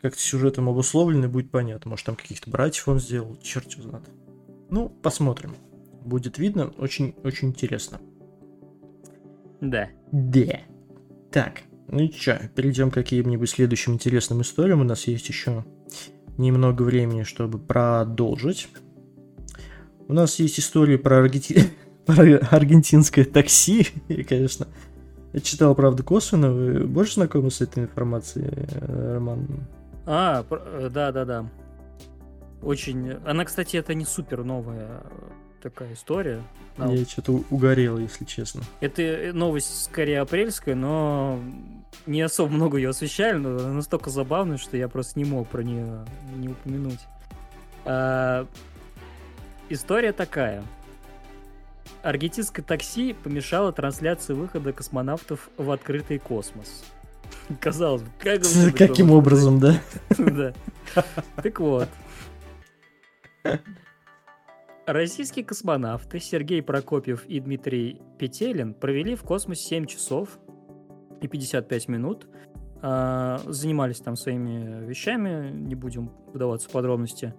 Как-то 0.00 0.20
сюжетом 0.20 0.68
обусловлено, 0.68 1.26
и 1.26 1.28
будет 1.28 1.50
понятно. 1.50 1.90
Может, 1.90 2.06
там 2.06 2.16
каких-то 2.16 2.50
братьев 2.50 2.86
он 2.88 3.00
сделал, 3.00 3.36
черт 3.42 3.70
его 3.72 3.88
знает. 3.88 4.08
Ну, 4.70 4.88
посмотрим. 4.88 5.54
Будет 6.04 6.38
видно, 6.38 6.72
очень-очень 6.78 7.48
интересно. 7.48 8.00
Да. 9.60 9.88
Да. 10.12 10.60
Так, 11.32 11.62
ну 11.88 12.02
и 12.02 12.10
чё, 12.10 12.38
перейдем 12.54 12.90
к 12.90 12.94
каким-нибудь 12.94 13.48
следующим 13.48 13.94
интересным 13.94 14.42
историям. 14.42 14.80
У 14.80 14.84
нас 14.84 15.06
есть 15.06 15.28
еще 15.28 15.64
немного 16.36 16.82
времени, 16.82 17.22
чтобы 17.22 17.58
продолжить. 17.58 18.68
У 20.06 20.12
нас 20.12 20.38
есть 20.38 20.58
история 20.58 20.98
про, 20.98 21.24
аргенти- 21.24 21.70
про 22.06 22.36
аргентинское 22.50 23.24
такси. 23.24 23.88
И, 24.08 24.22
конечно, 24.22 24.68
я 25.34 25.40
читал, 25.40 25.74
правда, 25.74 26.02
косвенно. 26.02 26.50
Вы 26.50 26.84
больше 26.86 27.14
знакомы 27.14 27.50
с 27.50 27.60
этой 27.60 27.82
информацией, 27.84 28.50
э, 28.54 29.14
Роман? 29.14 29.46
А, 30.06 30.42
про- 30.44 30.62
э, 30.64 30.88
да-да-да. 30.90 31.46
Очень... 32.62 33.12
Она, 33.26 33.44
кстати, 33.44 33.76
это 33.76 33.92
не 33.94 34.04
супер 34.04 34.44
новая 34.44 34.86
э, 35.02 35.08
такая 35.62 35.92
история. 35.92 36.40
А, 36.78 36.90
Я 36.90 37.04
что-то 37.04 37.44
угорел, 37.50 37.98
если 37.98 38.24
честно. 38.24 38.62
Это 38.80 39.30
новость 39.34 39.84
скорее 39.84 40.20
апрельская, 40.20 40.74
но 40.74 41.38
не 42.06 42.22
особо 42.22 42.52
много 42.52 42.76
ее 42.78 42.90
освещали, 42.90 43.36
но 43.36 43.50
она 43.58 43.72
настолько 43.72 44.10
забавная, 44.10 44.56
что 44.56 44.76
я 44.76 44.88
просто 44.88 45.18
не 45.18 45.24
мог 45.24 45.48
про 45.48 45.62
нее 45.62 46.04
не 46.36 46.48
упомянуть. 46.48 47.00
А, 47.84 48.46
История 49.70 50.12
такая. 50.12 50.62
Аргентинское 52.04 52.62
такси 52.62 53.14
помешало 53.14 53.72
трансляции 53.72 54.34
выхода 54.34 54.74
космонавтов 54.74 55.48
в 55.56 55.70
открытый 55.70 56.18
космос. 56.18 56.84
Казалось 57.60 58.02
бы, 58.02 58.10
как 58.18 58.42
Каким 58.76 59.10
образом, 59.10 59.58
да? 59.58 59.80
Да. 60.18 60.52
Так 61.42 61.60
вот. 61.60 61.88
Российские 64.84 65.46
космонавты 65.46 66.20
Сергей 66.20 66.62
Прокопьев 66.62 67.24
и 67.24 67.40
Дмитрий 67.40 68.02
Петелин 68.18 68.74
провели 68.74 69.14
в 69.14 69.22
космосе 69.22 69.64
7 69.64 69.86
часов 69.86 70.38
и 71.22 71.26
55 71.26 71.88
минут. 71.88 72.28
А, 72.82 73.40
Занимались 73.46 74.00
там 74.00 74.16
своими 74.16 74.84
вещами, 74.84 75.50
не 75.50 75.74
будем 75.74 76.10
вдаваться 76.34 76.68
в 76.68 76.72
подробности. 76.72 77.32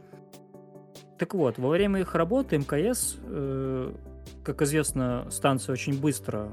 Так 1.20 1.36
вот, 1.36 1.60
во 1.60 1.70
время 1.70 2.00
их 2.00 2.16
работы 2.16 2.58
МКС, 2.58 3.18
э, 3.22 3.94
как 4.44 4.62
известно, 4.62 5.28
станция 5.30 5.74
очень 5.74 6.00
быстро 6.00 6.50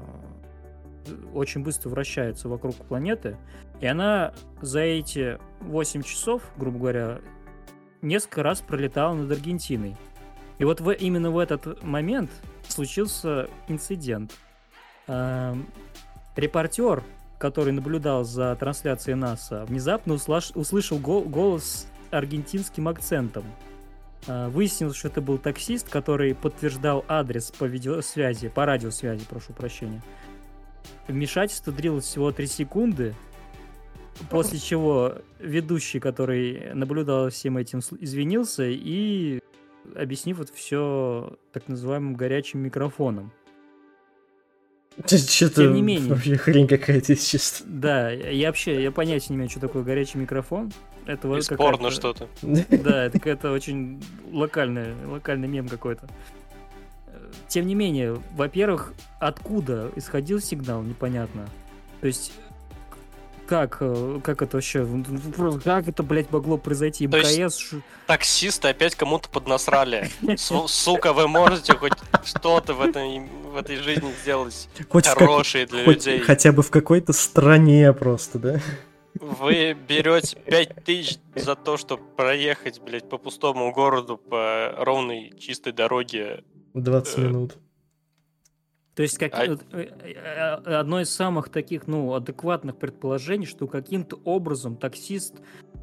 э, 1.07 1.13
очень 1.33 1.63
быстро 1.63 1.89
вращается 1.89 2.47
вокруг 2.47 2.75
планеты, 2.75 3.37
и 3.81 3.85
она 3.87 4.33
за 4.61 4.79
эти 4.81 5.37
8 5.61 6.01
часов, 6.03 6.41
грубо 6.57 6.79
говоря, 6.79 7.19
несколько 8.01 8.43
раз 8.43 8.61
пролетала 8.61 9.13
над 9.13 9.31
Аргентиной. 9.31 9.95
И 10.59 10.65
вот 10.65 10.81
в, 10.81 10.91
именно 10.91 11.31
в 11.31 11.37
этот 11.39 11.83
момент 11.83 12.29
случился 12.67 13.49
инцидент. 13.67 14.33
Эм, 15.07 15.67
репортер, 16.35 17.03
который 17.39 17.73
наблюдал 17.73 18.23
за 18.23 18.55
трансляцией 18.55 19.15
НАСА, 19.15 19.65
внезапно 19.65 20.13
услаш- 20.13 20.53
услышал 20.55 20.97
го- 20.99 21.21
голос 21.23 21.87
аргентинским 22.11 22.87
акцентом. 22.87 23.43
Э, 24.27 24.47
выяснилось, 24.47 24.95
что 24.95 25.09
это 25.09 25.21
был 25.21 25.37
таксист, 25.37 25.89
который 25.89 26.33
подтверждал 26.33 27.03
адрес 27.07 27.51
по 27.51 27.65
видеосвязи, 27.65 28.49
по 28.49 28.65
радиосвязи, 28.65 29.25
прошу 29.25 29.53
прощения. 29.53 30.01
Вмешательство 31.07 31.73
длилось 31.73 32.05
всего 32.05 32.31
3 32.31 32.47
секунды, 32.47 33.13
после 34.29 34.59
чего 34.59 35.15
ведущий, 35.39 35.99
который 35.99 36.73
наблюдал 36.73 37.25
за 37.25 37.29
всем 37.31 37.57
этим, 37.57 37.79
извинился 37.99 38.63
и 38.65 39.41
объяснив 39.95 40.39
это 40.39 40.53
все 40.53 41.37
так 41.51 41.67
называемым 41.67 42.15
горячим 42.15 42.61
микрофоном. 42.61 43.31
Что-то 45.05 45.63
Тем 45.63 45.73
не 45.73 45.81
менее. 45.81 46.09
вообще 46.13 46.37
хрень 46.37 46.67
какая-то, 46.67 47.13
если 47.13 47.37
честно. 47.37 47.65
Да, 47.69 48.11
я 48.11 48.47
вообще, 48.47 48.81
я 48.81 48.91
понятия 48.91 49.27
не 49.29 49.37
имею, 49.37 49.49
что 49.49 49.59
такое 49.59 49.83
горячий 49.83 50.17
микрофон. 50.17 50.71
Это 51.05 51.27
вот 51.27 51.37
Бесспорно 51.37 51.91
что-то. 51.91 52.27
Да, 52.41 53.05
это 53.05 53.19
какая-то 53.19 53.51
очень 53.51 54.01
локальный, 54.31 54.93
локальный 55.05 55.47
мем 55.47 55.67
какой-то. 55.67 56.07
Тем 57.47 57.65
не 57.67 57.75
менее, 57.75 58.17
во-первых, 58.35 58.93
откуда 59.19 59.91
исходил 59.95 60.39
сигнал, 60.39 60.81
непонятно. 60.83 61.47
То 62.01 62.07
есть, 62.07 62.31
как, 63.45 63.77
э, 63.81 64.19
как 64.23 64.41
это 64.41 64.57
вообще, 64.57 64.87
как 65.63 65.87
это, 65.87 66.03
блядь, 66.03 66.31
могло 66.31 66.57
произойти? 66.57 67.07
То 67.07 67.17
есть- 67.17 67.37
МКС, 67.37 67.73
Таксисты 68.07 68.67
опять 68.69 68.95
кому-то 68.95 69.29
поднасрали. 69.29 70.09
Су- 70.37 70.67
Сука, 70.67 71.13
вы 71.13 71.27
можете 71.27 71.73
хоть 71.75 71.93
что-то 72.23 72.73
в 72.73 72.81
этой, 72.81 73.19
в 73.51 73.55
этой 73.55 73.77
жизни 73.77 74.11
сделать 74.23 74.67
Хоть, 74.89 75.05
в 75.05 75.09
как- 75.09 75.19
хорошее 75.19 75.65
для 75.65 75.83
хоть 75.85 76.05
людей. 76.05 76.19
хотя 76.19 76.51
бы 76.51 76.63
в 76.63 76.69
какой-то 76.71 77.13
стране 77.13 77.93
просто, 77.93 78.39
да? 78.39 78.59
Вы 79.19 79.73
берете 79.87 80.35
5 80.37 80.83
тысяч 80.83 81.17
за 81.35 81.55
то, 81.55 81.77
чтобы 81.77 82.01
проехать, 82.17 82.81
блядь, 82.81 83.07
по 83.07 83.17
пустому 83.19 83.71
городу 83.71 84.17
по 84.17 84.73
ровной 84.79 85.31
чистой 85.39 85.71
дороге. 85.71 86.43
20 86.73 87.17
Э, 87.19 87.21
минут. 87.21 87.55
То 88.95 89.01
есть, 89.01 89.17
как, 89.17 89.33
А- 89.33 89.45
э, 89.45 89.57
э, 89.71 89.85
э, 90.03 90.75
одно 90.75 91.01
из 91.01 91.09
самых 91.09 91.49
таких, 91.49 91.87
ну, 91.87 92.13
адекватных 92.13 92.77
предположений, 92.77 93.47
что 93.47 93.67
каким-то 93.67 94.19
образом 94.23 94.77
таксист 94.77 95.35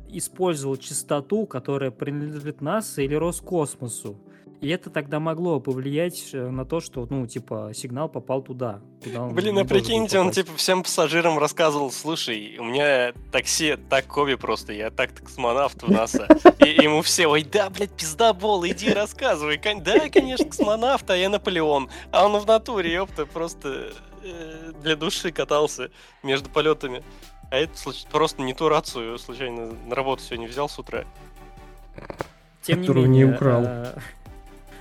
использовал 0.08 0.76
частоту, 0.76 1.46
которая 1.46 1.90
принадлежит 1.90 2.60
НАСА 2.60 3.02
или 3.02 3.14
Роскосмосу. 3.14 4.16
И 4.60 4.68
это 4.68 4.90
тогда 4.90 5.20
могло 5.20 5.58
повлиять 5.58 6.30
э, 6.34 6.50
на 6.50 6.66
то, 6.66 6.80
что, 6.80 7.06
ну, 7.08 7.26
типа, 7.26 7.70
сигнал 7.74 8.10
попал 8.10 8.42
туда. 8.42 8.80
куда 9.02 9.22
он 9.22 9.34
Блин, 9.34 9.58
а 9.58 9.64
прикиньте, 9.64 10.18
он 10.18 10.32
типа 10.32 10.54
всем 10.56 10.82
пассажирам 10.82 11.38
рассказывал, 11.38 11.90
слушай, 11.90 12.58
у 12.58 12.64
меня 12.64 13.14
такси 13.32 13.78
так 13.88 14.06
Коби 14.06 14.34
просто, 14.34 14.74
я 14.74 14.90
так 14.90 15.14
космонавт 15.14 15.82
в 15.82 15.90
НАСА. 15.90 16.28
И 16.58 16.82
ему 16.82 17.00
все, 17.00 17.26
ой, 17.26 17.42
да, 17.42 17.70
блядь, 17.70 17.92
пиздобол, 17.92 18.66
иди 18.66 18.92
рассказывай. 18.92 19.58
Да, 19.80 20.10
конечно, 20.10 20.44
космонавт, 20.44 21.08
а 21.08 21.16
я 21.16 21.30
Наполеон. 21.30 21.88
А 22.10 22.26
он 22.26 22.38
в 22.38 22.46
натуре, 22.46 22.92
ёпта, 22.92 23.24
просто 23.24 23.92
э, 24.22 24.72
для 24.82 24.94
души 24.94 25.32
катался 25.32 25.90
между 26.22 26.50
полетами. 26.50 27.02
А 27.50 27.56
это 27.56 27.72
просто 28.12 28.42
не 28.42 28.52
ту 28.52 28.68
рацию 28.68 29.18
случайно 29.18 29.72
на 29.86 29.94
работу 29.94 30.22
сегодня 30.22 30.48
взял 30.48 30.68
с 30.68 30.78
утра. 30.78 31.04
Тем 32.62 32.82
не 32.82 32.86
которую 32.86 33.08
не 33.08 33.20
менее, 33.20 33.34
украл. 33.34 33.66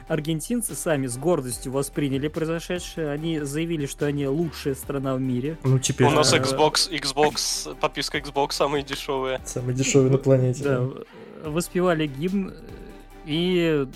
Аргентинцы 0.10 0.76
сами 0.76 1.08
с 1.08 1.18
гордостью 1.18 1.72
восприняли 1.72 2.28
произошедшее. 2.28 3.12
Они 3.12 3.40
заявили, 3.40 3.86
что 3.86 4.08
они 4.08 4.28
лучшая 4.28 4.76
страна 4.76 5.16
в 5.16 5.22
мире. 5.22 5.58
Ну, 5.64 5.80
теперь 5.80 6.08
У 6.08 6.12
нас 6.12 6.34
э, 6.34 6.40
Xbox, 6.40 6.92
Xbox, 6.92 7.76
подписка 7.80 8.18
Xbox 8.18 8.52
самая 8.52 8.82
дешевая. 8.82 9.40
самый 9.46 9.74
дешевый 9.74 10.10
на 10.10 10.18
планете. 10.18 10.64
Да, 10.64 10.90
воспевали 11.46 12.08
гимн. 12.08 12.54
И... 13.26 13.88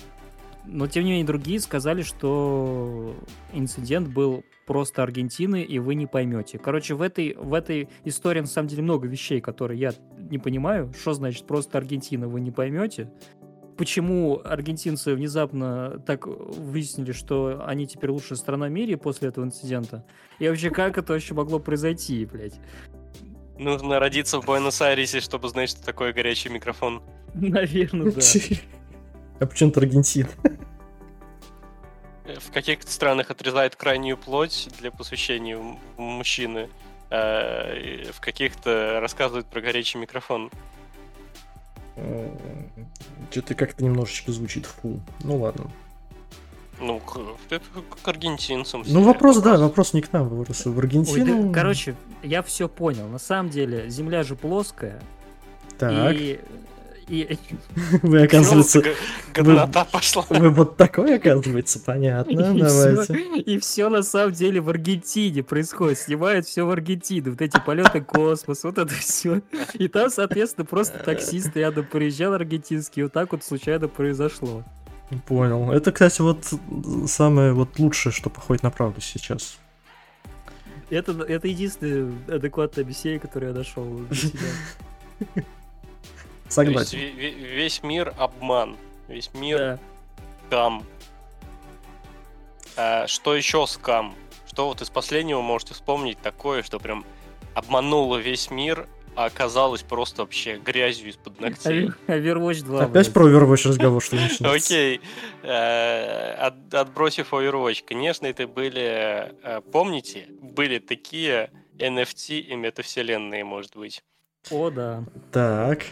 Но, 0.65 0.87
тем 0.87 1.03
не 1.03 1.09
менее, 1.09 1.25
другие 1.25 1.59
сказали, 1.59 2.03
что 2.03 3.17
инцидент 3.51 4.07
был 4.07 4.45
просто 4.65 5.03
Аргентины, 5.03 5.61
и 5.61 5.77
вы 5.77 5.95
не 5.95 6.05
поймете. 6.05 6.57
Короче, 6.57 6.93
в 6.93 7.01
этой, 7.01 7.35
в 7.37 7.53
этой 7.53 7.89
истории, 8.05 8.39
на 8.39 8.47
самом 8.47 8.69
деле, 8.69 8.81
много 8.81 9.05
вещей, 9.05 9.41
которые 9.41 9.77
я 9.77 9.93
не 10.29 10.37
понимаю. 10.37 10.93
Что 10.97 11.13
значит 11.13 11.45
просто 11.47 11.77
Аргентина, 11.77 12.29
вы 12.29 12.39
не 12.39 12.51
поймете? 12.51 13.11
Почему 13.77 14.41
аргентинцы 14.43 15.15
внезапно 15.15 15.99
так 16.05 16.27
выяснили, 16.27 17.11
что 17.11 17.63
они 17.65 17.87
теперь 17.87 18.11
лучшая 18.11 18.37
страна 18.37 18.67
в 18.67 18.71
мире 18.71 18.97
после 18.97 19.29
этого 19.29 19.45
инцидента? 19.45 20.05
И 20.39 20.47
вообще, 20.47 20.69
как 20.69 20.97
это 20.97 21.13
вообще 21.13 21.33
могло 21.33 21.59
произойти, 21.59 22.25
блядь? 22.25 22.59
Нужно 23.57 23.99
родиться 23.99 24.41
в 24.41 24.45
Буэнос-Айресе, 24.45 25.21
чтобы 25.21 25.47
знать, 25.49 25.69
что 25.69 25.83
такое 25.83 26.11
горячий 26.13 26.49
микрофон. 26.49 27.01
Наверное, 27.33 28.11
да. 28.11 28.21
А 29.39 29.45
почему-то 29.45 29.79
Аргентина. 29.79 30.29
В 32.39 32.51
каких-то 32.51 32.89
странах 32.89 33.29
отрезают 33.31 33.75
крайнюю 33.75 34.17
плоть 34.17 34.69
для 34.79 34.91
посвящения 34.91 35.57
мужчины. 35.97 36.69
а, 37.09 37.73
и 37.75 38.05
в 38.11 38.21
каких-то 38.21 38.99
рассказывают 39.01 39.47
про 39.47 39.59
горячий 39.59 39.97
микрофон. 39.97 40.49
Что-то 43.31 43.55
как-то 43.55 43.83
немножечко 43.83 44.31
звучит 44.31 44.65
фу. 44.65 44.99
Ну 45.23 45.37
ладно. 45.37 45.69
Ну, 46.79 47.01
это 47.49 47.63
к 48.03 48.07
аргентинцам. 48.07 48.83
Ну 48.85 49.03
вопрос, 49.03 49.37
да, 49.37 49.57
вопрос 49.57 49.93
не 49.93 50.01
к 50.01 50.11
нам, 50.11 50.27
вопрос 50.27 50.65
в 50.65 50.69
Ой, 50.69 50.73
да, 50.75 50.79
Аргентину. 50.81 51.53
короче, 51.53 51.95
я 52.23 52.41
все 52.41 52.67
понял. 52.67 53.07
На 53.07 53.19
самом 53.19 53.49
деле, 53.51 53.89
Земля 53.89 54.23
же 54.23 54.35
плоская. 54.35 55.01
Так, 55.77 56.15
И, 56.15 56.39
и 57.07 57.37
вы, 58.01 58.23
оказывается, 58.23 58.81
Годнота 59.33 59.85
пошла. 59.85 60.25
вы 60.29 60.49
вот 60.49 60.77
такой, 60.77 61.15
оказывается, 61.15 61.79
понятно, 61.79 62.31
И 62.55 62.61
давайте. 62.61 63.29
И 63.39 63.59
все 63.59 63.89
на 63.89 64.03
самом 64.03 64.33
деле 64.33 64.61
в 64.61 64.69
Аргентине 64.69 65.43
происходит. 65.43 65.99
Снимают 65.99 66.45
все 66.45 66.65
в 66.65 66.69
Аргентине. 66.69 67.31
Вот 67.31 67.41
эти 67.41 67.59
полеты 67.59 68.01
космос, 68.01 68.63
вот 68.63 68.77
это 68.77 68.93
все. 68.93 69.41
И 69.73 69.87
там, 69.87 70.09
соответственно, 70.09 70.65
просто 70.65 70.99
таксист 70.99 71.55
рядом 71.55 71.85
приезжал 71.85 72.33
аргентинский. 72.33 73.01
И 73.01 73.03
вот 73.03 73.13
так 73.13 73.31
вот 73.31 73.43
случайно 73.43 73.87
произошло. 73.87 74.63
Понял. 75.27 75.71
Это, 75.71 75.91
кстати, 75.91 76.21
вот 76.21 76.45
самое 77.07 77.53
вот 77.53 77.77
лучшее, 77.77 78.11
что 78.11 78.29
походит 78.29 78.63
на 78.63 78.71
правду 78.71 79.01
сейчас. 79.01 79.57
Это, 80.89 81.11
это 81.11 81.47
единственное 81.47 82.13
адекватное 82.27 82.83
объяснение, 82.83 83.19
которое 83.19 83.47
я 83.47 83.53
нашел 83.53 83.85
для 84.09 84.15
себя. 84.15 85.43
То 86.55 86.61
есть 86.61 86.89
Согласен. 86.91 86.97
ве- 86.99 87.13
ве- 87.15 87.33
весь 87.55 87.83
мир 87.83 88.13
обман. 88.17 88.77
Весь 89.07 89.31
мир 89.33 89.57
Да. 89.57 89.79
скам. 90.47 90.83
А 92.75 93.07
что 93.07 93.35
еще 93.35 93.65
скам? 93.67 94.15
Что 94.47 94.67
вот 94.67 94.81
из 94.81 94.89
последнего 94.89 95.41
можете 95.41 95.73
вспомнить 95.73 96.19
такое, 96.21 96.63
что 96.63 96.79
прям 96.79 97.05
обмануло 97.55 98.17
весь 98.17 98.49
мир, 98.51 98.87
а 99.15 99.25
оказалось 99.25 99.83
просто 99.83 100.21
вообще 100.23 100.57
грязью 100.57 101.09
из-под 101.09 101.39
ногтей? 101.39 101.89
Overwatch 102.07 102.63
2. 102.63 102.79
Опять 102.83 102.91
блядь. 102.91 103.13
про 103.13 103.29
Overwatch 103.29 103.67
разговор, 103.69 104.01
что 104.03 104.15
начинается. 104.15 104.51
Окей. 104.75 105.01
Э, 105.43 106.33
от- 106.33 106.73
Отбросив 106.73 107.33
Overwatch, 107.33 107.83
конечно, 107.85 108.25
это 108.25 108.47
были, 108.47 109.31
э, 109.43 109.61
помните, 109.71 110.27
были 110.41 110.79
такие 110.79 111.51
NFT 111.77 112.39
и 112.39 112.55
метавселенные, 112.55 113.43
может 113.43 113.75
быть. 113.75 114.03
О, 114.51 114.69
да. 114.69 115.03
Так. 115.31 115.85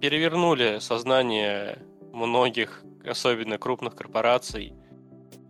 Перевернули 0.00 0.78
сознание 0.80 1.78
многих, 2.12 2.82
особенно 3.06 3.58
крупных 3.58 3.94
корпораций. 3.96 4.72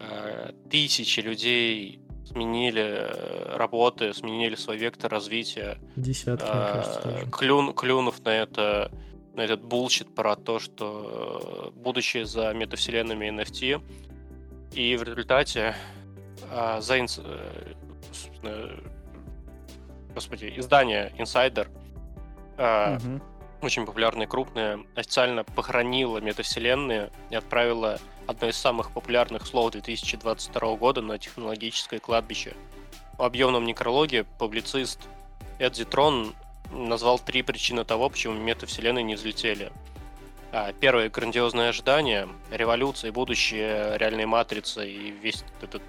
Э, 0.01 0.53
Тысячи 0.70 1.20
людей 1.20 2.01
сменили 2.26 2.82
э, 2.82 3.57
работы, 3.57 4.12
сменили 4.14 4.55
свой 4.55 4.76
вектор 4.76 5.11
развития. 5.11 5.78
Десятки, 5.96 6.44
мне 6.44 6.53
кажется, 6.72 7.01
тоже. 7.03 7.26
клюн- 7.26 7.74
клюнув 7.74 8.22
на 8.24 8.30
это 8.30 8.90
на 9.34 9.42
этот 9.42 9.62
bullshit 9.62 10.14
про 10.14 10.34
то, 10.36 10.59
что 10.59 11.72
будущее 11.76 12.26
за 12.26 12.53
метавселенными 12.55 13.26
NFT. 13.30 13.80
И 14.74 14.96
в 14.96 15.03
результате 15.05 15.74
а, 16.51 16.80
за 16.80 16.99
инс- 16.99 17.20
господи, 20.14 20.53
издание 20.57 21.12
Insider, 21.18 21.68
а, 22.57 22.99
Мгм. 22.99 23.22
Очень 23.61 23.87
популярное 23.87 24.27
и 24.27 24.29
крупное, 24.29 24.81
официально 24.95 25.45
похоронило 25.45 26.19
метавселенные 26.19 27.11
и 27.31 27.35
отправило 27.35 27.99
одно 28.27 28.49
из 28.49 28.57
самых 28.57 28.93
популярных 28.93 29.47
слов 29.47 29.73
2022 29.73 30.77
года 30.77 31.01
на 31.03 31.19
технологическое 31.19 31.99
кладбище. 31.99 32.55
В 33.17 33.23
объемном 33.23 33.65
некрологе 33.65 34.25
публицист 34.39 35.01
Эдди 35.59 35.85
Трон 35.85 36.35
назвал 36.71 37.19
три 37.19 37.43
причины 37.43 37.85
того, 37.85 38.09
почему 38.09 38.35
метавселенные 38.35 39.03
не 39.03 39.17
взлетели. 39.17 39.73
А, 40.53 40.73
Первое— 40.73 41.09
грандиозное 41.11 41.71
ожидание, 41.71 42.29
революция, 42.51 43.13
будущее, 43.13 43.99
реальная 43.99 44.27
матрица 44.27 44.85
и 44.85 45.11
весь 45.11 45.45
этот 45.63 45.83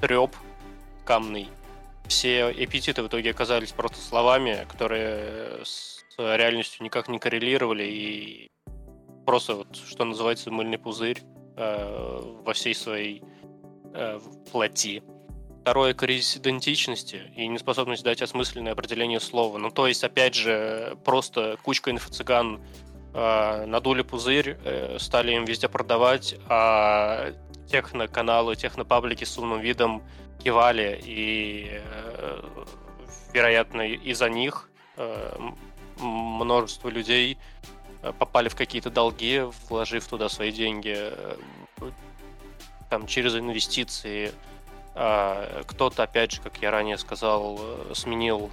треп 0.00 0.34
камный. 1.04 1.48
Все 2.06 2.50
эпитеты 2.50 3.02
в 3.02 3.08
итоге 3.08 3.30
оказались 3.30 3.72
просто 3.72 3.98
словами, 3.98 4.66
которые 4.68 5.64
реальностью 6.18 6.84
никак 6.84 7.08
не 7.08 7.18
коррелировали 7.18 7.84
и 7.84 8.50
просто 9.28 9.54
вот, 9.54 9.76
что 9.76 10.04
называется, 10.04 10.50
мыльный 10.50 10.78
пузырь 10.78 11.20
э, 11.56 12.20
во 12.44 12.52
всей 12.54 12.74
своей 12.74 13.22
э, 13.92 14.18
плоти. 14.50 15.02
Второе— 15.60 15.92
кризис 15.94 16.38
идентичности 16.38 17.30
и 17.36 17.46
неспособность 17.46 18.02
дать 18.02 18.22
осмысленное 18.22 18.72
определение 18.72 19.20
слова. 19.20 19.58
Ну, 19.58 19.70
то 19.70 19.86
есть, 19.86 20.02
опять 20.02 20.34
же, 20.34 20.96
просто 21.04 21.58
кучка 21.62 21.90
инфо-цыган 21.90 22.60
э, 23.12 23.66
надули 23.66 24.00
пузырь, 24.00 24.56
э, 24.64 24.96
стали 24.98 25.32
им 25.32 25.44
везде 25.44 25.68
продавать, 25.68 26.36
а 26.48 27.34
техно-каналы, 27.66 28.56
техно-паблики 28.56 29.24
с 29.24 29.36
умным 29.36 29.60
видом 29.60 30.02
кивали, 30.42 30.98
и, 31.04 31.68
э, 31.70 32.42
вероятно, 33.34 33.82
из-за 33.82 34.30
них 34.30 34.70
э, 34.96 35.38
множество 35.98 36.88
людей 36.88 37.38
э, 38.02 38.12
попали 38.12 38.48
в 38.48 38.56
какие-то 38.56 38.90
долги, 38.90 39.42
вложив 39.68 40.06
туда 40.06 40.28
свои 40.28 40.52
деньги 40.52 40.94
э, 40.96 41.36
там, 42.90 43.06
через 43.06 43.34
инвестиции. 43.36 44.32
А 44.94 45.62
кто-то, 45.66 46.02
опять 46.02 46.32
же, 46.32 46.40
как 46.40 46.58
я 46.62 46.70
ранее 46.70 46.98
сказал, 46.98 47.58
э, 47.60 47.92
сменил 47.94 48.50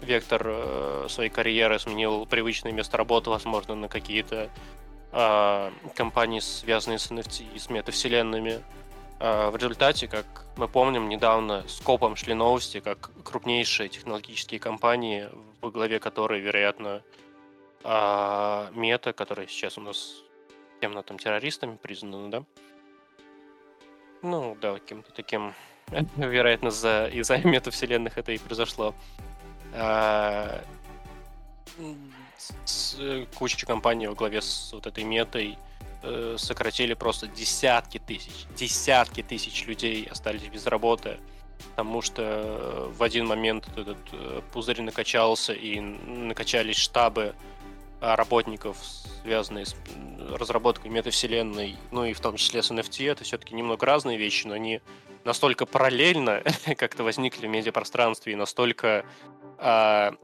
вектор 0.00 1.08
своей 1.08 1.28
карьеры, 1.28 1.80
сменил 1.80 2.24
привычное 2.24 2.70
место 2.70 2.96
работы, 2.96 3.30
возможно, 3.30 3.74
на 3.74 3.88
какие-то 3.88 4.48
а, 5.10 5.72
компании, 5.94 6.40
связанные 6.40 6.98
с 6.98 7.10
NFT 7.10 7.54
и 7.54 7.58
с 7.58 7.70
метавселенными. 7.70 8.60
А 9.20 9.50
в 9.50 9.56
результате, 9.56 10.06
как 10.06 10.26
мы 10.56 10.68
помним, 10.68 11.08
недавно 11.08 11.64
с 11.66 11.80
Копом 11.80 12.14
шли 12.14 12.34
новости, 12.34 12.80
как 12.80 13.10
крупнейшие 13.24 13.88
технологические 13.88 14.60
компании, 14.60 15.28
во 15.60 15.70
главе 15.70 15.98
которой, 15.98 16.40
вероятно, 16.40 17.02
а, 17.84 18.70
Мета, 18.72 19.12
которая 19.12 19.46
сейчас 19.46 19.78
у 19.78 19.80
нас 19.80 20.22
кем-то 20.80 21.02
там 21.02 21.18
террористами 21.18 21.76
признана, 21.76 22.30
да? 22.30 22.44
Ну, 24.22 24.56
да, 24.60 24.74
каким-то 24.74 25.12
таким, 25.12 25.54
вероятно, 26.16 26.70
за, 26.70 27.08
из-за 27.12 27.38
метавселенных 27.44 28.18
это 28.18 28.32
и 28.32 28.38
произошло. 28.38 28.94
А, 29.74 30.64
с, 32.64 32.96
куча 33.34 33.66
компаний 33.66 34.06
во 34.06 34.14
главе 34.14 34.40
с 34.40 34.72
вот 34.72 34.86
этой 34.86 35.04
метой 35.04 35.58
э, 36.02 36.36
сократили 36.38 36.94
просто 36.94 37.26
десятки 37.26 37.98
тысяч, 37.98 38.46
десятки 38.56 39.22
тысяч 39.22 39.66
людей 39.66 40.06
остались 40.10 40.48
без 40.48 40.66
работы, 40.66 41.18
потому 41.70 42.02
что 42.02 42.90
в 42.96 43.02
один 43.02 43.26
момент 43.26 43.68
этот 43.76 43.98
э, 44.12 44.40
пузырь 44.52 44.82
накачался 44.82 45.52
и 45.52 45.80
накачались 45.80 46.76
штабы 46.76 47.34
а, 48.00 48.14
работников, 48.16 48.76
связанные 49.22 49.66
с 49.66 49.74
разработкой 50.30 50.90
метавселенной, 50.90 51.76
ну 51.90 52.04
и 52.04 52.12
в 52.12 52.20
том 52.20 52.36
числе 52.36 52.62
с 52.62 52.70
NFT, 52.70 53.10
это 53.10 53.24
все-таки 53.24 53.54
немного 53.54 53.84
разные 53.86 54.16
вещи, 54.16 54.46
но 54.46 54.54
они 54.54 54.80
настолько 55.24 55.66
параллельно 55.66 56.42
как-то 56.76 57.02
возникли 57.02 57.46
в 57.46 57.50
медиапространстве 57.50 58.34
и 58.34 58.36
настолько 58.36 59.04
а, 59.58 60.14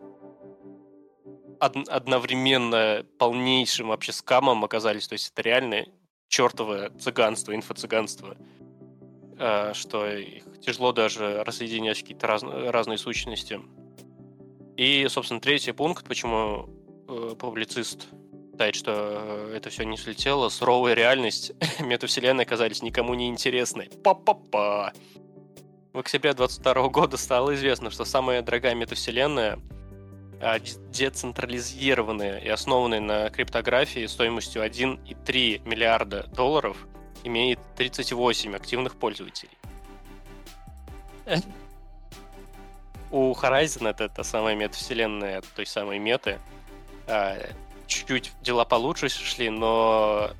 од- 1.60 1.88
одновременно 1.88 3.04
полнейшим 3.18 3.88
вообще 3.88 4.12
скамом 4.12 4.64
оказались. 4.64 5.08
То 5.08 5.14
есть 5.14 5.32
это 5.32 5.42
реально 5.42 5.86
чертовое 6.28 6.90
цыганство, 6.90 7.54
инфо-цыганство, 7.54 8.36
э, 9.38 9.72
что 9.74 10.06
их 10.06 10.44
тяжело 10.64 10.92
даже 10.92 11.42
разъединять 11.44 12.00
какие-то 12.00 12.26
раз- 12.26 12.42
разные 12.42 12.98
сущности. 12.98 13.60
И, 14.76 15.06
собственно, 15.08 15.40
третий 15.40 15.72
пункт, 15.72 16.06
почему 16.06 16.68
э, 17.08 17.34
публицист 17.38 18.08
считает, 18.50 18.74
что 18.74 18.92
э, 18.92 19.56
это 19.56 19.70
все 19.70 19.84
не 19.84 19.96
слетело, 19.96 20.48
суровая 20.48 20.94
реальность 20.94 21.52
метавселенной 21.80 22.44
оказались 22.44 22.82
никому 22.82 23.14
не 23.14 23.28
интересны. 23.28 23.88
Па-па-па! 24.02 24.92
В 25.92 25.98
октябре 25.98 26.32
22 26.32 26.88
года 26.88 27.16
стало 27.16 27.54
известно, 27.54 27.90
что 27.90 28.04
самая 28.04 28.42
дорогая 28.42 28.74
метавселенная— 28.74 29.60
а, 30.40 30.58
децентрализированные 30.58 32.44
и 32.44 32.48
основанные 32.48 33.00
на 33.00 33.30
криптографии 33.30 34.04
стоимостью 34.04 34.62
1,3 34.62 35.66
миллиарда 35.66 36.26
долларов, 36.34 36.86
имеет 37.22 37.58
38 37.76 38.54
активных 38.54 38.96
пользователей. 38.96 39.56
У 43.10 43.32
Horizon, 43.32 43.88
это 43.88 44.08
та 44.08 44.24
самая 44.24 44.56
метавселенная 44.56 45.42
той 45.54 45.66
самой 45.66 45.98
меты, 45.98 46.38
а, 47.06 47.38
чуть-чуть 47.86 48.32
дела 48.42 48.64
получше 48.64 49.08
шли, 49.08 49.50
но 49.50 50.30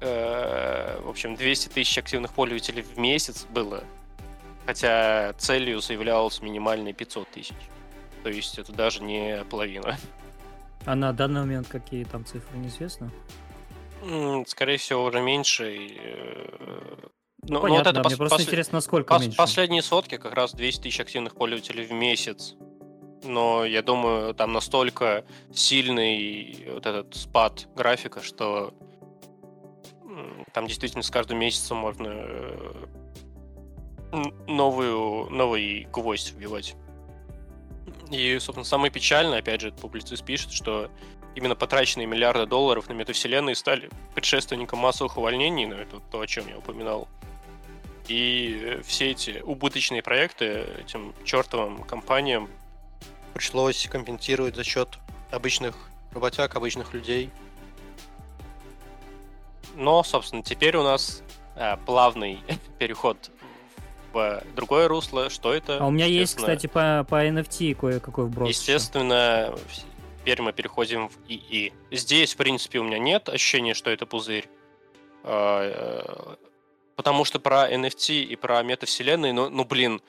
э, 0.00 1.00
в 1.02 1.08
общем, 1.08 1.34
200 1.36 1.68
тысяч 1.68 1.98
активных 1.98 2.32
пользователей 2.32 2.82
в 2.82 2.98
месяц 2.98 3.44
было, 3.44 3.84
хотя 4.66 5.32
целью 5.38 5.80
заявлялось 5.80 6.42
минимальные 6.42 6.94
500 6.94 7.28
тысяч. 7.30 7.54
То 8.22 8.30
есть 8.30 8.58
это 8.58 8.72
даже 8.72 9.02
не 9.02 9.44
половина. 9.44 9.96
А 10.86 10.94
на 10.94 11.12
данный 11.12 11.40
момент 11.42 11.68
какие 11.68 12.04
там 12.04 12.24
цифры, 12.24 12.58
неизвестно? 12.58 13.10
Скорее 14.46 14.76
всего, 14.76 15.04
уже 15.04 15.20
меньше. 15.20 15.90
Ну, 17.46 17.54
ну, 17.54 17.60
понятно, 17.60 17.78
вот 17.78 17.86
это 17.86 17.92
да, 17.94 18.00
пос- 18.02 18.06
мне 18.08 18.16
просто 18.16 18.38
пос- 18.38 18.42
интересно, 18.42 18.76
насколько 18.76 19.14
пос- 19.14 19.20
меньше. 19.20 19.36
Последние 19.36 19.82
сотки 19.82 20.16
как 20.16 20.32
раз 20.34 20.52
200 20.54 20.82
тысяч 20.82 21.00
активных 21.00 21.34
пользователей 21.34 21.84
в 21.84 21.92
месяц. 21.92 22.54
Но 23.22 23.64
я 23.64 23.82
думаю, 23.82 24.34
там 24.34 24.52
настолько 24.52 25.24
сильный 25.52 26.66
вот 26.72 26.86
этот 26.86 27.14
спад 27.14 27.68
графика, 27.74 28.22
что 28.22 28.74
там 30.52 30.66
действительно 30.66 31.02
с 31.02 31.10
каждым 31.10 31.38
месяцем 31.38 31.76
можно 31.78 32.08
э, 32.08 32.84
новую, 34.46 35.28
новый 35.30 35.88
гвоздь 35.92 36.32
вбивать. 36.32 36.76
И, 38.10 38.38
собственно, 38.38 38.64
самое 38.64 38.92
печальное, 38.92 39.38
опять 39.40 39.60
же, 39.60 39.72
публицист 39.72 40.24
пишет, 40.24 40.52
что 40.52 40.90
именно 41.34 41.56
потраченные 41.56 42.06
миллиарды 42.06 42.46
долларов 42.46 42.88
на 42.88 42.92
метавселенные 42.92 43.56
стали 43.56 43.90
предшественником 44.14 44.78
массовых 44.78 45.16
увольнений, 45.16 45.66
ну, 45.66 45.74
это 45.74 46.00
то, 46.12 46.20
о 46.20 46.26
чем 46.26 46.46
я 46.48 46.58
упоминал. 46.58 47.08
И 48.08 48.80
все 48.84 49.12
эти 49.12 49.40
убыточные 49.42 50.02
проекты 50.02 50.66
этим 50.78 51.14
чертовым 51.24 51.82
компаниям 51.84 52.50
пришлось 53.32 53.86
компенсировать 53.88 54.54
за 54.54 54.64
счет 54.64 54.88
обычных 55.30 55.74
работяг, 56.12 56.54
обычных 56.54 56.92
людей. 56.92 57.30
Но, 59.74 60.02
собственно, 60.04 60.42
теперь 60.42 60.76
у 60.76 60.82
нас 60.82 61.22
а, 61.56 61.76
плавный 61.78 62.40
переход 62.78 63.30
в 64.12 64.42
другое 64.54 64.86
русло, 64.86 65.28
что 65.28 65.52
это. 65.52 65.78
А 65.78 65.86
у 65.86 65.90
меня 65.90 66.06
есть, 66.06 66.36
кстати, 66.36 66.68
по, 66.68 67.04
по 67.08 67.26
NFT 67.26 67.74
кое-какой 67.74 68.26
вброс. 68.26 68.48
Естественно, 68.48 69.54
теперь 70.20 70.40
мы 70.40 70.52
переходим 70.52 71.08
в 71.08 71.18
ИИ. 71.26 71.72
Здесь, 71.90 72.34
в 72.34 72.36
принципе, 72.36 72.78
у 72.78 72.84
меня 72.84 72.98
нет 72.98 73.28
ощущения, 73.28 73.74
что 73.74 73.90
это 73.90 74.06
пузырь. 74.06 74.48
Э, 76.94 76.96
потому 76.96 77.24
что 77.24 77.38
про 77.38 77.70
NFT 77.70 78.22
и 78.22 78.36
про 78.36 78.62
метавселенные, 78.62 79.32
ну, 79.32 79.48
ну 79.50 79.64
блин, 79.64 80.00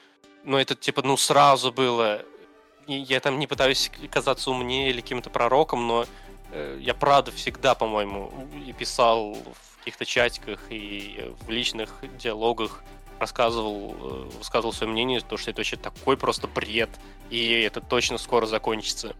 ну 0.43 0.57
это 0.57 0.75
типа, 0.75 1.01
ну 1.01 1.17
сразу 1.17 1.71
было. 1.71 2.23
Я 2.87 3.19
там 3.19 3.39
не 3.39 3.47
пытаюсь 3.47 3.91
казаться 4.11 4.51
умнее 4.51 4.91
или 4.91 5.01
каким-то 5.01 5.29
пророком, 5.29 5.87
но 5.87 6.05
э, 6.51 6.77
я 6.79 6.93
правда 6.93 7.31
всегда, 7.31 7.73
по-моему, 7.73 8.31
и 8.67 8.73
писал 8.73 9.33
в 9.33 9.79
каких-то 9.79 10.05
чатиках 10.05 10.59
и 10.69 11.33
в 11.41 11.49
личных 11.49 12.03
диалогах 12.17 12.83
рассказывал, 13.19 13.95
э, 13.99 14.37
высказывал 14.37 14.73
свое 14.73 14.91
мнение, 14.91 15.21
то, 15.21 15.37
что 15.37 15.51
это 15.51 15.61
вообще 15.61 15.77
такой 15.77 16.17
просто 16.17 16.47
бред, 16.47 16.89
и 17.29 17.61
это 17.61 17.81
точно 17.81 18.17
скоро 18.17 18.45
закончится. 18.45 19.15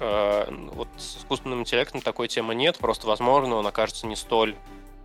Э, 0.00 0.46
вот 0.72 0.88
с 0.96 1.18
искусственным 1.18 1.60
интеллектом 1.60 2.00
такой 2.00 2.28
темы 2.28 2.54
нет, 2.54 2.78
просто, 2.78 3.06
возможно, 3.06 3.56
он 3.56 3.66
окажется 3.66 4.06
не 4.06 4.16
столь, 4.16 4.56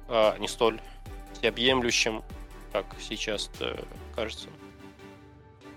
э, 0.07 0.38
не 0.39 0.47
столь 0.47 0.80
всеобъемлющим, 1.39 2.21
как 2.71 2.85
сейчас 2.99 3.49
кажется. 4.15 4.49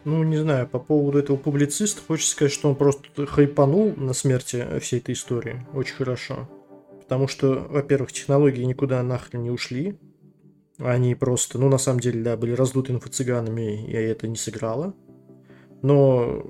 Ну, 0.04 0.24
не 0.24 0.36
знаю, 0.36 0.66
по 0.66 0.80
поводу 0.80 1.18
этого 1.18 1.36
публициста, 1.36 2.02
хочется 2.04 2.32
сказать, 2.32 2.52
что 2.52 2.68
он 2.68 2.74
просто 2.74 3.26
хайпанул 3.26 3.94
на 3.96 4.12
смерти 4.14 4.66
всей 4.80 4.98
этой 4.98 5.14
истории. 5.14 5.64
Очень 5.72 5.94
хорошо. 5.94 6.48
Потому 6.98 7.28
что, 7.28 7.66
во-первых, 7.68 8.12
технологии 8.12 8.64
никуда 8.64 9.02
нахрен 9.02 9.42
не 9.44 9.50
ушли. 9.50 9.96
Они 10.78 11.14
просто, 11.14 11.58
ну, 11.58 11.68
на 11.68 11.78
самом 11.78 12.00
деле, 12.00 12.22
да, 12.22 12.36
были 12.36 12.52
раздуты 12.52 12.92
инфо-цыганами, 12.92 13.86
и 13.86 13.92
это 13.92 14.26
не 14.26 14.36
сыграло. 14.36 14.94
Но 15.82 16.44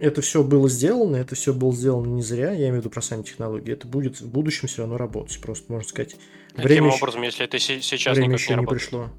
это 0.00 0.20
все 0.22 0.42
было 0.42 0.68
сделано, 0.68 1.16
это 1.16 1.34
все 1.34 1.52
было 1.52 1.72
сделано 1.72 2.06
не 2.06 2.22
зря, 2.22 2.50
я 2.50 2.68
имею 2.68 2.74
в 2.74 2.76
виду 2.78 2.90
про 2.90 3.02
сами 3.02 3.22
технологии. 3.22 3.72
Это 3.72 3.86
будет 3.86 4.20
в 4.20 4.28
будущем 4.28 4.68
все 4.68 4.82
равно 4.82 4.96
работать, 4.96 5.40
просто 5.40 5.72
можно 5.72 5.88
сказать. 5.88 6.16
Каким 6.50 6.64
время 6.64 6.90
образом, 6.90 7.22
еще, 7.22 7.42
если 7.42 7.44
это 7.44 7.58
сейчас 7.58 8.16
время 8.16 8.34
еще 8.34 8.54
не, 8.54 8.60
не 8.60 8.66
пришло? 8.66 9.10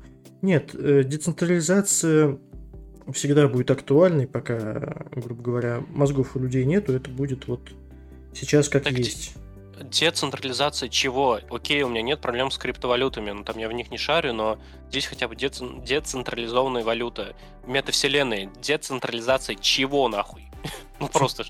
Нет, 0.42 0.74
э, 0.74 1.04
децентрализация 1.04 2.38
всегда 3.12 3.48
будет 3.48 3.72
актуальной, 3.72 4.28
пока, 4.28 5.08
грубо 5.12 5.42
говоря, 5.42 5.84
мозгов 5.90 6.36
у 6.36 6.40
людей 6.40 6.66
нету, 6.66 6.94
это 6.94 7.10
будет 7.10 7.48
вот 7.48 7.62
сейчас 8.34 8.70
как 8.70 8.84
так 8.84 8.94
есть 8.94 9.34
децентрализация 9.84 10.90
чего? 10.90 11.40
Окей, 11.50 11.84
у 11.84 11.90
меня 11.90 12.02
нет 12.02 12.20
проблем 12.20 12.52
с 12.52 12.58
криптовалютами, 12.58 13.32
ну 13.32 13.44
там 13.44 13.58
я 13.58 13.68
в 13.70 13.74
них 13.74 13.92
не 13.92 13.98
шарю, 13.98 14.34
но 14.34 14.60
здесь 14.90 15.06
хотя 15.06 15.28
бы 15.28 15.36
децен... 15.36 15.82
децентрализованная 15.84 16.84
валюта. 16.84 17.36
Метавселенные, 17.66 18.52
децентрализация 18.62 19.56
чего 19.56 20.08
нахуй? 20.10 20.49
Ну 21.00 21.08
просто 21.08 21.44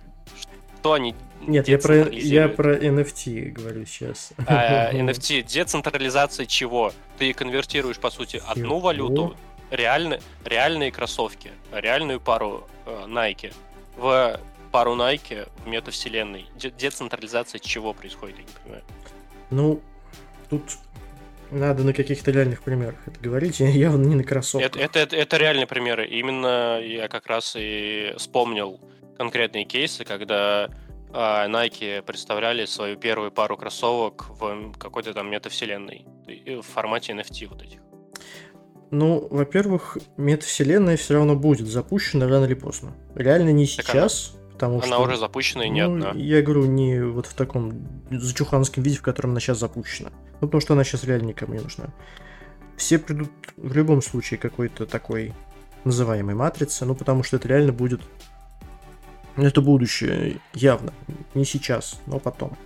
что 0.79 0.93
они 0.93 1.13
Нет, 1.41 1.67
я 1.67 1.77
про, 1.77 2.09
я 2.09 2.47
про 2.47 2.75
NFT 2.75 3.51
говорю 3.51 3.85
сейчас. 3.85 4.31
А, 4.45 4.91
NFT, 4.93 5.43
децентрализация 5.43 6.45
чего? 6.45 6.93
Ты 7.17 7.33
конвертируешь, 7.33 7.97
по 7.97 8.09
сути, 8.09 8.41
одну 8.45 8.63
Чего? 8.63 8.79
валюту, 8.79 9.37
реально, 9.71 10.19
реальные 10.45 10.91
кроссовки, 10.91 11.51
реальную 11.73 12.19
пару 12.21 12.67
э, 12.85 13.05
Nike, 13.07 13.53
в 13.97 14.39
пару 14.71 14.95
Nike 14.95 15.49
в 15.63 15.67
метавселенной. 15.67 16.45
Де- 16.55 16.71
децентрализация 16.71 17.59
чего 17.59 17.93
происходит, 17.93 18.37
я 18.37 18.43
не 18.43 18.49
понимаю. 18.63 18.83
Ну, 19.49 19.81
тут 20.49 20.63
надо 21.51 21.83
на 21.83 21.93
каких-то 21.93 22.31
реальных 22.31 22.61
примерах 22.61 22.95
это 23.05 23.19
говорить, 23.19 23.59
явно 23.59 24.05
не 24.05 24.15
на 24.15 24.23
кроссовках. 24.23 24.69
Это, 24.69 24.79
это, 24.79 24.99
это, 24.99 25.15
это 25.15 25.37
реальные 25.37 25.67
примеры. 25.67 26.07
Именно 26.07 26.79
я 26.81 27.07
как 27.07 27.27
раз 27.27 27.55
и 27.57 28.13
вспомнил 28.17 28.79
конкретные 29.19 29.65
кейсы, 29.65 30.05
когда 30.05 30.69
а, 31.11 31.47
Nike 31.49 32.01
представляли 32.03 32.65
свою 32.65 32.95
первую 32.95 33.31
пару 33.31 33.57
кроссовок 33.57 34.29
в 34.29 34.71
какой-то 34.77 35.13
там 35.13 35.29
метавселенной. 35.29 36.05
В 36.25 36.61
формате 36.61 37.11
NFT 37.11 37.47
вот 37.49 37.61
этих. 37.61 37.79
Ну, 38.91 39.27
во-первых, 39.29 39.97
метавселенная 40.15 40.95
все 40.95 41.15
равно 41.15 41.35
будет 41.35 41.67
запущена 41.67 42.29
рано 42.29 42.45
или 42.45 42.53
поздно. 42.53 42.95
Реально 43.13 43.49
не 43.49 43.67
Так 43.67 43.85
сейчас, 43.85 44.35
потому 44.53 44.77
Она 44.77 44.85
что... 44.85 45.01
уже 45.01 45.17
запущена 45.17 45.65
и 45.65 45.69
не 45.69 45.85
ну, 45.85 45.95
одна. 45.95 46.11
Я 46.15 46.41
говорю, 46.41 46.65
не 46.65 47.03
вот 47.03 47.25
в 47.25 47.33
таком 47.33 47.73
зачуханском 48.09 48.83
виде, 48.83 48.97
в 48.97 49.01
котором 49.01 49.31
она 49.31 49.41
сейчас 49.41 49.59
запущена. 49.59 50.11
Ну, 50.39 50.47
потому 50.47 50.61
что 50.61 50.73
она 50.75 50.85
сейчас 50.85 51.03
реально 51.03 51.27
никому 51.27 51.55
не 51.55 51.59
нужна. 51.59 51.87
Все 52.77 52.97
придут 52.97 53.29
в 53.57 53.75
любом 53.75 54.01
случае 54.01 54.37
какой-то 54.37 54.85
такой 54.85 55.33
называемой 55.83 56.35
матрице, 56.35 56.85
ну, 56.85 56.95
потому 56.95 57.23
что 57.23 57.35
это 57.35 57.49
реально 57.49 57.73
будет... 57.73 57.99
ну, 59.39 59.47
Это 59.47 59.61
будущее, 59.61 60.39
явно. 60.53 60.93
Не 61.33 61.45
сейчас, 61.45 61.99
но 62.05 62.19
потом. 62.19 62.57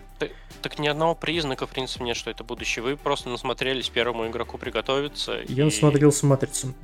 Так 0.61 0.79
ни 0.79 0.87
одного 0.87 1.13
признака, 1.13 1.67
в 1.67 1.69
принципе, 1.69 2.05
нет, 2.05 2.15
что 2.15 2.31
это 2.31 2.45
будущее. 2.45 2.83
Вы 2.83 2.95
просто 2.95 3.27
насмотрелись 3.29 3.89
первому 3.89 4.27
игроку 4.27 4.57
приготовиться. 4.57 5.41
Я 5.47 5.63
и- 5.63 5.65
насмотрелся 5.65 6.25
матрицу. 6.25 6.73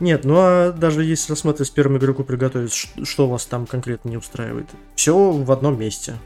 Нет, 0.00 0.24
ну 0.24 0.34
а 0.38 0.72
даже 0.72 1.04
если 1.04 1.32
рассматривать 1.32 1.72
первому 1.74 1.98
игроку 1.98 2.24
приготовиться, 2.24 2.88
что 3.04 3.26
вас 3.26 3.44
там 3.46 3.66
конкретно 3.66 4.08
не 4.08 4.16
устраивает? 4.16 4.66
Все 4.94 5.14
в 5.30 5.50
одном 5.50 5.78
месте. 5.78 6.16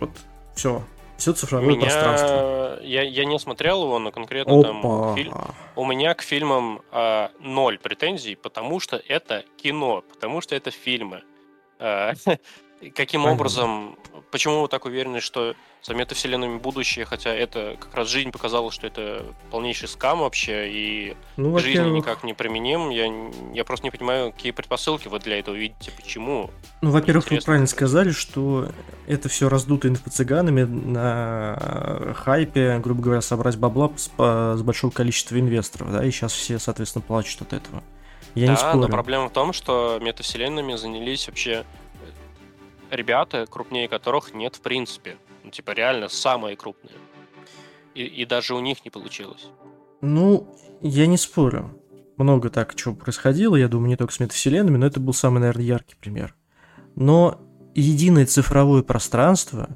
Вот, 0.00 0.10
все. 0.54 0.84
Все 1.16 1.32
цифровое 1.32 1.74
пространство. 1.74 2.78
Меня... 2.80 3.02
Я, 3.02 3.02
я 3.02 3.24
не 3.24 3.38
смотрел 3.40 3.82
его, 3.82 3.98
но 3.98 4.12
конкретно 4.12 4.62
там 4.62 4.78
Опа. 4.86 5.14
фильм- 5.16 5.34
у 5.74 5.84
меня 5.84 6.14
к 6.14 6.22
фильмам 6.22 6.80
а, 6.92 7.32
ноль 7.40 7.78
претензий, 7.78 8.36
потому 8.36 8.78
что 8.78 9.02
это 9.08 9.44
кино, 9.56 10.04
потому 10.12 10.40
что 10.40 10.54
это 10.54 10.70
фильмы. 10.70 11.22
А, 11.78 12.14
Каким 12.94 13.26
образом, 13.26 13.96
почему 14.30 14.62
вы 14.62 14.68
так 14.68 14.84
уверены, 14.84 15.20
что 15.20 15.54
за 15.82 15.94
метавселенными 15.94 16.58
будущее, 16.58 17.04
хотя 17.04 17.30
это 17.30 17.76
как 17.78 17.92
раз 17.94 18.08
жизнь 18.08 18.30
показала, 18.30 18.70
что 18.70 18.86
это 18.86 19.24
полнейший 19.50 19.88
скам 19.88 20.20
вообще, 20.20 20.70
и 20.70 21.16
Ну, 21.36 21.56
к 21.56 21.60
жизни 21.60 21.88
никак 21.88 22.22
не 22.22 22.34
применим. 22.34 22.90
Я, 22.90 23.12
я 23.52 23.64
просто 23.64 23.84
не 23.84 23.90
понимаю, 23.90 24.32
какие 24.32 24.52
предпосылки 24.52 25.08
вы 25.08 25.18
для 25.18 25.40
этого 25.40 25.56
видите, 25.56 25.90
почему. 25.96 26.50
ну, 26.80 26.90
во-первых, 26.90 27.30
вы 27.30 27.40
правильно 27.40 27.66
сказали, 27.66 28.10
что 28.10 28.68
это 29.08 29.28
все 29.28 29.48
раздуто 29.48 29.88
инфо-цыганами 29.88 30.62
на 30.62 32.14
хайпе, 32.16 32.78
грубо 32.78 33.02
говоря, 33.02 33.20
собрать 33.22 33.56
бабла 33.56 33.90
с, 33.96 34.08
с 34.16 34.62
большого 34.62 34.92
количества 34.92 35.38
инвесторов, 35.38 35.90
да, 35.90 36.04
и 36.04 36.10
сейчас 36.12 36.32
все, 36.32 36.60
соответственно, 36.60 37.02
плачут 37.02 37.42
от 37.42 37.54
этого. 37.54 37.82
Я 38.34 38.48
не 38.48 38.54
да, 38.54 38.56
спорю. 38.56 38.78
но 38.78 38.88
проблема 38.88 39.28
в 39.28 39.32
том, 39.32 39.52
что 39.52 39.98
метавселенными 40.00 40.74
занялись 40.76 41.26
вообще 41.26 41.64
э, 42.90 42.96
ребята, 42.96 43.46
крупнее 43.46 43.88
которых 43.88 44.34
нет 44.34 44.56
в 44.56 44.60
принципе. 44.60 45.16
Ну, 45.44 45.50
типа, 45.50 45.72
реально 45.72 46.08
самые 46.08 46.56
крупные. 46.56 46.94
И, 47.94 48.04
и 48.04 48.24
даже 48.24 48.54
у 48.54 48.60
них 48.60 48.84
не 48.84 48.90
получилось. 48.90 49.48
Ну, 50.00 50.46
я 50.80 51.06
не 51.06 51.16
спорю. 51.16 51.70
Много 52.16 52.50
так 52.50 52.74
чего 52.74 52.94
происходило, 52.94 53.56
я 53.56 53.68
думаю, 53.68 53.88
не 53.88 53.96
только 53.96 54.12
с 54.12 54.20
метавселенными, 54.20 54.76
но 54.76 54.86
это 54.86 55.00
был 55.00 55.12
самый, 55.12 55.38
наверное, 55.38 55.64
яркий 55.64 55.94
пример. 55.94 56.34
Но 56.96 57.40
единое 57.74 58.26
цифровое 58.26 58.82
пространство 58.82 59.68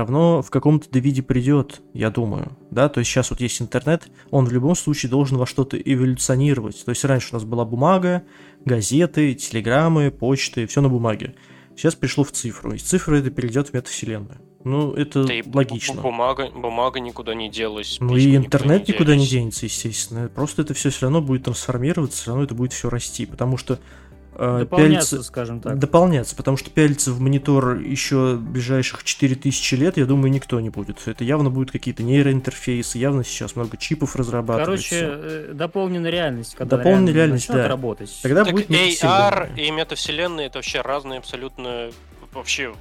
равно 0.00 0.42
в 0.42 0.50
каком-то 0.50 0.98
виде 0.98 1.22
придет, 1.22 1.80
я 1.94 2.10
думаю. 2.10 2.56
Да, 2.70 2.88
то 2.88 3.00
есть 3.00 3.10
сейчас 3.10 3.30
вот 3.30 3.40
есть 3.40 3.62
интернет, 3.62 4.08
он 4.30 4.44
в 4.44 4.52
любом 4.52 4.74
случае 4.74 5.08
должен 5.10 5.38
во 5.38 5.46
что-то 5.46 5.76
эволюционировать. 5.78 6.84
То 6.84 6.90
есть 6.90 7.04
раньше 7.04 7.28
у 7.32 7.34
нас 7.36 7.44
была 7.44 7.64
бумага, 7.64 8.22
газеты, 8.64 9.34
телеграммы, 9.34 10.10
почты, 10.10 10.66
все 10.66 10.80
на 10.80 10.88
бумаге. 10.88 11.34
Сейчас 11.76 11.94
пришло 11.94 12.24
в 12.24 12.32
цифру, 12.32 12.72
и 12.72 12.76
из 12.76 12.82
цифры 12.82 13.20
это 13.20 13.30
перейдет 13.30 13.68
в 13.68 13.74
метавселенную. 13.74 14.38
Ну, 14.62 14.92
это 14.92 15.24
Да 15.24 15.32
логично. 15.54 15.94
бу- 15.94 16.02
Бумага, 16.02 16.50
бумага 16.50 17.00
никуда 17.00 17.34
не 17.34 17.48
делась. 17.48 17.96
Ну 17.98 18.14
и 18.14 18.36
интернет 18.36 18.86
никуда 18.88 19.12
не 19.14 19.20
делись. 19.20 19.30
денется, 19.30 19.64
естественно. 19.66 20.28
Просто 20.28 20.60
это 20.60 20.74
все 20.74 20.90
все 20.90 21.06
равно 21.06 21.22
будет 21.22 21.44
трансформироваться, 21.44 22.18
все 22.20 22.30
равно 22.32 22.44
это 22.44 22.54
будет 22.54 22.74
все 22.74 22.90
расти, 22.90 23.24
потому 23.24 23.56
что 23.56 23.78
Дополняться, 24.40 25.16
пялиться- 25.16 25.22
скажем 25.22 25.60
так. 25.60 25.78
дополняться, 25.78 26.34
потому 26.34 26.56
что 26.56 26.70
пялиться 26.70 27.12
в 27.12 27.20
монитор 27.20 27.76
еще 27.76 28.36
ближайших 28.36 29.04
4000 29.04 29.74
лет, 29.74 29.96
я 29.98 30.06
думаю, 30.06 30.30
никто 30.32 30.58
не 30.60 30.70
будет. 30.70 31.06
Это 31.06 31.24
явно 31.24 31.50
будут 31.50 31.70
какие-то 31.70 32.02
нейроинтерфейсы, 32.02 32.96
явно 32.98 33.22
сейчас 33.22 33.54
много 33.54 33.76
чипов 33.76 34.16
разрабатывается. 34.16 34.88
Короче, 34.88 35.08
э, 35.12 35.52
дополненная 35.52 36.10
реальность, 36.10 36.54
когда 36.54 36.78
Дополненная 36.78 37.12
реально 37.12 37.16
реальность, 37.16 37.48
да. 37.48 37.68
работать. 37.68 38.18
Тогда 38.22 38.44
Так 38.44 38.54
будет 38.54 38.70
AR 38.70 39.50
и 39.56 39.70
метавселенная 39.70 40.46
это 40.46 40.58
вообще 40.58 40.80
разные 40.80 41.18
абсолютно 41.18 41.90
вообще 42.32 42.74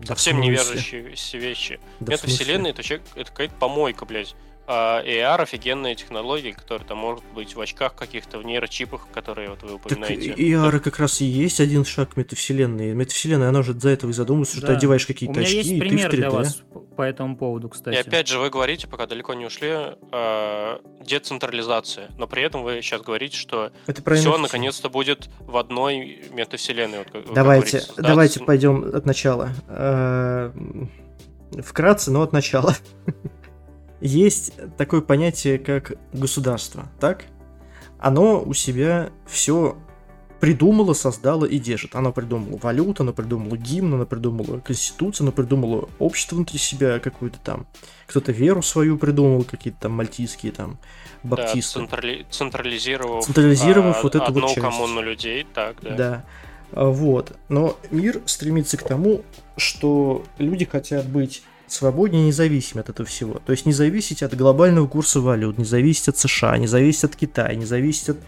Да 0.00 0.14
совсем 0.14 0.36
смысле? 0.42 0.52
неверующиеся 0.52 1.38
вещи. 1.38 1.80
Да? 2.00 2.12
Метавселенная 2.14 2.70
это, 2.70 2.82
человек, 2.82 3.06
это 3.14 3.30
какая-то 3.30 3.54
помойка, 3.58 4.04
блядь. 4.04 4.34
А 4.70 5.02
AR 5.02 5.40
офигенная 5.42 5.94
технология, 5.94 6.52
которая 6.52 6.86
там 6.86 6.98
может 6.98 7.24
быть 7.34 7.56
в 7.56 7.60
очках 7.60 7.94
каких-то, 7.94 8.38
в 8.38 8.44
нейрочипах, 8.44 9.08
которые 9.14 9.48
вот 9.48 9.62
вы 9.62 9.68
Так 9.78 9.86
упоминаете. 9.86 10.32
и 10.32 10.52
AR 10.52 10.78
как 10.80 10.98
раз 10.98 11.22
и 11.22 11.24
есть 11.24 11.58
один 11.60 11.86
шаг 11.86 12.10
к 12.10 12.16
метавселенной. 12.18 12.92
Метавселенная, 12.92 13.48
она 13.48 13.62
же 13.62 13.72
за 13.72 13.88
этого 13.88 14.10
и 14.10 14.12
задумывается, 14.12 14.56
что 14.58 14.66
ты 14.66 14.72
Да. 14.74 14.78
одеваешь 14.78 15.06
какие-то 15.06 15.40
очки, 15.40 15.56
есть 15.56 15.70
и 15.70 15.78
ты 15.80 15.86
в 15.86 15.88
пример 15.88 16.10
3D. 16.10 16.16
для 16.16 16.30
вас 16.30 16.62
по 16.98 17.02
этому 17.02 17.36
поводу, 17.38 17.70
кстати. 17.70 17.96
И 17.96 17.98
опять 17.98 18.28
же, 18.28 18.38
вы 18.38 18.50
говорите, 18.50 18.86
пока 18.88 19.06
далеко 19.06 19.32
не 19.32 19.46
ушли, 19.46 19.70
э, 20.12 20.78
децентрализация. 21.06 22.10
Но 22.18 22.26
при 22.26 22.42
этом 22.42 22.62
вы 22.62 22.82
сейчас 22.82 23.00
говорите, 23.00 23.38
что 23.38 23.70
Это 23.86 24.02
все 24.16 24.34
NFT. 24.34 24.38
наконец-то 24.42 24.90
будет 24.90 25.30
в 25.40 25.56
одной 25.56 26.24
метавселенной. 26.30 26.98
Вот 26.98 27.10
как- 27.10 27.24
как 27.24 27.32
Давайте, 27.34 27.82
да, 27.96 28.02
давайте 28.02 28.40
пойдем 28.40 28.84
от 28.94 29.06
начала. 29.06 29.50
Э, 29.68 30.52
Вкратце, 31.64 32.10
но 32.10 32.20
от 32.20 32.32
начала. 32.34 32.76
Есть 34.00 34.52
такое 34.76 35.00
понятие, 35.00 35.58
как 35.58 35.92
государство, 36.12 36.88
так? 37.00 37.24
Оно 37.98 38.40
у 38.40 38.54
себя 38.54 39.10
все 39.26 39.76
придумало, 40.40 40.92
создало 40.92 41.44
и 41.44 41.58
держит. 41.58 41.96
Оно 41.96 42.12
придумало 42.12 42.58
валюту, 42.62 43.02
оно 43.02 43.12
придумало 43.12 43.56
гимн, 43.56 43.94
оно 43.94 44.06
придумало 44.06 44.60
конституцию, 44.60 45.24
оно 45.26 45.32
придумало 45.32 45.88
общество 45.98 46.36
внутри 46.36 46.58
себя 46.58 47.00
какую-то 47.00 47.38
там. 47.40 47.66
Кто-то 48.06 48.30
веру 48.30 48.62
свою 48.62 48.98
придумал, 48.98 49.42
какие-то 49.42 49.80
там 49.80 49.92
мальтийские 49.92 50.52
там 50.52 50.78
да, 51.24 51.30
баптисты. 51.30 51.80
централи- 51.80 52.24
централизировав, 52.30 53.24
Централизировав 53.24 53.98
а, 53.98 54.02
вот 54.02 54.14
эту 54.14 54.32
вот 54.32 54.44
часть. 54.44 54.60
коммуну 54.60 55.02
людей, 55.02 55.44
так, 55.52 55.76
да. 55.82 55.94
Да. 55.96 56.24
А, 56.70 56.84
Вот. 56.88 57.36
Но 57.48 57.76
мир 57.90 58.22
стремится 58.26 58.76
к 58.76 58.84
тому, 58.84 59.22
что 59.56 60.24
люди 60.38 60.64
хотят 60.64 61.06
быть 61.06 61.42
свободнее, 61.72 62.26
независимы 62.26 62.80
от 62.80 62.88
этого 62.88 63.06
всего. 63.08 63.40
То 63.44 63.52
есть 63.52 63.66
не 63.66 63.72
зависеть 63.72 64.22
от 64.22 64.34
глобального 64.34 64.86
курса 64.86 65.20
валют, 65.20 65.58
не 65.58 65.64
зависеть 65.64 66.08
от 66.08 66.18
США, 66.18 66.56
не 66.58 66.66
зависеть 66.66 67.04
от 67.04 67.16
Китая, 67.16 67.54
не 67.54 67.64
зависеть 67.64 68.10
от 68.10 68.18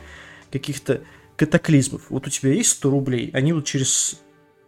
каких-то 0.51 1.03
катаклизмов. 1.37 2.03
Вот 2.11 2.27
у 2.27 2.31
тебя 2.31 2.53
есть 2.53 2.71
100 2.71 2.91
рублей, 2.91 3.31
они 3.33 3.53
вот 3.53 3.65
через 3.65 4.21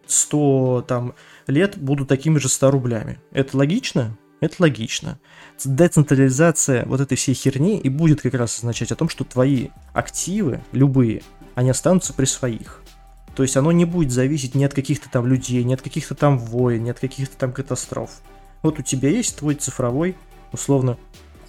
100 0.07 0.85
там, 0.87 1.13
лет 1.47 1.77
будут 1.77 2.07
такими 2.07 2.37
же 2.39 2.49
100 2.49 2.71
рублями. 2.71 3.19
Это 3.31 3.57
логично? 3.57 4.17
Это 4.39 4.55
логично. 4.59 5.19
Децентрализация 5.63 6.85
вот 6.85 6.99
этой 6.99 7.15
всей 7.15 7.33
херни 7.33 7.79
и 7.79 7.89
будет 7.89 8.21
как 8.21 8.33
раз 8.33 8.57
означать 8.57 8.91
о 8.91 8.95
том, 8.95 9.07
что 9.07 9.23
твои 9.23 9.69
активы, 9.93 10.61
любые, 10.71 11.21
они 11.55 11.69
останутся 11.69 12.13
при 12.13 12.25
своих. 12.25 12.81
То 13.35 13.43
есть 13.43 13.57
оно 13.57 13.71
не 13.71 13.85
будет 13.85 14.11
зависеть 14.11 14.53
ни 14.53 14.63
от 14.63 14.73
каких-то 14.73 15.09
там 15.09 15.27
людей, 15.27 15.63
ни 15.63 15.73
от 15.73 15.81
каких-то 15.81 16.13
там 16.13 16.37
войн, 16.37 16.83
ни 16.83 16.89
от 16.89 16.99
каких-то 16.99 17.37
там 17.37 17.53
катастроф. 17.53 18.21
Вот 18.63 18.79
у 18.79 18.81
тебя 18.81 19.09
есть 19.09 19.35
твой 19.37 19.55
цифровой, 19.55 20.15
условно, 20.51 20.97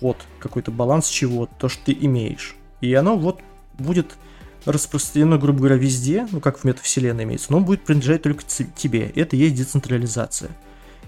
код, 0.00 0.18
какой-то 0.40 0.70
баланс 0.70 1.08
чего-то, 1.08 1.52
то, 1.58 1.68
что 1.68 1.86
ты 1.86 1.92
имеешь. 1.98 2.56
И 2.80 2.92
оно 2.92 3.16
вот 3.16 3.40
будет 3.78 4.16
распространено, 4.66 5.38
грубо 5.38 5.60
говоря, 5.60 5.76
везде, 5.76 6.26
ну 6.32 6.40
как 6.40 6.58
в 6.58 6.64
метавселенной 6.64 7.24
имеется, 7.24 7.52
но 7.52 7.58
он 7.58 7.64
будет 7.64 7.84
принадлежать 7.84 8.22
только 8.22 8.42
тебе. 8.44 9.10
Это 9.14 9.36
и 9.36 9.38
есть 9.38 9.54
децентрализация. 9.54 10.50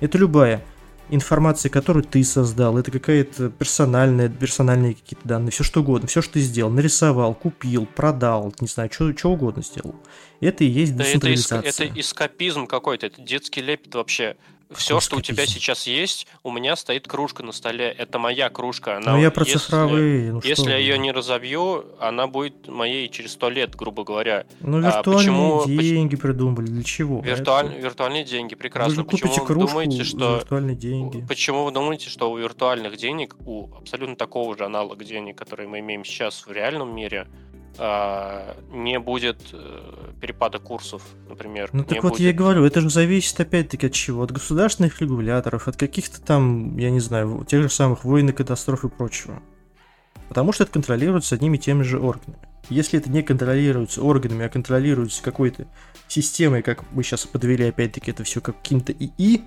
Это 0.01 0.17
любая 0.17 0.63
информация, 1.09 1.71
которую 1.71 2.05
ты 2.05 2.23
создал, 2.25 2.79
это 2.79 2.91
какая-то 2.91 3.51
персональная, 3.51 4.29
персональные 4.29 4.95
какие-то 4.95 5.27
данные, 5.27 5.51
все 5.53 5.65
что 5.65 5.81
угодно, 5.81 6.09
все, 6.09 6.21
что 6.21 6.35
ты 6.35 6.41
сделал, 6.41 6.71
нарисовал, 6.71 7.35
купил, 7.35 7.87
продал, 7.87 8.53
не 8.61 8.67
знаю, 8.67 8.91
что 8.93 9.31
угодно 9.31 9.63
сделал. 9.63 9.95
Это 10.41 10.65
и 10.65 10.69
есть 10.69 10.97
Да 10.97 11.05
это, 11.05 11.13
эск- 11.13 11.31
децентрализация. 11.31 11.87
это 11.87 12.01
эскапизм 12.01 12.67
какой-то, 12.67 13.07
это 13.07 13.23
детский 13.23 13.63
лепет 13.63 13.95
вообще. 13.95 14.37
Все, 14.75 14.99
что 15.01 15.17
у 15.17 15.21
тебя 15.21 15.45
эскапизм? 15.45 15.55
сейчас 15.61 15.87
есть, 15.87 16.27
у 16.43 16.51
меня 16.51 16.75
стоит 16.77 17.07
кружка 17.07 17.43
на 17.45 17.53
столе. 17.53 17.89
Это 17.89 18.19
моя 18.19 18.51
кружка. 18.51 18.97
Она, 18.97 19.13
Ну 19.15 19.23
я 19.23 19.31
про 19.31 19.45
если- 19.45 19.59
цифровые, 19.59 20.33
ну 20.33 20.41
Если 20.43 20.71
я 20.71 20.77
вы. 20.77 20.83
ее 20.83 20.99
не 20.99 21.13
разобью, 21.13 21.85
она 22.01 22.27
будет 22.27 22.67
моей 22.69 23.09
через 23.09 23.33
сто 23.33 23.49
лет, 23.49 23.77
грубо 23.77 24.03
говоря. 24.05 24.45
Ну 24.61 24.79
а 24.79 24.81
виртуальные 24.81 25.19
почему- 25.19 25.59
поч- 25.65 25.69
деньги 25.89 26.17
придумали, 26.17 26.67
для 26.67 26.83
чего? 26.83 27.21
Виртуаль- 27.21 27.69
Это- 27.69 27.79
Виртуальные 27.81 28.25
деньги, 28.25 28.55
Вы 28.55 28.59
прекрасно. 28.59 28.95
же 28.95 29.05
Почему 29.05 29.21
купите 29.29 29.41
вы 29.41 29.47
кружку 29.47 29.69
думаете, 29.71 30.05
что 30.05 30.37
виртуальные 30.37 30.77
деньги. 30.77 31.25
Почему 31.29 31.65
вы 31.65 31.71
думаете, 31.71 32.09
что 32.11 32.31
у 32.31 32.37
виртуальных 32.37 32.97
денег, 32.97 33.37
у 33.47 33.73
абсолютно 33.77 34.17
такого 34.17 34.57
же 34.57 34.65
аналога 34.65 35.05
денег, 35.05 35.37
которые 35.39 35.69
мы 35.69 35.79
имеем 35.79 36.05
сейчас 36.05 36.45
в 36.45 36.51
реальном 36.51 36.95
мире, 36.95 37.29
а, 37.29 37.66
не 37.79 38.99
будет 38.99 39.39
э, 39.53 40.13
перепада 40.21 40.59
курсов, 40.59 41.03
например? 41.29 41.71
Ну 41.73 41.85
так 41.85 42.03
вот 42.03 42.19
я 42.19 42.31
и 42.31 42.33
будет- 42.33 42.39
говорю, 42.39 42.65
это 42.65 42.81
же 42.81 42.91
зависит 42.91 43.39
опять-таки 43.39 43.87
от 43.87 43.93
чего? 43.93 44.23
От 44.23 44.33
государственных 44.33 45.01
регуляторов, 45.01 45.69
от 45.69 45.77
каких-то 45.77 46.21
там, 46.21 46.77
я 46.79 46.91
не 46.91 47.01
знаю, 47.01 47.45
тех 47.47 47.63
же 47.63 47.69
самых 47.69 48.05
войн 48.05 48.31
и 48.31 48.33
катастроф 48.33 48.85
и 48.85 48.89
прочего. 48.89 49.43
Потому 50.29 50.53
что 50.53 50.65
это 50.65 50.73
контролируется 50.73 51.35
одними 51.35 51.57
и 51.57 51.61
теми 51.61 51.83
же 51.83 52.01
органами. 52.01 52.39
Если 52.69 52.99
это 52.99 53.11
не 53.11 53.23
контролируется 53.23 54.03
органами, 54.03 54.45
а 54.45 54.49
контролируется 54.49 55.23
какой-то 55.23 55.67
системой, 56.09 56.63
как 56.63 56.83
мы 56.93 57.03
сейчас 57.03 57.27
подвели 57.27 57.65
опять-таки 57.69 58.11
это 58.11 58.25
все 58.25 58.41
как 58.41 58.57
каким-то 58.57 58.93
ИИ, 58.93 59.45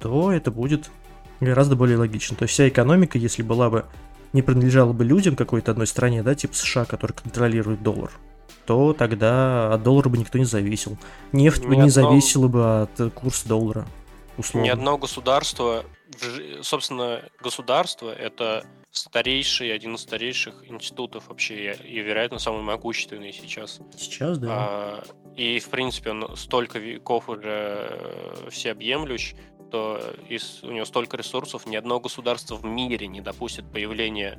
то 0.00 0.30
это 0.30 0.50
будет 0.50 0.90
гораздо 1.40 1.76
более 1.76 1.96
логично. 1.96 2.36
То 2.36 2.42
есть 2.42 2.52
вся 2.54 2.68
экономика, 2.68 3.16
если 3.16 3.42
была 3.42 3.70
бы 3.70 3.86
не 4.36 4.42
принадлежала 4.42 4.92
бы 4.92 5.04
людям 5.04 5.34
какой-то 5.34 5.72
одной 5.72 5.86
стране, 5.88 6.22
да, 6.22 6.34
типа 6.34 6.54
США, 6.54 6.84
который 6.84 7.12
контролирует 7.12 7.82
доллар, 7.82 8.12
то 8.66 8.92
тогда 8.92 9.72
от 9.74 9.82
доллара 9.82 10.08
бы 10.08 10.18
никто 10.18 10.38
не 10.38 10.44
зависел. 10.44 10.96
Нефть 11.32 11.62
бы 11.64 11.74
Ни 11.74 11.82
не 11.82 11.88
одно- 11.88 12.10
зависела 12.10 12.48
бы 12.48 12.82
от 12.82 13.00
э, 13.00 13.10
курса 13.10 13.48
доллара. 13.48 13.86
Условно. 14.38 14.66
Ни 14.66 14.70
одно 14.70 14.98
государство, 14.98 15.84
собственно, 16.60 17.22
государство 17.42 18.10
это 18.10 18.66
старейший, 18.90 19.74
один 19.74 19.94
из 19.94 20.02
старейших 20.02 20.68
институтов 20.68 21.28
вообще, 21.28 21.72
и, 21.72 22.00
вероятно, 22.00 22.38
самый 22.38 22.62
могущественный 22.62 23.32
сейчас. 23.32 23.80
Сейчас, 23.96 24.38
да. 24.38 24.48
А, 24.50 25.04
и, 25.36 25.58
в 25.58 25.68
принципе, 25.70 26.10
он 26.10 26.36
столько 26.36 26.78
веков 26.78 27.28
уже 27.30 27.88
э, 27.90 28.50
всеобъемлющ, 28.50 29.34
то 29.70 30.00
из, 30.28 30.62
у 30.62 30.70
него 30.70 30.84
столько 30.84 31.16
ресурсов, 31.16 31.66
ни 31.66 31.76
одно 31.76 32.00
государство 32.00 32.56
в 32.56 32.64
мире 32.64 33.06
не 33.06 33.20
допустит 33.20 33.70
появления 33.70 34.38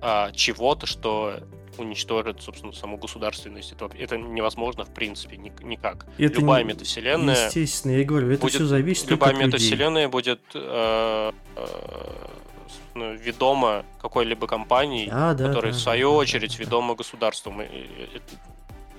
а, 0.00 0.30
чего-то, 0.32 0.86
что 0.86 1.40
уничтожит, 1.78 2.40
собственно, 2.40 2.72
саму 2.72 2.96
государственность. 2.96 3.72
Это, 3.72 3.90
это 3.98 4.16
невозможно, 4.16 4.84
в 4.84 4.94
принципе, 4.94 5.36
ни- 5.36 5.52
никак. 5.62 6.06
Это 6.18 6.40
Любая 6.40 6.62
не- 6.64 6.68
метавселенная 6.72 7.46
Естественно, 7.46 7.92
я 7.92 8.04
говорю, 8.04 8.30
это 8.30 8.42
будет, 8.42 8.54
все 8.54 8.64
зависит 8.64 9.10
любая 9.10 9.30
от 9.30 9.36
людей. 9.36 9.46
метавселенная 9.48 10.08
будет 10.08 10.40
э, 10.54 11.32
э, 11.56 13.16
ведома 13.18 13.84
какой-либо 14.00 14.46
компанией, 14.46 15.08
Да, 15.10 15.34
да, 15.34 15.48
которая, 15.48 15.72
да, 15.72 15.78
в 15.78 15.80
свою 15.80 16.10
да, 16.12 16.16
очередь, 16.16 16.52
да, 16.52 16.56
да. 16.58 16.64
ведома 16.64 16.94
государством. 16.94 17.60
И- 17.62 17.66
и- 17.66 18.20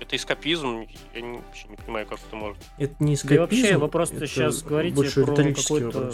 Это, 0.08 0.16
эскапизм, 0.16 0.86
я 1.14 1.20
не, 1.20 1.36
вообще 1.36 1.68
не 1.68 1.76
понимаю, 1.76 2.06
как 2.06 2.18
это 2.26 2.34
может. 2.34 2.56
Это 2.78 2.94
не 2.98 3.14
Да 3.16 3.34
и 3.34 3.38
вообще 3.38 3.60
эскапизм, 3.60 3.80
вы 3.80 3.88
просто 3.88 4.16
это 4.16 4.26
сейчас 4.26 4.62
говорите 4.62 4.96
больше 4.96 5.22
про 5.22 5.36
какой-то- 5.36 6.12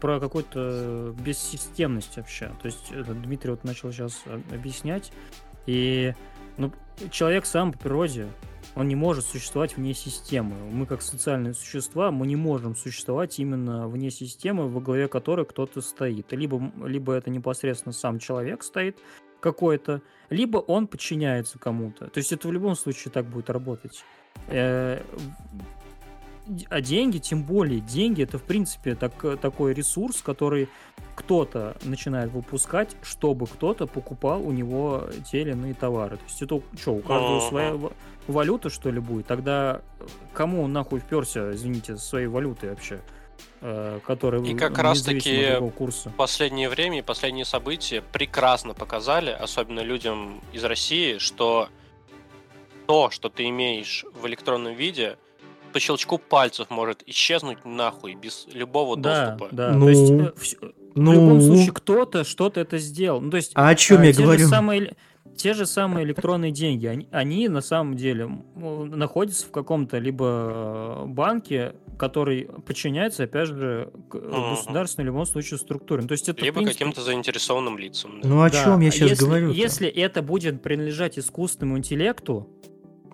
про 0.00 0.20
какую-то 0.20 1.12
бессистемность 1.18 2.16
вообще. 2.16 2.52
То 2.62 2.66
есть 2.66 2.92
это 2.92 3.12
Дмитрий 3.12 3.50
вот 3.50 3.64
начал 3.64 3.90
сейчас 3.90 4.22
объяснять. 4.52 5.10
И 5.66 6.14
ну, 6.58 6.70
человек 7.10 7.44
сам 7.44 7.72
по 7.72 7.78
природе, 7.78 8.28
он 8.76 8.86
не 8.86 8.94
может 8.94 9.24
существовать 9.24 9.76
вне 9.76 9.92
системы. 9.92 10.54
Мы 10.70 10.86
как 10.86 11.02
социальные 11.02 11.54
существа, 11.54 12.12
мы 12.12 12.28
не 12.28 12.36
можем 12.36 12.76
существовать 12.76 13.40
именно 13.40 13.88
вне 13.88 14.12
системы, 14.12 14.68
во 14.68 14.80
главе 14.80 15.08
которой 15.08 15.44
кто-то 15.44 15.80
стоит. 15.80 16.30
Либо, 16.30 16.70
либо 16.84 17.14
это 17.14 17.30
непосредственно 17.30 17.92
сам 17.92 18.20
человек 18.20 18.62
стоит 18.62 18.96
какой-то, 19.40 20.02
либо 20.30 20.58
он 20.58 20.86
подчиняется 20.86 21.58
кому-то. 21.58 22.08
То 22.08 22.18
есть 22.18 22.32
это 22.32 22.48
в 22.48 22.52
любом 22.52 22.76
случае 22.76 23.12
так 23.12 23.26
будет 23.26 23.50
работать. 23.50 24.04
Э, 24.48 25.00
А 26.70 26.80
деньги, 26.80 27.18
тем 27.18 27.42
более, 27.42 27.80
деньги 27.80 28.22
это 28.22 28.38
в 28.38 28.42
принципе 28.44 28.94
так, 28.94 29.14
такой 29.40 29.74
ресурс, 29.74 30.22
который 30.22 30.68
кто-то 31.16 31.76
начинает 31.82 32.30
выпускать, 32.30 32.96
чтобы 33.02 33.46
кто-то 33.48 33.88
покупал 33.88 34.46
у 34.46 34.52
него 34.52 35.08
те 35.28 35.40
или 35.42 35.50
иные 35.50 35.74
товары. 35.74 36.18
То 36.18 36.24
есть 36.24 36.42
это 36.42 36.62
что, 36.78 36.94
у 36.94 37.00
каждого 37.00 37.40
своя 37.48 37.74
ва- 37.74 37.92
валюта, 38.28 38.70
что 38.70 38.90
ли, 38.92 39.00
будет? 39.00 39.26
Тогда 39.26 39.80
кому 40.34 40.62
он 40.62 40.72
нахуй 40.72 41.00
вперся, 41.00 41.52
извините, 41.52 41.96
со 41.96 42.06
своей 42.06 42.28
валютой 42.28 42.70
вообще? 42.70 43.00
Э, 43.60 44.00
которая 44.06 44.42
И 44.42 44.54
как 44.54 44.78
раз 44.78 45.02
таки 45.02 45.46
курса. 45.76 46.12
последнее 46.16 46.68
время 46.68 46.98
и 46.98 47.02
последние 47.02 47.44
события 47.44 48.02
прекрасно 48.12 48.74
показали, 48.74 49.30
особенно 49.30 49.80
людям 49.80 50.40
из 50.52 50.64
России, 50.64 51.18
что 51.18 51.68
то, 52.86 53.10
что 53.10 53.28
ты 53.28 53.48
имеешь 53.48 54.04
в 54.20 54.26
электронном 54.26 54.74
виде, 54.74 55.16
по 55.72 55.80
щелчку 55.80 56.18
пальцев 56.18 56.70
может 56.70 57.02
исчезнуть 57.06 57.64
нахуй 57.64 58.14
без 58.14 58.46
любого 58.52 58.96
Да, 58.96 59.30
доступа. 59.36 59.54
да. 59.54 59.72
Ну, 59.72 59.86
то 59.86 59.90
есть 59.90 60.10
э, 60.62 60.70
Ну, 60.94 61.10
в 61.10 61.14
любом 61.14 61.40
случае 61.40 61.72
кто-то 61.72 62.24
что-то 62.24 62.60
это 62.60 62.78
сделал. 62.78 63.20
Ну, 63.20 63.30
то 63.30 63.36
есть 63.36 63.52
а 63.54 63.68
о 63.68 63.74
чем 63.74 64.00
А, 64.00 64.06
я 64.06 64.12
те 64.12 64.22
говорю? 64.22 64.38
Же 64.40 64.46
самые, 64.46 64.96
те 65.36 65.52
же 65.52 65.66
самые 65.66 66.06
электронные 66.06 66.50
деньги, 66.52 66.86
они, 66.86 67.08
они 67.10 67.48
на 67.48 67.60
самом 67.60 67.96
деле 67.96 68.30
находятся 68.54 69.46
в 69.46 69.50
каком-то 69.50 69.98
либо 69.98 70.24
э, 70.24 71.04
банке, 71.08 71.74
который 71.96 72.48
подчиняется, 72.66 73.24
опять 73.24 73.48
же, 73.48 73.90
Мгм. 74.12 74.50
государственной 74.50 75.04
в 75.04 75.06
любом 75.06 75.26
случае 75.26 75.58
структуре. 75.58 76.02
Ну, 76.02 76.08
То 76.08 76.12
есть 76.12 76.28
это, 76.28 76.42
Либо 76.44 76.56
принципе, 76.56 76.78
каким-то 76.84 77.02
заинтересованным 77.02 77.78
лицам. 77.78 78.20
да. 78.22 78.28
Ну 78.28 78.42
о 78.42 78.50
да, 78.50 78.64
чем 78.64 78.80
я 78.80 78.90
сейчас 78.90 79.10
если, 79.10 79.24
говорю? 79.24 79.50
Если 79.50 79.88
это 79.88 80.22
будет 80.22 80.62
принадлежать 80.62 81.18
искусственному 81.18 81.78
интеллекту, 81.78 82.48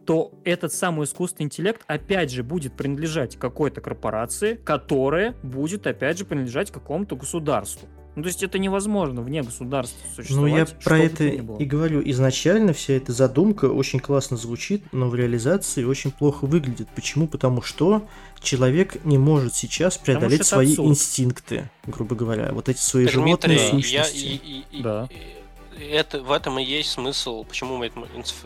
то 0.05 0.33
этот 0.45 0.72
самый 0.72 1.05
искусственный 1.05 1.47
интеллект 1.47 1.83
опять 1.87 2.30
же 2.33 2.43
будет 2.43 2.76
принадлежать 2.76 3.37
какой-то 3.37 3.80
корпорации, 3.80 4.55
которая 4.57 5.35
будет 5.45 5.87
опять 5.87 6.18
же 6.18 6.24
принадлежать 6.24 6.70
какому-то 6.72 7.14
государству. 7.14 7.89
Ну, 8.14 8.22
то 8.22 8.28
есть 8.28 8.42
это 8.42 8.58
невозможно 8.58 9.22
вне 9.22 9.42
государства 9.42 9.98
Ну, 10.10 10.14
существовать. 10.22 10.52
я 10.52 10.66
что 10.66 10.74
про 10.84 10.98
это 10.98 11.24
и 11.24 11.64
говорю. 11.64 12.02
Изначально 12.10 12.74
вся 12.74 12.92
эта 12.94 13.12
задумка 13.12 13.66
очень 13.66 14.00
классно 14.00 14.36
звучит, 14.36 14.84
но 14.92 15.08
в 15.08 15.14
реализации 15.14 15.84
очень 15.84 16.10
плохо 16.10 16.44
выглядит. 16.44 16.88
Почему? 16.94 17.26
Потому 17.26 17.62
что 17.62 18.02
человек 18.42 19.02
не 19.06 19.16
может 19.16 19.54
сейчас 19.54 19.96
преодолеть 19.96 20.44
свои 20.44 20.68
абсурд. 20.72 20.88
инстинкты, 20.90 21.70
грубо 21.86 22.14
говоря. 22.14 22.50
Вот 22.52 22.68
эти 22.68 22.78
свои 22.80 23.04
Так, 23.06 23.14
животные 23.14 23.58
Дмитрий, 23.70 23.90
я, 23.92 24.04
сущности. 24.04 24.26
и, 24.26 24.64
и- 24.72 24.82
Да. 24.82 25.08
и 25.78 25.82
это, 25.84 26.22
в 26.22 26.30
этом 26.32 26.58
и 26.58 26.64
есть 26.64 26.90
смысл, 26.90 27.44
почему 27.44 27.78
мы 27.78 27.86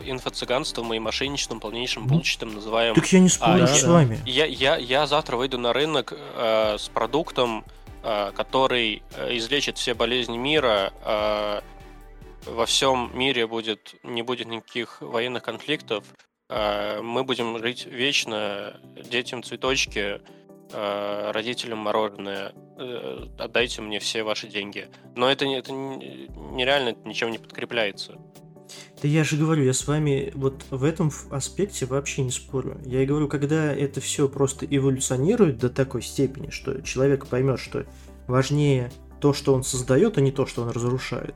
инфо-цыганством 0.05 0.93
и 0.95 0.99
мошенничеством 0.99 1.59
полнейшим 1.59 2.03
Ну, 2.03 2.09
булчитом 2.15 2.53
называем. 2.55 2.95
Так 2.95 3.05
я 3.11 3.19
не 3.19 3.29
спорю 3.29 3.63
А, 3.63 3.67
с 3.67 3.83
я- 3.83 3.89
вами. 3.89 4.19
Я, 4.25 4.45
я, 4.45 4.77
я 4.77 5.07
завтра 5.07 5.35
выйду 5.37 5.57
на 5.57 5.73
рынок 5.73 6.13
э, 6.37 6.77
с 6.79 6.87
продуктом, 6.89 7.65
который 8.35 9.03
э, 9.17 9.35
излечит 9.37 9.77
все 9.77 9.93
болезни 9.93 10.37
мира. 10.37 10.93
э, 11.03 11.61
во 12.45 12.65
всем 12.65 13.11
мире 13.13 13.45
будет, 13.45 13.95
не 14.03 14.21
будет 14.21 14.47
никаких 14.47 15.01
военных 15.01 15.43
конфликтов. 15.43 16.03
э, 16.49 17.01
мы 17.01 17.23
будем 17.25 17.59
жить 17.59 17.85
вечно, 17.85 18.79
детям 19.11 19.43
цветочки, 19.43 20.21
э, 20.71 21.31
родителям 21.31 21.79
мороженое. 21.79 22.53
э, 22.79 23.25
отдайте 23.39 23.81
мне 23.81 23.99
все 23.99 24.23
ваши 24.23 24.47
деньги. 24.47 24.87
Но 25.15 25.29
это, 25.29 25.45
это 25.45 25.71
не- 25.73 26.27
нереально, 26.55 26.95
ничем 27.05 27.31
не 27.31 27.39
подкрепляется. 27.39 28.17
Да 29.01 29.07
я 29.07 29.23
же 29.23 29.37
говорю, 29.37 29.63
я 29.63 29.73
с 29.73 29.85
вами 29.87 30.31
вот 30.33 30.65
в 30.71 30.83
этом 30.83 31.11
аспекте 31.29 31.85
вообще 31.85 32.23
не 32.23 32.31
спорю. 32.31 32.79
Я 32.83 33.03
и 33.03 33.05
говорю, 33.05 33.27
когда 33.27 33.71
это 33.71 34.01
все 34.01 34.27
просто 34.27 34.65
эволюционирует 34.65 35.59
до 35.59 35.69
такой 35.69 36.01
степени, 36.01 36.49
что 36.49 36.81
человек 36.81 37.27
поймет, 37.27 37.59
что 37.59 37.85
важнее 38.25 38.91
то, 39.19 39.33
что 39.33 39.53
он 39.53 39.63
создает, 39.63 40.17
а 40.17 40.21
не 40.21 40.31
то, 40.31 40.47
что 40.47 40.63
он 40.63 40.69
разрушает. 40.69 41.35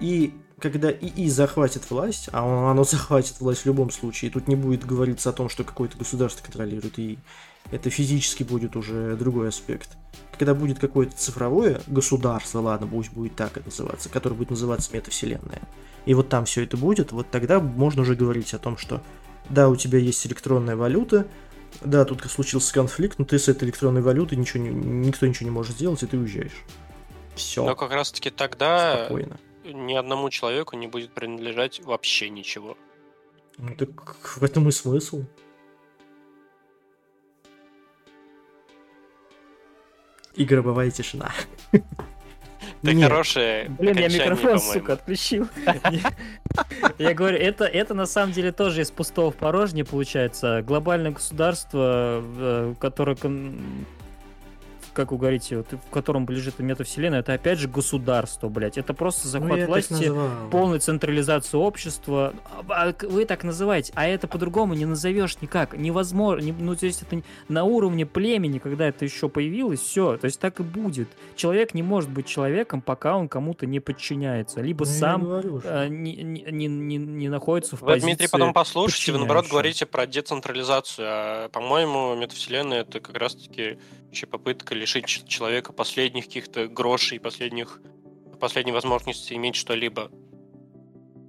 И 0.00 0.32
когда 0.58 0.90
ИИ 0.90 1.28
захватит 1.28 1.90
власть, 1.90 2.30
а 2.32 2.44
он- 2.44 2.70
оно 2.70 2.84
захватит 2.84 3.40
власть 3.40 3.62
в 3.62 3.66
любом 3.66 3.90
случае, 3.90 4.30
тут 4.30 4.48
не 4.48 4.56
будет 4.56 4.86
говориться 4.86 5.30
о 5.30 5.32
том, 5.34 5.50
что 5.50 5.64
какое-то 5.64 5.98
государство 5.98 6.44
контролирует 6.44 6.98
ИИ. 6.98 7.18
Это 7.72 7.90
физически 7.90 8.42
будет 8.42 8.76
уже 8.76 9.16
другой 9.16 9.48
аспект. 9.48 9.90
Когда 10.38 10.54
будет 10.54 10.78
какое-то 10.78 11.16
цифровое 11.16 11.82
государство, 11.86 12.60
ладно, 12.60 12.86
пусть 12.86 13.12
будет 13.12 13.34
так 13.36 13.56
это 13.56 13.66
называться, 13.66 14.08
которое 14.08 14.36
будет 14.36 14.50
называться 14.50 14.94
метавселенная, 14.94 15.62
и 16.06 16.14
вот 16.14 16.28
там 16.28 16.44
все 16.44 16.62
это 16.62 16.76
будет, 16.76 17.12
вот 17.12 17.30
тогда 17.30 17.60
можно 17.60 18.02
уже 18.02 18.14
говорить 18.14 18.54
о 18.54 18.58
том, 18.58 18.78
что 18.78 19.02
да, 19.50 19.68
у 19.68 19.76
тебя 19.76 19.98
есть 19.98 20.26
электронная 20.26 20.76
валюта, 20.76 21.26
да, 21.82 22.04
тут 22.04 22.22
случился 22.30 22.72
конфликт, 22.72 23.18
но 23.18 23.24
ты 23.24 23.38
с 23.38 23.48
этой 23.48 23.64
электронной 23.64 24.00
валютой 24.00 24.38
ничего 24.38 24.62
не, 24.62 24.70
никто 24.70 25.26
ничего 25.26 25.44
не 25.44 25.50
может 25.50 25.74
сделать, 25.74 26.02
и 26.02 26.06
ты 26.06 26.16
уезжаешь. 26.16 26.64
Все. 27.34 27.64
Но 27.64 27.76
как 27.76 27.92
раз 27.92 28.12
таки 28.12 28.30
тогда 28.30 29.04
Спокойно. 29.04 29.38
ни 29.64 29.94
одному 29.94 30.30
человеку 30.30 30.76
не 30.76 30.86
будет 30.86 31.10
принадлежать 31.12 31.80
вообще 31.84 32.30
ничего. 32.30 32.78
Ну 33.58 33.74
так 33.74 34.16
в 34.36 34.42
этом 34.42 34.68
и 34.68 34.72
смысл. 34.72 35.24
И 40.34 40.44
гробовая 40.44 40.90
тишина. 40.90 41.32
Ты 42.86 42.94
Нет. 42.94 43.10
хорошее 43.10 43.68
Блин, 43.80 43.98
я 43.98 44.08
микрофон, 44.08 44.60
сука, 44.60 44.92
отключил. 44.92 45.48
Я 46.98 47.14
говорю, 47.14 47.36
это, 47.36 47.64
это 47.64 47.94
на 47.94 48.06
самом 48.06 48.32
деле 48.32 48.52
тоже 48.52 48.82
из 48.82 48.92
пустого 48.92 49.32
в 49.32 49.34
порожнее 49.34 49.84
получается. 49.84 50.62
Глобальное 50.62 51.10
государство, 51.10 52.22
э, 52.22 52.74
которое, 52.78 53.16
как 54.96 55.12
вы 55.12 55.18
говорите, 55.18 55.58
вот, 55.58 55.66
в 55.72 55.90
котором 55.90 56.26
лежит 56.28 56.58
метавселенная, 56.58 57.20
это 57.20 57.34
опять 57.34 57.58
же 57.58 57.68
государство, 57.68 58.48
блядь. 58.48 58.78
Это 58.78 58.94
просто 58.94 59.26
Ну, 59.26 59.30
захват 59.30 59.58
так 59.60 59.68
власти, 59.68 60.12
полная 60.50 60.78
централизация 60.80 61.58
общества. 61.58 62.32
А, 62.68 62.88
а, 62.88 63.06
Вы 63.06 63.26
так 63.26 63.44
называете, 63.44 63.92
а 63.94 64.06
это 64.08 64.26
по-другому 64.26 64.74
не 64.74 64.86
назовешь 64.86 65.40
никак. 65.40 65.76
Невозможно. 65.76 66.42
не- 66.44 66.52
ну, 66.52 66.74
то 66.74 66.86
есть 66.86 67.02
это 67.02 67.22
на 67.48 67.64
уровне 67.64 68.06
племени, 68.06 68.58
когда 68.58 68.88
это 68.88 69.04
еще 69.04 69.28
появилось, 69.28 69.80
все. 69.80 70.16
То 70.16 70.24
есть 70.24 70.40
так 70.40 70.60
и 70.60 70.62
будет. 70.62 71.08
Человек 71.36 71.74
не 71.74 71.82
может 71.82 72.10
быть 72.10 72.26
человеком, 72.26 72.80
пока 72.80 73.16
он 73.16 73.28
кому-то 73.28 73.66
не 73.66 73.80
подчиняется. 73.80 74.60
Либо 74.62 74.84
Ну, 74.86 74.90
сам 74.90 75.22
говорю 75.24 75.60
э, 75.62 75.88
не, 75.88 76.16
не, 76.16 76.42
не- 76.50 76.66
не- 76.66 76.96
не 76.96 77.28
находится 77.28 77.76
в 77.76 77.82
Вы, 77.82 77.88
позиции... 77.88 78.06
Дмитрий, 78.06 78.28
потом 78.28 78.52
послушайте, 78.54 79.12
вы 79.12 79.18
наоборот 79.18 79.46
говорите 79.50 79.84
про 79.84 80.06
децентрализацию, 80.06 81.06
а, 81.08 81.48
по-моему, 81.50 82.14
метавселенная 82.16 82.80
это 82.80 83.00
как 83.00 83.16
раз-таки 83.18 83.78
еще 84.10 84.26
попытка 84.26 84.74
лишить 84.86 85.26
человека 85.26 85.72
последних 85.72 86.26
каких-то 86.26 86.68
грошей, 86.68 87.18
последних 87.18 87.80
последней 88.38 88.72
возможности 88.72 89.34
иметь 89.34 89.56
что-либо. 89.56 90.10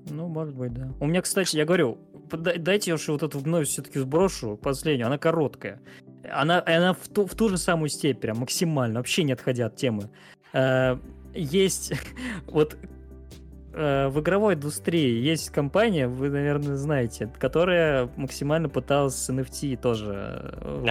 Ну, 0.10 0.28
может 0.28 0.56
быть, 0.56 0.74
да. 0.74 0.94
У 1.00 1.08
меня, 1.08 1.22
кстати, 1.22 1.56
я 1.56 1.66
говорю, 1.66 1.98
дайте 2.32 2.92
я 2.92 2.96
уж 2.96 3.08
вот 3.08 3.24
эту 3.24 3.40
вновь 3.40 3.68
все-таки 3.68 4.00
сброшу, 4.00 4.58
последнюю, 4.58 5.08
она 5.08 5.18
короткая. 5.18 5.82
Она, 6.30 6.62
она 6.66 6.94
в, 6.94 7.08
ту, 7.08 7.26
в 7.26 7.36
ту 7.36 7.50
же 7.50 7.58
самую 7.58 7.90
степень, 7.90 8.20
прям 8.20 8.38
максимально, 8.40 9.00
вообще 9.00 9.24
не 9.24 9.34
отходя 9.34 9.68
от 9.68 9.76
темы. 9.76 10.10
Э, 10.54 10.98
есть 11.34 11.94
вот 12.48 12.78
э, 13.74 14.08
в 14.10 14.20
игровой 14.20 14.56
индустрии 14.56 15.22
есть 15.22 15.50
компания, 15.50 16.08
вы, 16.08 16.30
наверное, 16.30 16.76
знаете, 16.76 17.32
которая 17.40 18.10
максимально 18.18 18.70
пыталась 18.70 19.16
с 19.16 19.30
NFT 19.30 19.78
тоже. 19.78 20.84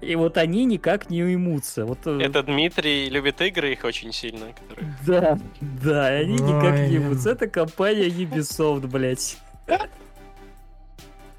И 0.00 0.14
вот 0.16 0.36
они 0.38 0.64
никак 0.64 1.10
не 1.10 1.22
уймутся. 1.22 1.84
Вот, 1.84 1.98
э, 2.06 2.20
Это 2.22 2.42
Дмитрий 2.42 3.08
любит 3.08 3.40
игры 3.40 3.72
их 3.72 3.84
очень 3.84 4.12
сильно. 4.12 4.46
которые- 4.52 4.94
да, 5.06 5.38
да, 5.60 6.18
и 6.20 6.24
они 6.24 6.34
никак 6.34 6.74
Ой. 6.74 6.88
не 6.88 6.94
ебутся. 6.94 7.30
Это 7.30 7.46
компания 7.48 8.08
Ubisoft, 8.08 8.86
блядь. 8.86 9.38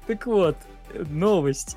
Так 0.06 0.26
вот, 0.26 0.56
новость. 1.08 1.76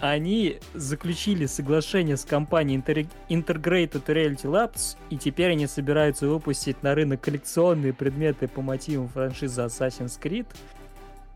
Они 0.00 0.58
заключили 0.74 1.46
соглашение 1.46 2.16
с 2.18 2.24
компанией 2.24 2.78
Inter- 2.78 3.08
Integrated 3.28 4.04
Reality 4.04 4.44
Labs, 4.44 4.96
и 5.08 5.16
теперь 5.16 5.52
они 5.52 5.66
собираются 5.66 6.26
выпустить 6.26 6.82
на 6.82 6.94
рынок 6.94 7.22
коллекционные 7.22 7.94
предметы 7.94 8.48
по 8.48 8.60
мотивам 8.60 9.08
франшизы 9.08 9.62
Assassin's 9.62 10.20
Creed. 10.20 10.46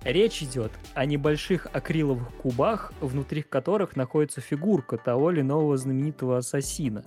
Речь 0.05 0.43
идет 0.43 0.71
о 0.95 1.07
небольших 1.07 1.67
акриловых 1.73 2.29
кубах, 2.37 2.93
внутри 3.01 3.43
которых 3.43 3.97
находится 3.97 4.41
фигурка 4.41 4.99
того 4.99 5.31
или 5.33 5.41
иного 5.41 5.77
знаменитого 5.77 6.39
ассасина. 6.39 7.05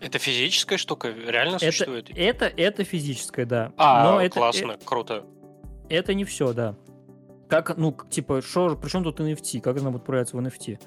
Это 0.00 0.18
физическая 0.18 0.78
штука, 0.78 1.08
реально 1.10 1.56
Это, 1.56 1.66
существует? 1.66 2.10
это, 2.14 2.46
это 2.46 2.84
физическое, 2.84 3.46
да. 3.46 3.72
А, 3.76 4.04
Но 4.04 4.20
это, 4.20 4.34
классно, 4.34 4.76
круто. 4.84 5.24
э- 5.88 5.96
это 5.96 6.14
не 6.14 6.24
все, 6.24 6.52
да. 6.52 6.76
Как, 7.48 7.76
ну, 7.76 7.96
типа, 8.10 8.42
что, 8.42 8.76
при 8.76 8.88
чем 8.88 9.04
тут 9.04 9.20
NFT? 9.20 9.60
Как 9.60 9.76
она 9.76 9.90
будет 9.90 10.04
проявляться 10.04 10.36
в 10.36 10.40
NFT? 10.40 10.80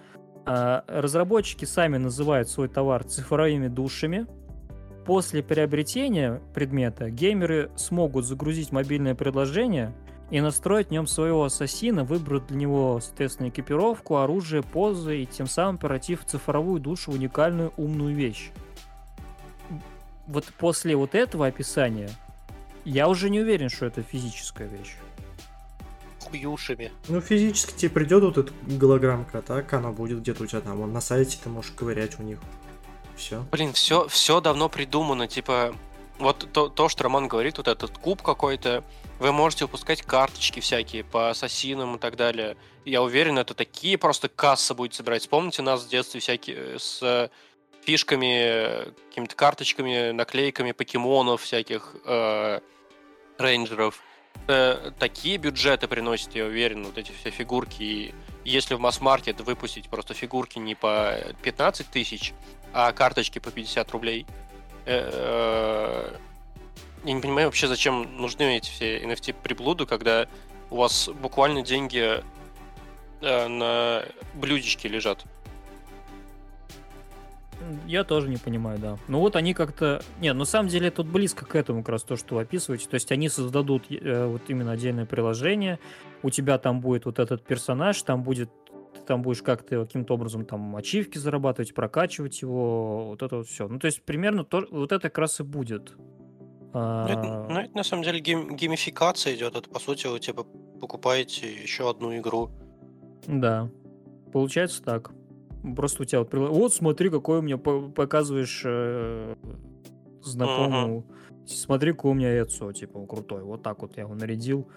А, 0.46 0.84
разработчики 0.88 1.64
сами 1.66 1.98
называют 1.98 2.50
свой 2.50 2.68
товар 2.68 3.04
цифровыми 3.04 3.68
душами. 3.68 4.28
После 5.06 5.44
приобретения 5.44 6.42
предмета 6.54 7.10
геймеры 7.12 7.72
смогут 7.76 8.26
загрузить 8.26 8.72
мобильное 8.72 9.14
приложение 9.16 9.94
и 10.32 10.42
настроить 10.42 10.88
в 10.88 10.92
нем 10.92 11.08
своего 11.08 11.44
ассасина, 11.44 12.04
выбрать 12.04 12.48
для 12.48 12.58
него, 12.58 13.00
соответственно, 13.02 13.50
экипировку, 13.50 14.18
оружие, 14.18 14.64
позы 14.64 15.22
и 15.22 15.26
тем 15.26 15.48
самым 15.48 15.78
превратив 15.78 16.24
в 16.24 16.26
цифровую 16.26 16.80
душу 16.80 17.12
уникальную 17.12 17.74
умную 17.78 18.16
вещь. 18.16 18.52
Вот 20.28 20.46
после 20.58 20.96
вот 20.96 21.14
этого 21.14 21.46
описания 21.48 22.10
я 22.84 23.08
уже 23.08 23.30
не 23.30 23.40
уверен, 23.40 23.70
что 23.70 23.86
это 23.86 24.02
физическая 24.02 24.68
вещь. 24.68 24.96
Хуюшами. 26.24 26.92
Ну, 27.08 27.22
физически 27.22 27.78
тебе 27.78 27.92
придет 27.92 28.24
вот 28.24 28.38
эта 28.40 28.52
голограммка, 28.64 29.44
так 29.44 29.72
она 29.74 29.92
будет 29.92 30.22
где-то 30.22 30.44
у 30.44 30.48
тебя 30.48 30.62
там. 30.62 30.78
Вон 30.78 30.92
на 30.92 31.02
сайте 31.02 31.38
ты 31.44 31.50
можешь 31.50 31.72
ковырять 31.72 32.20
у 32.20 32.24
них. 32.24 32.40
Все. 33.16 33.46
Блин, 33.52 33.74
все, 33.74 34.08
все 34.08 34.42
давно 34.42 34.68
придумано, 34.68 35.28
типа, 35.28 35.76
вот 36.20 36.48
то, 36.52 36.70
то, 36.70 36.90
что 36.90 37.04
Роман 37.04 37.28
говорит, 37.28 37.58
вот 37.58 37.68
этот 37.68 37.98
куб 37.98 38.22
какой-то, 38.22 38.84
вы 39.20 39.32
можете 39.32 39.66
выпускать 39.66 40.02
карточки 40.02 40.60
всякие 40.60 41.04
по 41.04 41.30
ассасинам 41.30 41.96
и 41.96 42.00
так 42.00 42.16
далее. 42.16 42.58
Я 42.86 43.02
уверен, 43.02 43.38
это 43.38 43.54
такие 43.54 43.98
просто 43.98 44.30
касса 44.30 44.74
будет 44.74 44.94
собирать. 44.94 45.22
Вспомните 45.22 45.62
нас 45.62 45.84
в 45.84 45.90
детстве 45.90 46.20
всякие 46.20 46.58
э, 46.58 46.80
с 46.80 47.02
э, 47.02 47.30
фишками, 47.84 48.92
какими-то 49.10 49.36
карточками, 49.36 50.12
наклейками 50.12 50.72
покемонов 50.72 51.42
всяких, 51.42 51.96
э, 52.06 52.60
рейнджеров. 53.38 54.02
Э, 54.48 54.92
такие 55.00 55.38
бюджеты 55.38 55.88
приносят, 55.88 56.36
я 56.36 56.46
уверен, 56.46 56.86
вот 56.86 56.98
эти 56.98 57.12
все 57.12 57.30
фигурки. 57.30 57.82
И 57.82 58.14
если 58.44 58.76
в 58.76 58.80
масс-маркет 58.80 59.42
выпустить 59.42 59.90
просто 59.90 60.14
фигурки 60.14 60.60
не 60.60 60.76
по 60.76 61.18
15 61.42 61.88
тысяч, 61.88 62.34
а 62.74 62.92
карточки 62.92 63.40
по 63.40 63.52
50 63.52 63.90
рублей. 63.92 64.26
Э, 64.86 65.10
э, 65.12 66.18
Я 67.04 67.14
не 67.14 67.22
понимаю 67.22 67.48
вообще, 67.48 67.68
зачем 67.68 68.18
нужны 68.18 68.58
эти 68.58 68.70
все 68.70 69.04
NFT-приблуды, 69.04 69.86
когда 69.86 70.28
у 70.70 70.78
вас 70.78 71.10
буквально 71.10 71.62
деньги 71.62 72.24
э, 73.22 73.48
на 73.48 74.04
блюдечке 74.34 74.88
лежат. 74.88 75.26
Я 77.88 78.04
тоже 78.04 78.28
не 78.30 78.38
понимаю, 78.38 78.78
да. 78.80 78.98
Ну 79.08 79.20
вот 79.20 79.36
они 79.36 79.54
как-то... 79.54 80.04
Не, 80.20 80.34
на 80.34 80.46
самом 80.46 80.70
деле 80.70 80.92
тут 80.92 81.08
близко 81.08 81.46
к 81.46 81.56
этому 81.56 81.82
как 81.82 81.90
раз 81.90 82.04
то, 82.04 82.16
что 82.16 82.36
вы 82.36 82.42
описываете. 82.42 82.88
То 82.88 82.96
есть 82.96 83.12
они 83.12 83.30
создадут 83.30 83.86
э, 83.90 84.26
вот 84.26 84.44
именно 84.50 84.72
отдельное 84.72 85.06
приложение, 85.06 85.80
у 86.22 86.30
тебя 86.30 86.58
там 86.58 86.80
будет 86.80 87.06
вот 87.06 87.20
этот 87.20 87.44
персонаж, 87.44 88.02
там 88.04 88.24
будет 88.24 88.52
ты 89.06 89.14
там 89.14 89.22
будешь 89.22 89.42
как-то 89.44 89.86
каким-то 89.86 90.16
образом 90.16 90.46
там 90.46 90.76
ачивки 90.76 91.18
зарабатывать, 91.20 91.74
прокачивать 91.74 92.42
его, 92.42 93.10
вот 93.10 93.22
это 93.22 93.38
вот 93.38 93.48
все. 93.48 93.68
Ну, 93.68 93.80
то 93.80 93.86
есть 93.86 94.02
примерно 94.04 94.44
то, 94.44 94.66
вот 94.72 94.92
это 94.92 95.10
как 95.10 95.20
раз 95.20 95.40
и 95.40 95.44
будет. 95.44 95.94
Ну, 95.98 96.72
А, 96.74 97.08
это, 97.08 97.54
ну, 97.54 97.60
это 97.60 97.78
на 97.78 97.84
самом 97.84 98.04
деле 98.04 98.20
гейм- 98.20 98.56
геймификация 98.56 99.36
идет. 99.36 99.56
Это 99.56 99.70
по 99.70 99.80
сути 99.80 100.08
вы 100.08 100.20
типа 100.20 100.44
покупаете 100.82 101.52
еще 101.54 101.90
одну 101.90 102.18
игру. 102.18 102.50
Да, 103.28 103.70
получается 104.34 104.84
так. 104.84 105.12
Просто 105.76 106.04
у 106.04 106.06
тебя 106.06 106.20
вот, 106.20 106.30
прила- 106.30 106.50
вот 106.50 106.74
смотри, 106.74 107.10
какой 107.10 107.40
у 107.40 107.42
меня 107.42 107.58
по- 107.58 107.90
показываешь 107.90 108.64
э, 108.66 109.36
знакомому. 110.22 111.06
Смотри, 111.46 111.92
какой 111.94 112.12
у 112.12 112.14
меня 112.16 112.42
Эцо, 112.42 112.72
типа, 112.72 113.06
крутой. 113.06 113.44
Вот 113.44 113.62
так 113.64 113.82
вот 113.82 113.96
я 113.98 114.04
его 114.04 114.16
нарядил. 114.16 114.68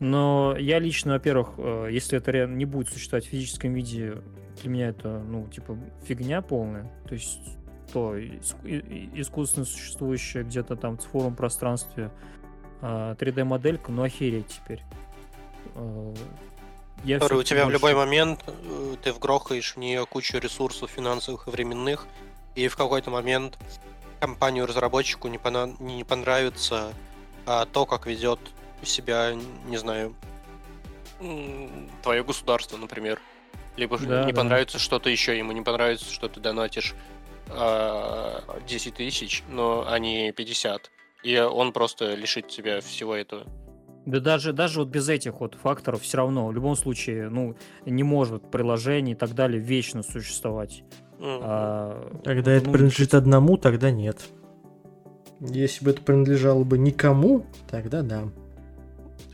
Но 0.00 0.56
я 0.58 0.78
лично, 0.78 1.14
во-первых, 1.14 1.50
э, 1.58 1.88
если 1.90 2.18
это 2.18 2.46
не 2.46 2.64
будет 2.64 2.88
существовать 2.88 3.26
в 3.26 3.28
физическом 3.30 3.72
виде, 3.74 4.22
для 4.60 4.70
меня 4.70 4.88
это, 4.88 5.20
ну, 5.20 5.46
типа, 5.48 5.78
фигня 6.04 6.42
полная. 6.42 6.90
То 7.08 7.14
есть 7.14 7.40
то 7.92 8.18
искусственно 8.18 9.64
существующая 9.66 10.42
где-то 10.42 10.74
там 10.74 10.96
в 10.98 11.02
цифровом 11.02 11.36
пространстве 11.36 12.10
а, 12.80 13.14
3D-моделька, 13.14 13.92
ну 13.92 14.02
охереть 14.02 14.48
теперь. 14.48 14.82
Э, 15.76 16.14
Я 17.04 17.18
Который 17.20 17.38
у 17.38 17.42
тебя 17.44 17.62
в 17.62 17.64
больше- 17.66 17.76
любой 17.78 17.94
момент 17.94 18.42
э, 18.48 18.94
ты 19.02 19.12
вгрохаешь 19.12 19.74
в 19.74 19.78
нее 19.78 20.06
кучу 20.06 20.38
ресурсов 20.38 20.90
финансовых 20.90 21.46
и 21.46 21.50
временных, 21.50 22.06
и 22.56 22.66
в 22.66 22.76
какой-то 22.76 23.10
момент 23.10 23.58
компанию-разработчику 24.18 25.28
не, 25.28 25.38
пона- 25.38 25.76
не 25.80 26.02
понравится 26.02 26.92
а, 27.46 27.64
то, 27.66 27.86
как 27.86 28.06
ведет 28.06 28.40
себя, 28.84 29.34
не 29.66 29.76
знаю, 29.76 30.14
твое 32.02 32.24
государство, 32.24 32.76
например. 32.76 33.20
Либо 33.76 33.98
Да, 33.98 34.24
не 34.24 34.32
да. 34.32 34.38
понравится 34.40 34.78
что-то 34.78 35.10
еще, 35.10 35.36
ему 35.36 35.52
не 35.52 35.62
понравится, 35.62 36.12
что 36.12 36.28
ты 36.28 36.40
донатишь 36.40 36.94
а, 37.50 38.42
10 38.68 38.94
тысяч, 38.94 39.42
но 39.48 39.84
а 39.88 39.98
не 39.98 40.32
50. 40.32 40.90
И 41.24 41.38
он 41.38 41.72
просто 41.72 42.14
лишит 42.14 42.48
тебя 42.48 42.80
всего 42.80 43.14
этого. 43.14 43.44
Да 44.06 44.20
даже, 44.20 44.52
даже 44.52 44.80
вот 44.80 44.88
без 44.88 45.08
этих 45.08 45.40
вот 45.40 45.54
факторов 45.54 46.02
все 46.02 46.18
равно, 46.18 46.46
в 46.46 46.52
любом 46.52 46.76
случае, 46.76 47.30
ну, 47.30 47.56
не 47.86 48.02
может 48.02 48.50
приложение 48.50 49.16
и 49.16 49.18
так 49.18 49.34
далее 49.34 49.60
вечно 49.60 50.02
существовать. 50.02 50.82
М. 51.18 51.40
А, 51.42 52.20
Когда 52.22 52.52
это 52.52 52.66
ну, 52.66 52.72
принадлежит 52.72 53.14
одному, 53.14 53.56
тогда 53.56 53.90
нет. 53.90 54.18
Если 55.40 55.84
бы 55.84 55.92
это 55.92 56.02
принадлежало 56.02 56.64
бы 56.64 56.76
никому, 56.78 57.46
тогда 57.68 58.02
да. 58.02 58.24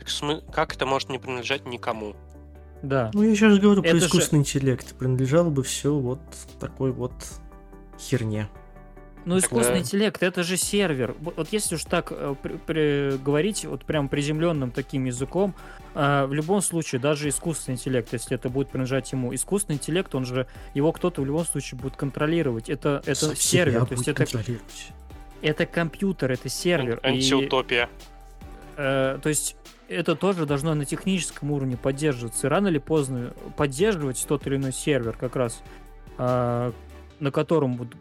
Так 0.05 0.51
как 0.53 0.75
это 0.75 0.85
может 0.85 1.09
не 1.09 1.19
принадлежать 1.19 1.65
никому? 1.65 2.15
Да. 2.81 3.11
Ну, 3.13 3.23
я 3.23 3.35
сейчас 3.35 3.59
говорю 3.59 3.81
про 3.81 3.89
Это 3.89 3.99
же- 3.99 4.05
искусственный 4.07 4.39
интеллект. 4.39 4.95
Принадлежало 4.95 5.49
бы 5.49 5.63
все 5.63 5.93
вот 5.93 6.19
такой 6.59 6.91
вот 6.91 7.13
херне. 7.99 8.49
Ну, 9.23 9.35
Так, 9.35 9.43
искусственный 9.45 9.79
да. 9.81 9.85
интеллект 9.85 10.23
это 10.23 10.41
же 10.41 10.57
сервер. 10.57 11.15
Вот 11.19 11.49
если 11.51 11.75
уж 11.75 11.83
так 11.83 12.07
э, 12.11 12.33
при- 12.41 12.57
при- 12.57 13.17
говорить, 13.17 13.65
вот 13.65 13.85
прям 13.85 14.09
приземленным 14.09 14.71
таким 14.71 15.05
языком, 15.05 15.53
э, 15.93 16.25
в 16.25 16.33
любом 16.33 16.63
случае, 16.63 16.99
даже 16.99 17.29
искусственный 17.29 17.75
интеллект, 17.75 18.11
если 18.13 18.33
это 18.35 18.49
будет 18.49 18.69
принадлежать 18.69 19.11
ему, 19.11 19.31
искусственный 19.35 19.75
интеллект, 19.75 20.15
он 20.15 20.25
же 20.25 20.47
его 20.73 20.91
кто-то 20.91 21.21
в 21.21 21.25
любом 21.27 21.45
случае 21.45 21.79
будет 21.79 21.95
контролировать. 21.95 22.67
Это, 22.67 23.03
это 23.05 23.35
сервер, 23.35 23.85
то 23.85 23.93
есть 23.93 24.07
это, 24.07 24.25
это 25.43 25.65
компьютер, 25.67 26.31
это 26.31 26.49
сервер. 26.49 26.99
и, 27.03 27.07
Антиутопия. 27.07 27.89
э, 28.77 29.19
то 29.21 29.29
есть 29.29 29.55
это 29.91 30.15
тоже 30.15 30.45
должно 30.45 30.73
на 30.73 30.85
техническом 30.85 31.51
уровне 31.51 31.77
поддерживаться. 31.77 32.47
И 32.47 32.49
рано 32.49 32.67
или 32.67 32.77
поздно 32.79 33.33
поддерживать 33.57 34.23
тот 34.27 34.47
или 34.47 34.55
иной 34.55 34.71
сервер 34.73 35.15
как 35.17 35.35
раз, 35.35 35.61
э, 36.17 36.71
на 37.19 37.31
котором 37.31 37.75
буд- 37.75 37.95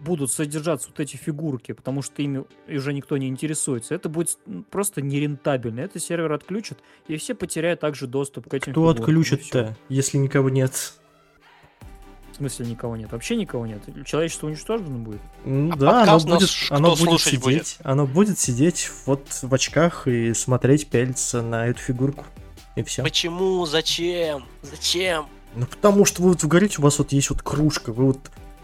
будут 0.00 0.30
содержаться 0.30 0.88
вот 0.88 1.00
эти 1.00 1.16
фигурки, 1.16 1.72
потому 1.72 2.02
что 2.02 2.22
ими 2.22 2.44
уже 2.68 2.92
никто 2.92 3.16
не 3.16 3.28
интересуется. 3.28 3.94
Это 3.94 4.08
будет 4.08 4.38
м, 4.46 4.64
просто 4.68 5.02
нерентабельно. 5.02 5.80
Это 5.80 5.98
сервер 5.98 6.32
отключат, 6.32 6.78
и 7.08 7.16
все 7.16 7.34
потеряют 7.34 7.80
также 7.80 8.06
доступ 8.06 8.48
к 8.48 8.54
этим 8.54 8.72
Кто 8.72 8.82
фигуркам, 8.82 9.02
отключит-то, 9.02 9.76
если 9.88 10.18
никого 10.18 10.50
нет? 10.50 10.94
В 12.38 12.40
смысле 12.40 12.66
никого 12.66 12.96
нет? 12.96 13.10
Вообще 13.10 13.34
никого 13.34 13.66
нет. 13.66 13.82
Человечество 14.06 14.46
уничтожено 14.46 14.96
будет. 14.98 15.20
Ну 15.44 15.72
А 15.72 15.76
да, 15.76 16.02
оно 16.04 16.20
будет, 16.20 16.48
оно 16.70 16.94
будет 16.94 17.20
сидеть, 17.20 17.40
будет? 17.40 17.76
оно 17.82 18.06
будет 18.06 18.38
сидеть 18.38 18.88
вот 19.06 19.26
в 19.42 19.52
очках 19.52 20.06
и 20.06 20.32
смотреть, 20.34 20.86
пялиться 20.86 21.42
на 21.42 21.66
эту 21.66 21.80
фигурку. 21.80 22.24
И 22.76 22.84
все. 22.84 23.02
Почему? 23.02 23.66
Зачем? 23.66 24.44
Зачем? 24.62 25.26
Ну 25.56 25.66
потому 25.66 26.04
что 26.04 26.22
вы 26.22 26.28
вот 26.28 26.44
говорите, 26.44 26.76
у 26.78 26.82
вас 26.82 26.98
вот 27.00 27.10
есть 27.10 27.30
вот 27.30 27.42
кружка, 27.42 27.92
вы 27.92 28.04
вот 28.04 28.18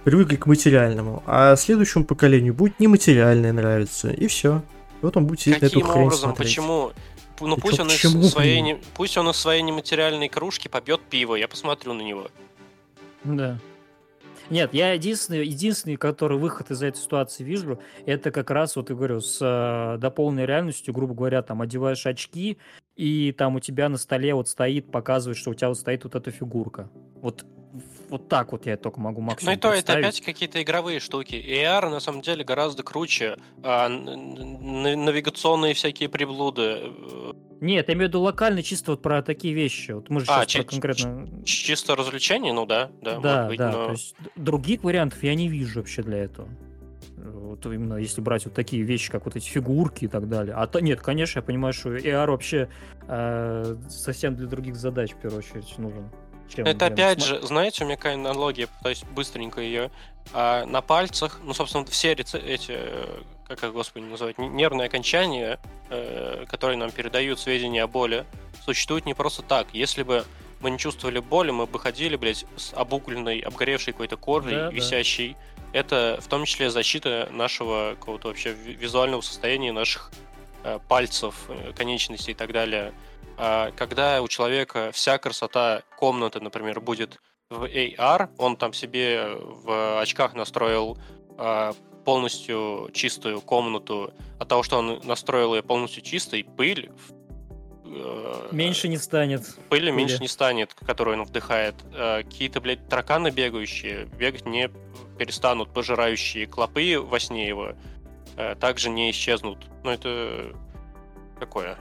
привыкли 0.05 0.37
к 0.37 0.47
материальному, 0.47 1.25
а 1.27 1.57
следующему 1.57 2.05
поколению 2.05 2.55
будет 2.55 2.79
нематериальное 2.79 3.53
нравиться, 3.53 4.09
и 4.11 4.29
все. 4.29 4.63
Вот 5.03 5.17
он 5.17 5.27
будет 5.27 5.41
сидеть 5.41 5.63
на 5.63 5.67
эту 5.67 5.81
Каким 5.81 5.91
хрень 5.93 6.03
образом? 6.05 6.23
смотреть. 6.31 6.49
Почему? 6.51 6.93
Ну 7.41 7.57
пусть 7.57 7.81
он, 7.81 7.89
из 7.89 7.95
почему, 7.95 8.23
своей, 8.23 8.63
блин? 8.63 8.65
не- 8.77 8.83
пусть 8.95 9.17
он 9.17 9.29
из 9.31 9.37
своей 9.37 9.63
нематериальной 9.63 10.29
кружки 10.29 10.69
попьет 10.69 11.01
пиво, 11.01 11.35
я 11.35 11.49
посмотрю 11.49 11.93
на 11.95 12.03
него. 12.03 12.29
Да. 13.25 13.59
Нет, 14.51 14.75
я 14.75 14.93
единственный, 14.93 15.47
единственный, 15.47 15.97
который 15.97 16.39
выход 16.39 16.71
из 16.71 16.83
этой 16.83 16.99
ситуации 16.99 17.45
вижу, 17.45 17.81
это 18.05 18.31
как 18.31 18.51
раз, 18.51 18.77
вот 18.77 18.91
я 18.91 18.97
говорю, 18.97 19.21
с 19.21 19.39
э, 19.41 19.99
дополненной 19.99 20.45
реальностью, 20.45 20.93
грубо 20.93 21.15
говоря, 21.15 21.43
там 21.43 21.63
одеваешь 21.63 22.05
очки, 22.07 22.59
и 22.95 23.33
там 23.33 23.57
у 23.57 23.61
тебя 23.61 23.89
на 23.89 23.97
столе 23.97 24.35
вот 24.35 24.49
стоит, 24.49 24.91
показывает, 24.91 25.39
что 25.39 25.51
у 25.51 25.55
тебя 25.55 25.69
вот 25.69 25.79
стоит 25.79 26.05
вот 26.05 26.15
эта 26.15 26.31
фигурка. 26.31 26.91
Вот, 27.23 27.47
вот 28.11 28.29
так 28.29 28.53
вот 28.53 28.67
я 28.67 28.77
только 28.77 29.01
могу 29.01 29.23
Ну 29.23 29.29
максимум 29.29 29.55
и 29.55 29.57
то, 29.57 29.73
это 29.73 29.95
опять 29.95 30.21
какие-то 30.21 30.63
игровые 30.63 31.01
штуки. 31.01 31.35
AR 31.35 31.89
на 31.89 32.01
самом 32.01 32.21
деле 32.21 32.45
гораздо 32.45 32.83
круче. 32.83 33.39
А, 33.63 33.89
навигационные 33.89 35.73
всякие 35.73 36.11
приблуды. 36.11 36.93
Нет, 37.65 37.89
я 37.89 37.95
имею 37.95 38.09
в 38.09 38.11
виду 38.11 38.21
локально, 38.21 38.63
чисто 38.63 38.91
вот 38.93 39.03
про 39.03 39.23
такие 39.23 39.55
вещи. 39.55 39.93
Вот 39.93 40.11
мы 40.11 40.21
же 40.21 40.27
А, 40.29 40.45
сейчас 40.45 40.67
конкретно... 40.67 41.27
Чисто 41.45 41.97
развлечение, 41.97 42.53
ну 42.53 42.67
да, 42.67 42.91
да, 43.01 43.19
Да, 43.19 43.47
быть, 43.47 43.59
да, 43.59 43.73
но- 43.73 43.87
то 43.87 43.93
есть 43.93 44.15
других 44.37 44.85
вариантов 44.85 45.23
я 45.23 45.35
не 45.35 45.49
вижу 45.49 45.81
вообще 45.81 46.03
для 46.03 46.19
этого. 46.19 46.49
Вот 47.17 47.65
именно 47.65 47.95
если 47.95 48.21
брать 48.21 48.45
вот 48.45 48.53
такие 48.53 48.83
вещи, 48.83 49.11
как 49.11 49.25
вот 49.25 49.35
эти 49.35 49.49
фигурки 49.49 50.05
и 50.05 50.09
так 50.09 50.29
далее. 50.29 50.55
А 50.55 50.67
то 50.67 50.81
нет, 50.81 51.01
конечно, 51.01 51.39
я 51.39 51.43
понимаю, 51.43 51.73
что 51.73 51.97
AR 51.97 52.27
вообще 52.27 52.69
э, 53.09 53.77
совсем 53.89 54.37
для 54.37 54.47
других 54.47 54.77
задач 54.77 55.13
в 55.13 55.17
первую 55.17 55.39
очередь 55.39 55.79
нужен. 55.79 56.11
Чем, 56.55 56.67
Это 56.67 56.87
блин, 56.87 56.93
опять 56.93 57.19
сма- 57.19 57.25
же, 57.27 57.43
знаете, 57.43 57.85
у 57.85 57.87
меня 57.87 57.97
какая 57.97 58.15
аналогия, 58.15 58.67
пытаюсь 58.67 59.03
быстренько 59.15 59.61
ее. 59.61 59.91
А, 60.33 60.65
на 60.67 60.81
пальцах, 60.81 61.41
ну, 61.43 61.53
собственно, 61.55 61.85
все 61.87 62.13
реци- 62.15 62.43
эти, 62.45 62.73
э, 62.73 63.23
как 63.47 63.63
их, 63.65 63.73
господи, 63.73 64.05
называют, 64.05 64.39
нервные 64.39 64.87
окончания, 64.87 65.59
э, 65.91 66.45
которые 66.49 66.77
нам 66.79 66.91
передают 66.91 67.39
сведения 67.41 67.83
о 67.83 67.87
боли, 67.87 68.25
существуют 68.65 69.05
не 69.07 69.15
просто 69.15 69.43
так. 69.43 69.67
Если 69.73 70.03
бы 70.03 70.25
мы 70.61 70.71
не 70.71 70.79
чувствовали 70.79 71.19
боли, 71.19 71.51
мы 71.51 71.67
бы 71.67 71.79
ходили, 71.79 72.17
блядь, 72.17 72.47
с 72.57 72.73
обугленной, 72.75 73.41
обгоревшей 73.41 73.93
какой-то 73.93 74.17
кожей, 74.17 74.55
Да, 74.55 74.67
да. 74.67 74.71
висящей. 74.71 75.37
Это 75.73 76.19
в 76.23 76.29
том 76.29 76.45
числе 76.47 76.71
защита 76.71 77.29
нашего 77.33 77.97
какого-то 77.99 78.29
вообще 78.29 78.53
ви- 78.53 78.75
визуального 78.75 79.21
состояния 79.21 79.73
наших 79.73 80.11
э, 80.67 80.79
пальцев, 80.89 81.35
э, 81.49 81.73
конечностей 81.77 82.31
и 82.31 82.35
так 82.35 82.51
далее. 82.53 82.95
А 83.37 83.71
когда 83.73 84.23
у 84.23 84.29
человека 84.29 84.91
вся 84.93 85.19
красота 85.19 85.83
комнаты, 85.97 86.41
например, 86.41 86.81
будет 86.81 87.21
в 87.51 87.65
AR, 87.65 88.31
он 88.39 88.57
там 88.57 88.73
себе 88.73 89.37
в 89.39 90.01
очках 90.01 90.35
настроил 90.35 90.99
а, 91.37 91.75
полностью 92.05 92.91
чистую 92.93 93.41
комнату. 93.41 94.13
От 94.39 94.49
того, 94.49 94.63
что 94.63 94.79
он 94.79 95.01
настроил 95.05 95.55
ее 95.55 95.63
полностью 95.63 96.03
чистой, 96.03 96.45
пыль 96.45 96.91
э, 97.85 98.49
Меньше 98.53 98.89
не 98.89 98.99
станет. 98.99 99.43
пыли 99.69 99.91
меньше 99.91 100.17
пыли. 100.17 100.25
не 100.25 100.29
станет, 100.29 100.75
которую 100.75 101.19
он 101.19 101.25
вдыхает. 101.25 101.75
Э, 101.95 102.23
Какие-то, 102.23 102.61
блядь, 102.61 102.87
тараканы 102.89 103.31
бегающие, 103.31 104.07
бегать 104.07 104.47
не 104.47 104.71
перестанут, 105.19 105.73
пожирающие 105.73 106.47
клопы 106.47 106.99
во 106.99 107.19
сне 107.19 107.49
его 107.49 107.73
э, 108.37 108.55
также 108.57 108.91
не 108.91 109.11
исчезнут. 109.11 109.59
Ну, 109.83 109.91
это 109.91 110.53
такое. 111.41 111.79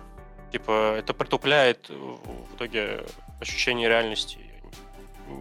Типа, 0.53 0.95
это 0.95 1.15
притупляет 1.15 1.89
э, 1.89 1.93
в 1.93 2.55
итоге 2.55 3.05
ощущение 3.41 3.89
реальности. 3.89 4.37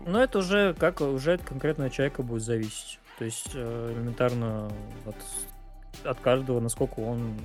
Но 0.06 0.22
это 0.22 0.38
уже 0.38 0.72
как 0.72 1.02
уже 1.02 1.34
от 1.34 1.42
конкретного 1.42 1.90
человека 1.90 2.22
будет 2.22 2.42
зависеть. 2.42 2.98
То 3.18 3.26
есть 3.26 3.50
э, 3.52 3.92
элементарно 3.94 4.72
от, 5.04 5.16
от 6.06 6.18
каждого, 6.20 6.60
насколько 6.60 7.00
он 7.00 7.38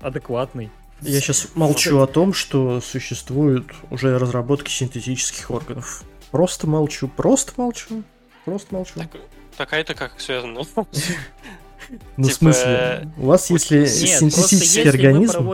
адекватный. 0.00 0.70
Я 1.02 1.20
сейчас 1.20 1.54
молчу 1.54 2.00
о 2.00 2.06
том, 2.06 2.32
что 2.32 2.80
существуют 2.80 3.66
уже 3.90 4.18
разработки 4.18 4.70
синтетических 4.70 5.50
органов. 5.50 6.04
Просто 6.30 6.66
молчу, 6.66 7.08
просто 7.08 7.52
молчу, 7.58 8.04
просто 8.46 8.74
молчу. 8.74 8.94
Так, 8.94 9.10
так 9.58 9.72
а 9.74 9.76
это 9.76 9.92
как 9.94 10.18
связано? 10.18 10.62
Ну, 12.16 12.24
в 12.24 12.28
типа, 12.28 12.34
смысле, 12.38 13.12
у 13.18 13.26
вас 13.26 13.50
если 13.50 13.84
синтетический 13.84 14.88
организм... 14.88 15.46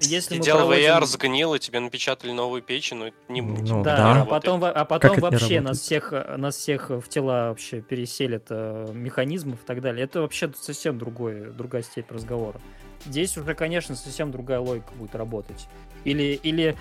Если 0.00 0.36
Сидел 0.36 0.56
в 0.56 0.58
проводим... 0.58 0.90
AR, 0.90 1.04
сгнил, 1.06 1.54
и 1.54 1.58
тебе 1.58 1.80
напечатали 1.80 2.32
новую 2.32 2.62
печь, 2.62 2.92
но 2.92 3.08
это 3.08 3.16
не 3.28 3.40
будет. 3.40 3.68
Ну, 3.68 3.82
Да, 3.82 3.96
да. 3.96 4.22
а 4.22 4.24
потом, 4.24 4.62
а 4.64 4.84
потом 4.84 5.18
вообще 5.18 5.60
нас 5.60 5.80
всех, 5.80 6.12
нас 6.36 6.56
всех 6.56 6.90
в 6.90 7.08
тела 7.08 7.48
вообще 7.48 7.80
переселят 7.80 8.46
э, 8.50 8.90
механизмов 8.92 9.62
и 9.62 9.66
так 9.66 9.80
далее. 9.80 10.04
Это 10.04 10.20
вообще 10.20 10.50
совсем 10.58 10.98
другой, 10.98 11.52
другая 11.52 11.82
степь 11.82 12.10
разговора. 12.10 12.60
Здесь 13.06 13.36
уже, 13.36 13.54
конечно, 13.54 13.94
совсем 13.96 14.30
другая 14.30 14.60
логика 14.60 14.92
будет 14.94 15.14
работать. 15.14 15.68
Или, 16.04 16.38
или 16.42 16.76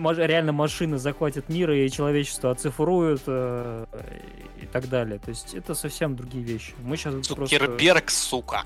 реально 0.00 0.52
машины 0.52 0.98
захватят 0.98 1.48
мир 1.48 1.70
и 1.70 1.90
человечество 1.90 2.50
оцифруют 2.50 3.22
э, 3.26 3.86
и 4.60 4.66
так 4.66 4.88
далее. 4.88 5.18
То 5.18 5.30
есть 5.30 5.54
это 5.54 5.74
совсем 5.74 6.16
другие 6.16 6.44
вещи. 6.44 6.74
Мы 6.82 6.96
сейчас 6.96 7.14
просто... 7.28 7.56
Цукерберг, 7.58 8.10
сука. 8.10 8.64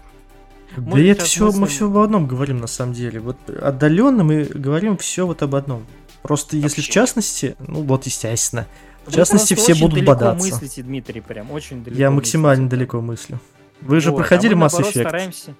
Да 0.77 0.83
Мы 0.83 1.09
это 1.09 1.25
все, 1.25 1.45
мы 1.53 1.61
мыслим- 1.61 1.67
все 1.69 1.87
об 1.87 1.99
одном 1.99 2.27
говорим 2.27 2.59
на 2.59 2.67
самом 2.67 2.93
деле. 2.93 3.21
Вот 3.21 3.37
отдаленно 3.49 4.25
мы 4.25 4.45
говорим 4.45 4.97
все 4.97 5.27
вот 5.27 5.43
об 5.43 5.55
одном. 5.55 5.85
Просто 6.23 6.57
если 6.57 6.77
в 6.77 6.79
Вообще. 6.79 6.93
частности, 6.93 7.57
ну 7.61 7.83
вот 7.83 8.05
естественно, 8.07 8.67
в 9.05 9.11
Вы 9.11 9.13
частности 9.17 9.55
все 9.55 9.75
будут 9.75 10.05
бодаться. 10.05 10.45
мыслите, 10.45 10.83
Дмитрий, 10.83 11.21
прям 11.21 11.51
очень 11.53 11.85
далеко 11.85 12.01
Я 12.01 12.11
максимально 12.11 12.65
мыслите. 12.65 12.77
далеко 12.77 13.01
мыслю. 13.01 13.41
Вы 13.81 14.01
же 14.01 14.11
Вот, 14.11 14.17
проходили 14.19 14.55
а 14.55 14.57
мы, 14.57 14.67
Mass 14.67 14.81
Effect. 14.81 15.01
стараемся... 15.03 15.55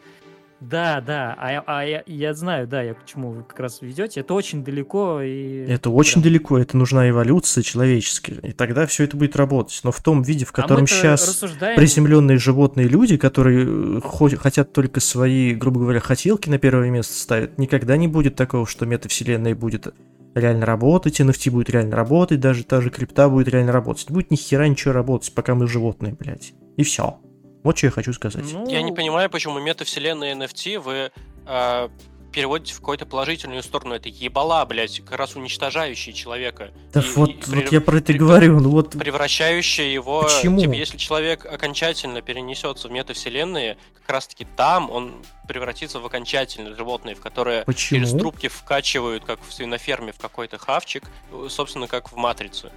Да, 0.61 1.03
да, 1.03 1.35
а, 1.39 1.53
я- 1.53 1.65
а 1.67 1.85
я, 1.85 2.03
я 2.07 2.33
знаю, 2.33 2.67
да, 2.67 2.83
я 2.83 2.95
к 2.95 3.05
чему 3.05 3.31
вы 3.31 3.43
как 3.43 3.61
раз 3.61 3.83
ведете. 3.83 4.21
Это 4.21 4.33
очень 4.33 4.65
далеко 4.65 5.21
и... 5.21 5.67
Это 5.69 5.91
очень 5.91 6.23
прям- 6.23 6.25
далеко, 6.25 6.59
это 6.59 6.77
нужна 6.79 7.09
эволюция 7.11 7.63
человеческая, 7.63 8.37
и 8.41 8.53
тогда 8.53 8.87
все 8.87 9.05
это 9.05 9.19
будет 9.19 9.37
работать. 9.37 9.79
Но 9.85 9.93
в 9.93 10.01
том 10.01 10.23
виде, 10.23 10.47
в 10.47 10.51
А 10.53 10.55
котором 10.55 10.83
мы-то 10.83 10.95
сейчас 10.95 11.29
рассуждаем... 11.29 11.77
приземленные 11.77 12.39
животные 12.39 12.89
люди, 12.89 13.19
которые 13.19 13.99
э, 13.99 14.01
хо- 14.03 14.35
хотят 14.37 14.73
только 14.73 15.01
свои, 15.01 15.53
грубо 15.55 15.81
говоря, 15.81 16.01
хотелки 16.01 16.49
на 16.49 16.59
первое 16.59 16.89
место 16.91 17.13
ставят, 17.13 17.59
никогда 17.59 17.99
не 17.99 18.09
будет 18.09 18.35
такого, 18.35 18.67
что 18.67 18.87
метавселенная 18.87 19.55
будет 19.55 19.95
реально 20.35 20.65
работать, 20.65 21.21
NFT 21.21 21.51
будет 21.51 21.69
реально 21.69 21.97
работать, 21.97 22.41
даже 22.41 22.65
та 22.65 22.81
же 22.81 22.89
крипта 22.91 23.29
будет 23.29 23.49
реально 23.49 23.73
работать. 23.73 24.11
Будет 24.11 24.31
ни 24.31 24.37
хера 24.37 24.69
ничего 24.69 24.93
работать, 24.95 25.35
пока 25.35 25.55
мы 25.55 25.67
животные, 25.69 26.15
блядь. 26.19 26.55
И 26.77 26.83
все. 26.83 27.19
Вот 27.67 27.77
что 27.77 27.89
я 27.89 27.91
хочу 27.91 28.13
сказать. 28.13 28.45
Ну, 28.53 28.69
Я 28.71 28.81
не 28.83 28.93
понимаю, 28.93 29.29
почему 29.29 29.59
метавселенная 29.59 30.37
NFT 30.37 30.79
вы 30.79 31.11
а, 31.47 31.91
переводите 32.33 32.75
в 32.75 32.79
какую-то 32.79 33.07
положительную 33.07 33.63
сторону. 33.65 33.95
Это 33.95 34.09
ебала, 34.09 34.65
блядь, 34.67 35.01
как 35.01 35.19
раз 35.19 35.35
уничтожающие 35.35 36.13
человека. 36.15 36.71
Да 36.93 37.01
И- 37.01 37.05
вот, 37.17 37.31
и 37.31 37.33
вот 37.35 37.65
при- 37.65 37.75
я 37.75 37.81
про 37.81 37.97
это 37.99 38.07
при- 38.13 38.19
говорю, 38.19 38.61
ну 38.61 38.71
вот 38.71 38.91
превращающая 38.93 39.87
его... 39.87 40.23
Почему? 40.23 40.61
Типа, 40.61 40.73
если 40.73 40.97
человек 40.97 41.45
окончательно 41.45 42.23
перенесется 42.23 42.87
в 42.87 42.93
метавселенные, 42.93 43.79
как 44.03 44.11
раз-таки 44.11 44.47
там 44.57 44.89
он 44.91 45.15
превратится 45.49 45.99
в 45.99 46.07
окончательное 46.07 46.75
животное, 46.77 47.15
в 47.17 47.21
которое 47.21 47.65
Почему? 47.65 47.99
через 48.01 48.13
трубки 48.13 48.49
вкачивают, 48.49 49.25
как 49.25 49.41
в 49.45 49.53
свиноферме, 49.53 50.13
в 50.13 50.19
какой-то 50.19 50.59
хавчик, 50.59 51.03
э, 51.33 51.47
собственно, 51.51 51.89
как 51.89 52.13
в 52.13 52.17
«Матрице». 52.17 52.71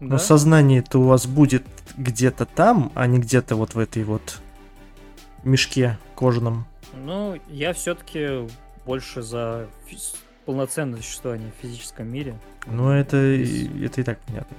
Но 0.00 0.10
Да? 0.10 0.18
сознание-то 0.18 0.98
у 1.00 1.04
вас 1.04 1.26
будет 1.26 1.64
где-то 1.96 2.44
там, 2.46 2.92
а 2.94 3.06
не 3.06 3.18
где-то 3.18 3.56
вот 3.56 3.74
в 3.74 3.78
этой 3.78 4.04
вот 4.04 4.40
мешке 5.44 5.98
кожаном. 6.14 6.66
Ну, 6.94 7.38
я 7.48 7.72
все-таки 7.72 8.48
больше 8.84 9.22
за 9.22 9.68
фи- 9.86 9.98
полноценное 10.44 11.00
существование 11.00 11.50
в 11.58 11.62
физическом 11.62 12.08
мире. 12.08 12.38
Ну, 12.66 12.90
это, 12.90 13.16
и- 13.34 13.84
это 13.84 14.00
и 14.00 14.04
так 14.04 14.18
понятно. 14.20 14.56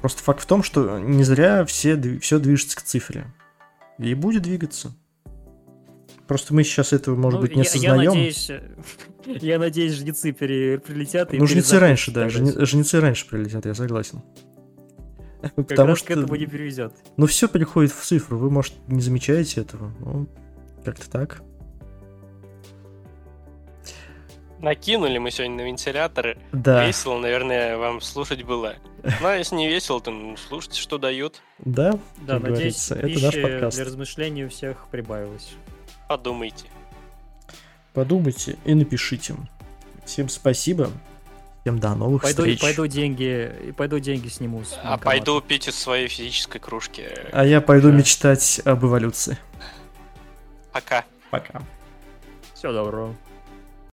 Просто 0.00 0.22
факт 0.22 0.42
в 0.42 0.46
том, 0.46 0.62
что 0.62 0.98
не 0.98 1.22
зря 1.24 1.64
все, 1.64 2.00
все 2.20 2.38
движется 2.38 2.76
к 2.76 2.82
цифре. 2.82 3.26
И 3.98 4.14
будет 4.14 4.42
двигаться. 4.42 4.92
Просто 6.28 6.54
мы 6.54 6.62
сейчас 6.64 6.92
этого, 6.92 7.16
может 7.16 7.40
Ну, 7.40 7.46
быть, 7.46 7.56
не 7.56 7.62
я, 7.62 7.64
я 7.64 7.70
осознаем. 7.70 8.10
надеюсь, 8.10 8.50
я 9.42 9.58
надеюсь, 9.58 9.92
жнецы 9.94 10.32
пере- 10.32 10.78
прилетят 10.78 11.34
и 11.34 11.38
Ну, 11.38 11.46
жнецы 11.46 11.78
раньше, 11.78 12.10
да, 12.10 12.26
жне- 12.28 12.64
жнецы 12.64 13.00
раньше 13.00 13.28
прилетят, 13.28 13.66
я 13.66 13.74
согласен. 13.74 14.22
Как 15.42 15.54
Потому 15.54 15.88
раз 15.90 15.98
что, 15.98 16.06
к 16.08 16.10
этому 16.12 16.36
не 16.36 16.46
привезет. 16.46 16.94
ну, 17.16 17.26
все 17.26 17.48
приходит 17.48 17.92
в 17.92 18.00
цифру, 18.02 18.38
вы, 18.38 18.50
может, 18.50 18.74
не 18.86 19.00
замечаете 19.00 19.60
этого, 19.62 19.92
ну, 20.00 20.28
как-то 20.84 21.10
так. 21.10 21.42
Накинули 24.60 25.18
мы 25.18 25.32
сегодня 25.32 25.56
на 25.56 25.60
вентиляторы. 25.66 26.38
Да, 26.52 26.86
Весело, 26.86 27.18
наверное, 27.18 27.76
вам 27.78 28.00
слушать 28.00 28.44
было. 28.44 28.74
Ну, 29.20 29.26
а 29.26 29.34
если 29.34 29.56
не 29.56 29.68
весело, 29.68 30.00
то 30.00 30.12
ну, 30.12 30.36
слушайте, 30.36 30.78
что 30.80 30.98
дают. 30.98 31.42
да, 31.58 31.98
Да, 32.24 32.38
надеюсь, 32.38 32.92
это 32.92 33.20
наш 33.20 33.42
подкаст. 33.42 33.76
для 33.76 33.84
размышлений 33.86 34.44
у 34.44 34.48
всех 34.48 34.86
прибавилось. 34.92 35.54
Подумайте. 36.16 36.66
Подумайте 37.94 38.58
и 38.66 38.74
напишите. 38.74 39.34
Всем 40.04 40.28
спасибо. 40.28 40.90
Всем 41.62 41.78
до 41.78 41.94
новых 41.94 42.20
Пойду, 42.20 42.42
встреч. 42.42 42.60
пойду 42.60 42.86
деньги, 42.86 43.50
и 43.68 43.72
пойду 43.72 43.98
деньги 43.98 44.28
сниму. 44.28 44.62
с 44.62 44.78
А 44.82 44.98
пойду 44.98 45.40
пить 45.40 45.68
из 45.68 45.78
своей 45.78 46.08
физической 46.08 46.58
кружки. 46.58 47.08
А 47.32 47.46
я 47.46 47.62
пойду 47.62 47.88
Да. 47.90 47.94
мечтать 47.96 48.60
об 48.66 48.84
эволюции. 48.84 49.38
Пока. 50.70 51.06
Пока. 51.30 51.62
Всего 52.52 52.72
доброго. 52.72 53.14